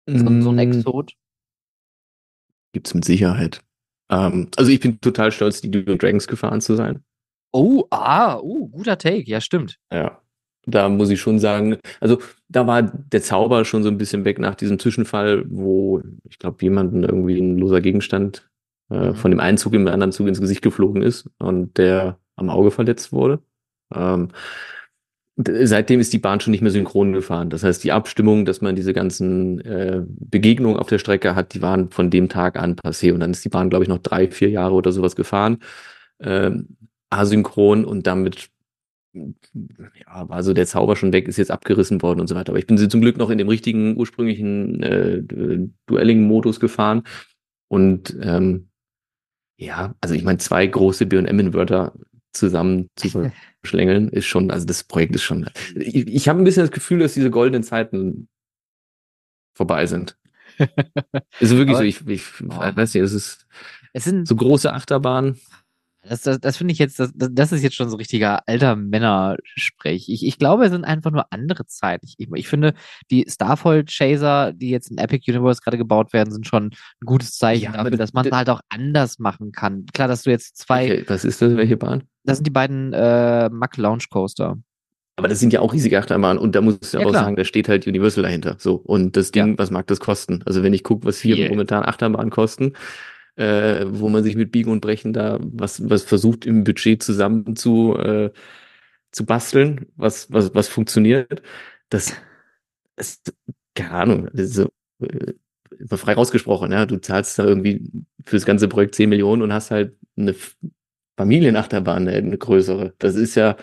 [0.08, 1.14] So, so ein Exot?
[2.72, 3.60] Gibt's mit Sicherheit.
[4.10, 7.04] Ähm, also ich bin total stolz, die Duo Dragons gefahren zu sein.
[7.52, 9.78] Oh, ah, oh, guter Take, ja, stimmt.
[9.92, 10.20] Ja.
[10.64, 14.38] Da muss ich schon sagen, also da war der Zauber schon so ein bisschen weg
[14.38, 18.48] nach diesem Zwischenfall, wo ich glaube, jemanden irgendwie ein loser Gegenstand
[18.92, 19.14] äh, Mhm.
[19.14, 22.70] von dem einen Zug im anderen Zug ins Gesicht geflogen ist und der am Auge
[22.70, 23.40] verletzt wurde.
[23.94, 24.28] Ähm,
[25.36, 27.48] seitdem ist die Bahn schon nicht mehr synchron gefahren.
[27.50, 31.62] Das heißt, die Abstimmung, dass man diese ganzen äh, Begegnungen auf der Strecke hat, die
[31.62, 33.12] waren von dem Tag an passé.
[33.12, 35.58] Und dann ist die Bahn, glaube ich, noch drei, vier Jahre oder sowas gefahren.
[36.20, 36.76] Ähm,
[37.10, 38.50] asynchron und damit
[39.14, 42.52] ja, war so der Zauber schon weg, ist jetzt abgerissen worden und so weiter.
[42.52, 47.02] Aber ich bin sie zum Glück noch in dem richtigen ursprünglichen äh, Du- Duelling-Modus gefahren.
[47.68, 48.68] Und ähm,
[49.62, 51.92] ja, also ich meine, zwei große BM-Inverter
[52.32, 53.30] zusammen zu
[53.62, 55.48] verschlängeln, ist schon, also das Projekt ist schon.
[55.74, 58.28] Ich, ich habe ein bisschen das Gefühl, dass diese goldenen Zeiten
[59.54, 60.16] vorbei sind.
[61.40, 62.58] ist wirklich Aber- so, ich, ich Oh.
[62.58, 63.46] weiß nicht, es ist
[63.92, 65.38] Es sind, so große Achterbahnen.
[66.02, 70.08] Das, das, das finde ich jetzt, das, das ist jetzt schon so richtiger alter Männersprech.
[70.08, 72.06] Ich, ich glaube, es sind einfach nur andere Zeiten.
[72.18, 72.74] Ich, ich, finde,
[73.10, 77.36] die Starfold Chaser, die jetzt in Epic Universe gerade gebaut werden, sind schon ein gutes
[77.38, 79.86] Zeichen Ja, dafür, dass man d- halt auch anders machen kann.
[79.92, 81.56] Klar, dass du jetzt zwei, Welche, was ist das?
[81.56, 82.02] Welche Bahn?
[82.24, 84.58] das sind die beiden äh, Mack Launch Coaster.
[85.16, 87.24] Aber das sind ja auch riesige Achterbahnen und da muss ich Ja, auch klar.
[87.24, 88.56] sagen, da steht halt Universal dahinter.
[88.58, 88.76] So.
[88.76, 89.58] Und das Ding, Ja.
[89.58, 90.42] was mag das kosten?
[90.46, 91.50] Also wenn ich gucke, was hier Yeah.
[91.50, 92.72] momentan Achterbahnen kosten,
[93.36, 97.56] äh, wo man sich mit Biegen und Brechen da was, was versucht im Budget zusammen
[97.56, 98.30] zu, äh,
[99.12, 101.42] zu basteln, was, was, was funktioniert,
[101.88, 102.14] das
[102.96, 103.34] ist,
[103.74, 105.34] keine Ahnung, das ist so, äh,
[105.96, 107.90] frei rausgesprochen, ja, du zahlst da irgendwie
[108.26, 110.34] für das ganze Projekt 10 Millionen und hast halt eine
[111.16, 112.94] Familienachterbahn, eine, eine größere.
[112.98, 113.56] Das ist ja,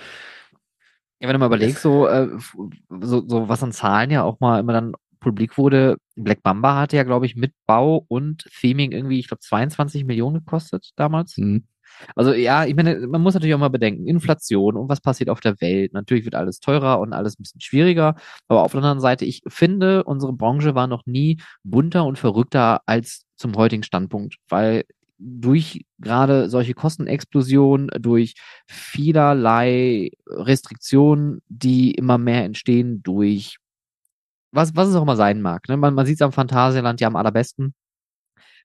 [1.19, 2.29] Ja, wenn du mal überlegst, so, äh,
[3.01, 6.97] so, so was an Zahlen ja auch mal immer dann publik wurde, Black Mamba hatte
[6.97, 11.35] ja, glaube ich, mit Bau und Theming irgendwie, ich glaube, 22 Millionen gekostet damals.
[11.37, 11.65] hm,
[12.15, 15.39] Also ja, ich meine, man muss natürlich auch mal bedenken, Inflation und was passiert auf
[15.41, 15.93] der Welt.
[15.93, 18.15] Natürlich wird alles teurer und alles ein bisschen schwieriger.
[18.47, 22.81] Aber auf der anderen Seite, ich finde, unsere Branche war noch nie bunter und verrückter
[22.85, 24.83] als zum heutigen Standpunkt, weil
[25.17, 28.35] durch gerade solche Kostenexplosionen, durch
[28.67, 33.57] vielerlei Restriktionen, die immer mehr entstehen, durch
[34.51, 35.67] was, was es auch immer sein mag.
[35.67, 35.77] Ne?
[35.77, 37.73] Man, man sieht es am Phantasialand ja am allerbesten.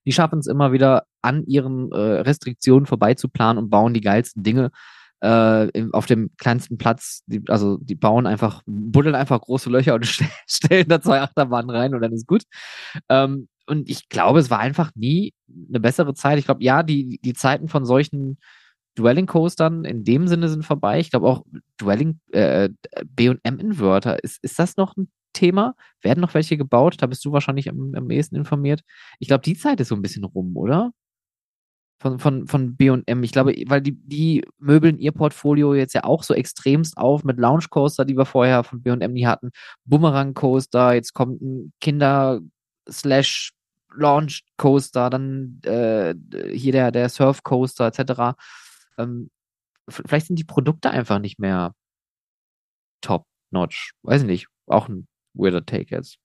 [0.07, 4.71] Die schaffen es immer wieder, an ihren äh, Restriktionen vorbeizuplanen und bauen die geilsten Dinge
[5.21, 7.23] äh, auf dem kleinsten Platz.
[7.27, 11.71] Die, also die bauen einfach, buddeln einfach große Löcher und stell, stellen da zwei Achterbahnen
[11.71, 12.43] rein und dann ist gut.
[13.09, 15.33] Ähm, und ich glaube, es war einfach nie
[15.69, 16.39] eine bessere Zeit.
[16.39, 18.39] Ich glaube, ja, die, die Zeiten von solchen
[18.99, 21.01] Dwelling Coastern in dem Sinne sind vorbei.
[21.01, 21.45] Ich glaube auch
[21.81, 22.69] Dwelling äh,
[23.07, 25.75] B&M Inverter ist ist das noch ein Thema?
[26.03, 26.97] Werden noch welche gebaut?
[27.01, 28.83] Da bist du wahrscheinlich am, am ehesten informiert.
[29.19, 30.93] Ich glaube, die Zeit ist so ein bisschen rum, oder?
[32.05, 33.23] von, von, von B&M.
[33.23, 37.39] Ich glaube, weil die, die möbeln ihr Portfolio jetzt ja auch so extremst auf mit
[37.39, 39.51] Lounge Coaster, die wir vorher von B&M nie hatten,
[39.87, 42.41] Boomerang Coaster, jetzt kommt ein Kinder
[42.91, 43.53] slash
[43.97, 46.15] Launch Coaster, dann äh,
[46.53, 48.37] hier der, der Surf Coaster etc.
[48.99, 49.31] Ähm,
[49.89, 51.75] vielleicht sind die Produkte einfach nicht mehr
[53.01, 53.93] top notch.
[54.03, 54.47] Weiß ich nicht.
[54.67, 56.19] Auch ein weirder Take jetzt.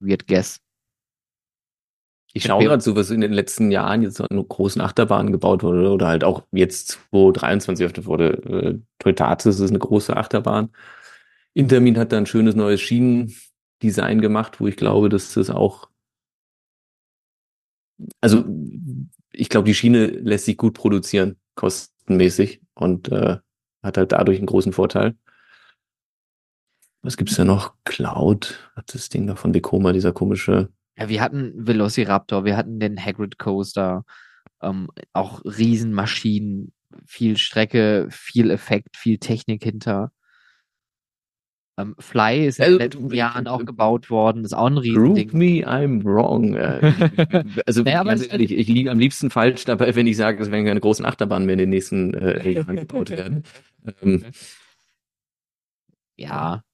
[0.00, 0.60] Weird guess.
[2.34, 5.90] Ich auch gerade so, was in den letzten Jahren jetzt an großen Achterbahnen gebaut wurde
[5.90, 8.28] oder halt auch jetzt 2023 öffnet wurde.
[8.44, 10.70] Äh, Toytatis ist eine große Achterbahn.
[11.54, 15.88] Intermin hat da ein schönes neues Schienendesign gemacht, wo ich glaube, dass das auch
[18.20, 18.44] also
[19.32, 23.38] ich glaube, die Schiene lässt sich gut produzieren, kostenmäßig und äh,
[23.82, 25.16] hat halt dadurch einen großen Vorteil.
[27.02, 27.74] Was gibt's da noch?
[27.84, 30.68] Cloud hat das Ding da von Vekoma, dieser komische
[30.98, 34.04] ja, wir hatten Velociraptor, wir hatten den Hagrid Coaster,
[34.60, 36.72] ähm, auch Riesenmaschinen,
[37.06, 40.10] viel Strecke, viel Effekt, viel Technik hinter.
[41.78, 45.28] Ähm, Fly ist in den letzten Jahren auch gebaut worden, ist auch ein Riesending.
[45.28, 46.54] Prove me I'm wrong.
[46.54, 50.50] Äh, also naja, ganz ehrlich, ich liege am liebsten falsch dabei, wenn ich sage, es
[50.50, 53.44] werden keine großen Achterbahnen mehr in den nächsten äh, Jahren gebaut werden.
[54.02, 54.24] Ähm,
[56.16, 56.64] ja,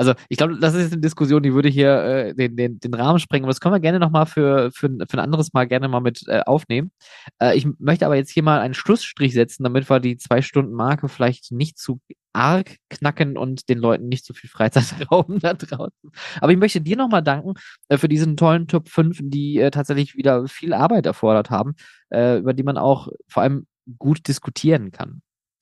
[0.00, 3.18] also ich glaube, das ist eine Diskussion, die würde hier äh, den, den, den Rahmen
[3.18, 3.44] sprengen.
[3.44, 6.26] Aber das können wir gerne nochmal für, für, für ein anderes Mal gerne mal mit
[6.26, 6.90] äh, aufnehmen.
[7.38, 11.52] Äh, ich möchte aber jetzt hier mal einen Schlussstrich setzen, damit wir die Zwei-Stunden-Marke vielleicht
[11.52, 12.00] nicht zu
[12.32, 16.10] arg knacken und den Leuten nicht zu viel Freizeit rauben da draußen.
[16.40, 17.52] Aber ich möchte dir nochmal danken
[17.88, 21.74] äh, für diesen tollen Top 5, die äh, tatsächlich wieder viel Arbeit erfordert haben,
[22.08, 23.66] äh, über die man auch vor allem
[23.98, 25.20] gut diskutieren kann.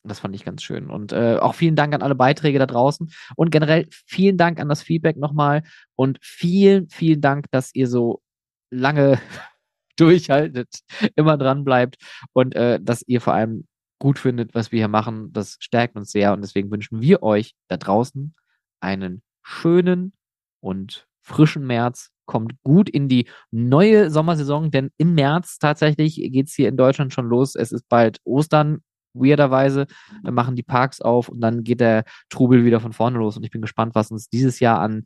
[0.08, 0.90] Das fand ich ganz schön.
[0.90, 3.10] Und äh, auch vielen Dank an alle Beiträge da draußen.
[3.36, 5.62] Und generell vielen Dank an das Feedback nochmal.
[5.94, 8.22] Und vielen, vielen Dank, dass ihr so
[8.70, 9.20] lange
[9.96, 10.68] durchhaltet,
[11.16, 11.96] immer dran bleibt
[12.32, 13.66] und äh, dass ihr vor allem
[13.98, 15.32] gut findet, was wir hier machen.
[15.32, 16.32] Das stärkt uns sehr.
[16.32, 18.34] Und deswegen wünschen wir euch da draußen
[18.80, 20.12] einen schönen
[20.60, 22.10] und frischen März.
[22.26, 27.12] Kommt gut in die neue Sommersaison, denn im März tatsächlich geht es hier in Deutschland
[27.12, 27.54] schon los.
[27.54, 28.82] Es ist bald Ostern
[29.20, 29.86] weirderweise,
[30.22, 33.36] dann machen die Parks auf und dann geht der Trubel wieder von vorne los.
[33.36, 35.04] Und ich bin gespannt, was uns dieses Jahr an,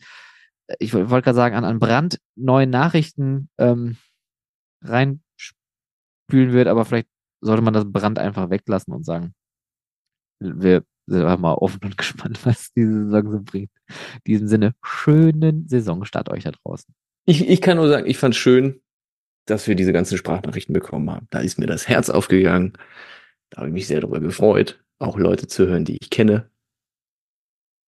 [0.78, 3.96] ich wollte gerade sagen, an, an brandneuen Nachrichten ähm,
[4.82, 7.08] reinspülen wird, aber vielleicht
[7.40, 9.34] sollte man das Brand einfach weglassen und sagen,
[10.40, 13.70] wir sind einfach mal offen und gespannt, was diese Saison so bringt.
[13.88, 16.94] In diesem Sinne, schönen Saisonstart euch da draußen.
[17.26, 18.80] Ich, ich kann nur sagen, ich fand schön,
[19.46, 21.26] dass wir diese ganzen Sprachnachrichten bekommen haben.
[21.30, 22.72] Da ist mir das Herz aufgegangen.
[23.52, 26.50] Da habe ich mich sehr darüber gefreut, auch Leute zu hören, die ich kenne.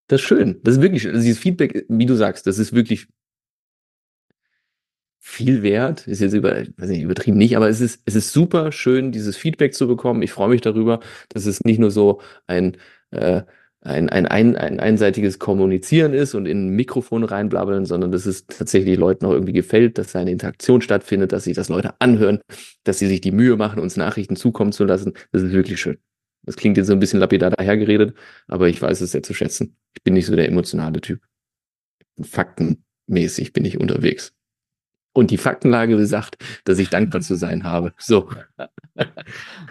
[0.08, 0.60] Das ist schön.
[0.62, 3.08] Das ist wirklich, also dieses Feedback, wie du sagst, das ist wirklich
[5.20, 6.06] viel wert.
[6.06, 9.38] Ist jetzt über, weiß nicht, übertrieben nicht, aber es ist, es ist super schön, dieses
[9.38, 10.20] Feedback zu bekommen.
[10.20, 11.00] Ich freue mich darüber,
[11.30, 12.76] dass es nicht nur so ein,
[13.10, 13.42] äh,
[13.84, 18.46] ein, ein, ein, ein einseitiges Kommunizieren ist und in ein Mikrofon reinblabbeln, sondern dass es
[18.46, 22.40] tatsächlich Leuten auch irgendwie gefällt, dass da eine Interaktion stattfindet, dass sich das Leute anhören,
[22.84, 25.12] dass sie sich die Mühe machen, uns Nachrichten zukommen zu lassen.
[25.32, 25.98] Das ist wirklich schön.
[26.44, 28.16] Das klingt jetzt so ein bisschen lapidar dahergeredet,
[28.48, 29.76] aber ich weiß es sehr zu schätzen.
[29.94, 31.20] Ich bin nicht so der emotionale Typ.
[32.22, 34.32] Faktenmäßig bin ich unterwegs.
[35.12, 37.92] Und die Faktenlage besagt, dass ich dankbar zu sein habe.
[37.98, 38.30] So.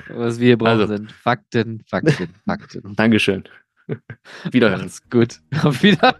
[0.07, 0.95] Was wir brauchen also.
[0.95, 2.95] sind Fakten, Fakten, Fakten.
[2.95, 3.43] Dankeschön.
[4.51, 4.91] Wiederhören.
[5.09, 5.39] gut.
[5.63, 6.15] Auf Wiederhören.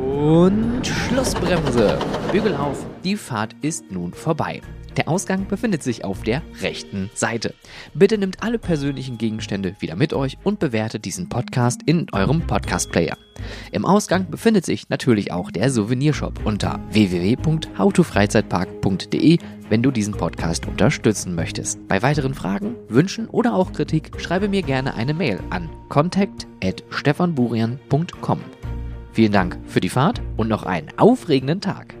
[0.00, 1.98] Und Schlussbremse.
[2.30, 2.84] Bügel auf.
[3.02, 4.60] Die Fahrt ist nun vorbei.
[4.96, 7.54] Der Ausgang befindet sich auf der rechten Seite.
[7.94, 13.16] Bitte nehmt alle persönlichen Gegenstände wieder mit euch und bewertet diesen Podcast in eurem Podcast-Player.
[13.72, 19.38] Im Ausgang befindet sich natürlich auch der Souvenirshop unter www.howtofreizeitpark.de,
[19.68, 21.88] wenn du diesen Podcast unterstützen möchtest.
[21.88, 28.40] Bei weiteren Fragen, Wünschen oder auch Kritik schreibe mir gerne eine Mail an contact@stefanburian.com.
[29.12, 31.96] Vielen Dank für die Fahrt und noch einen aufregenden Tag.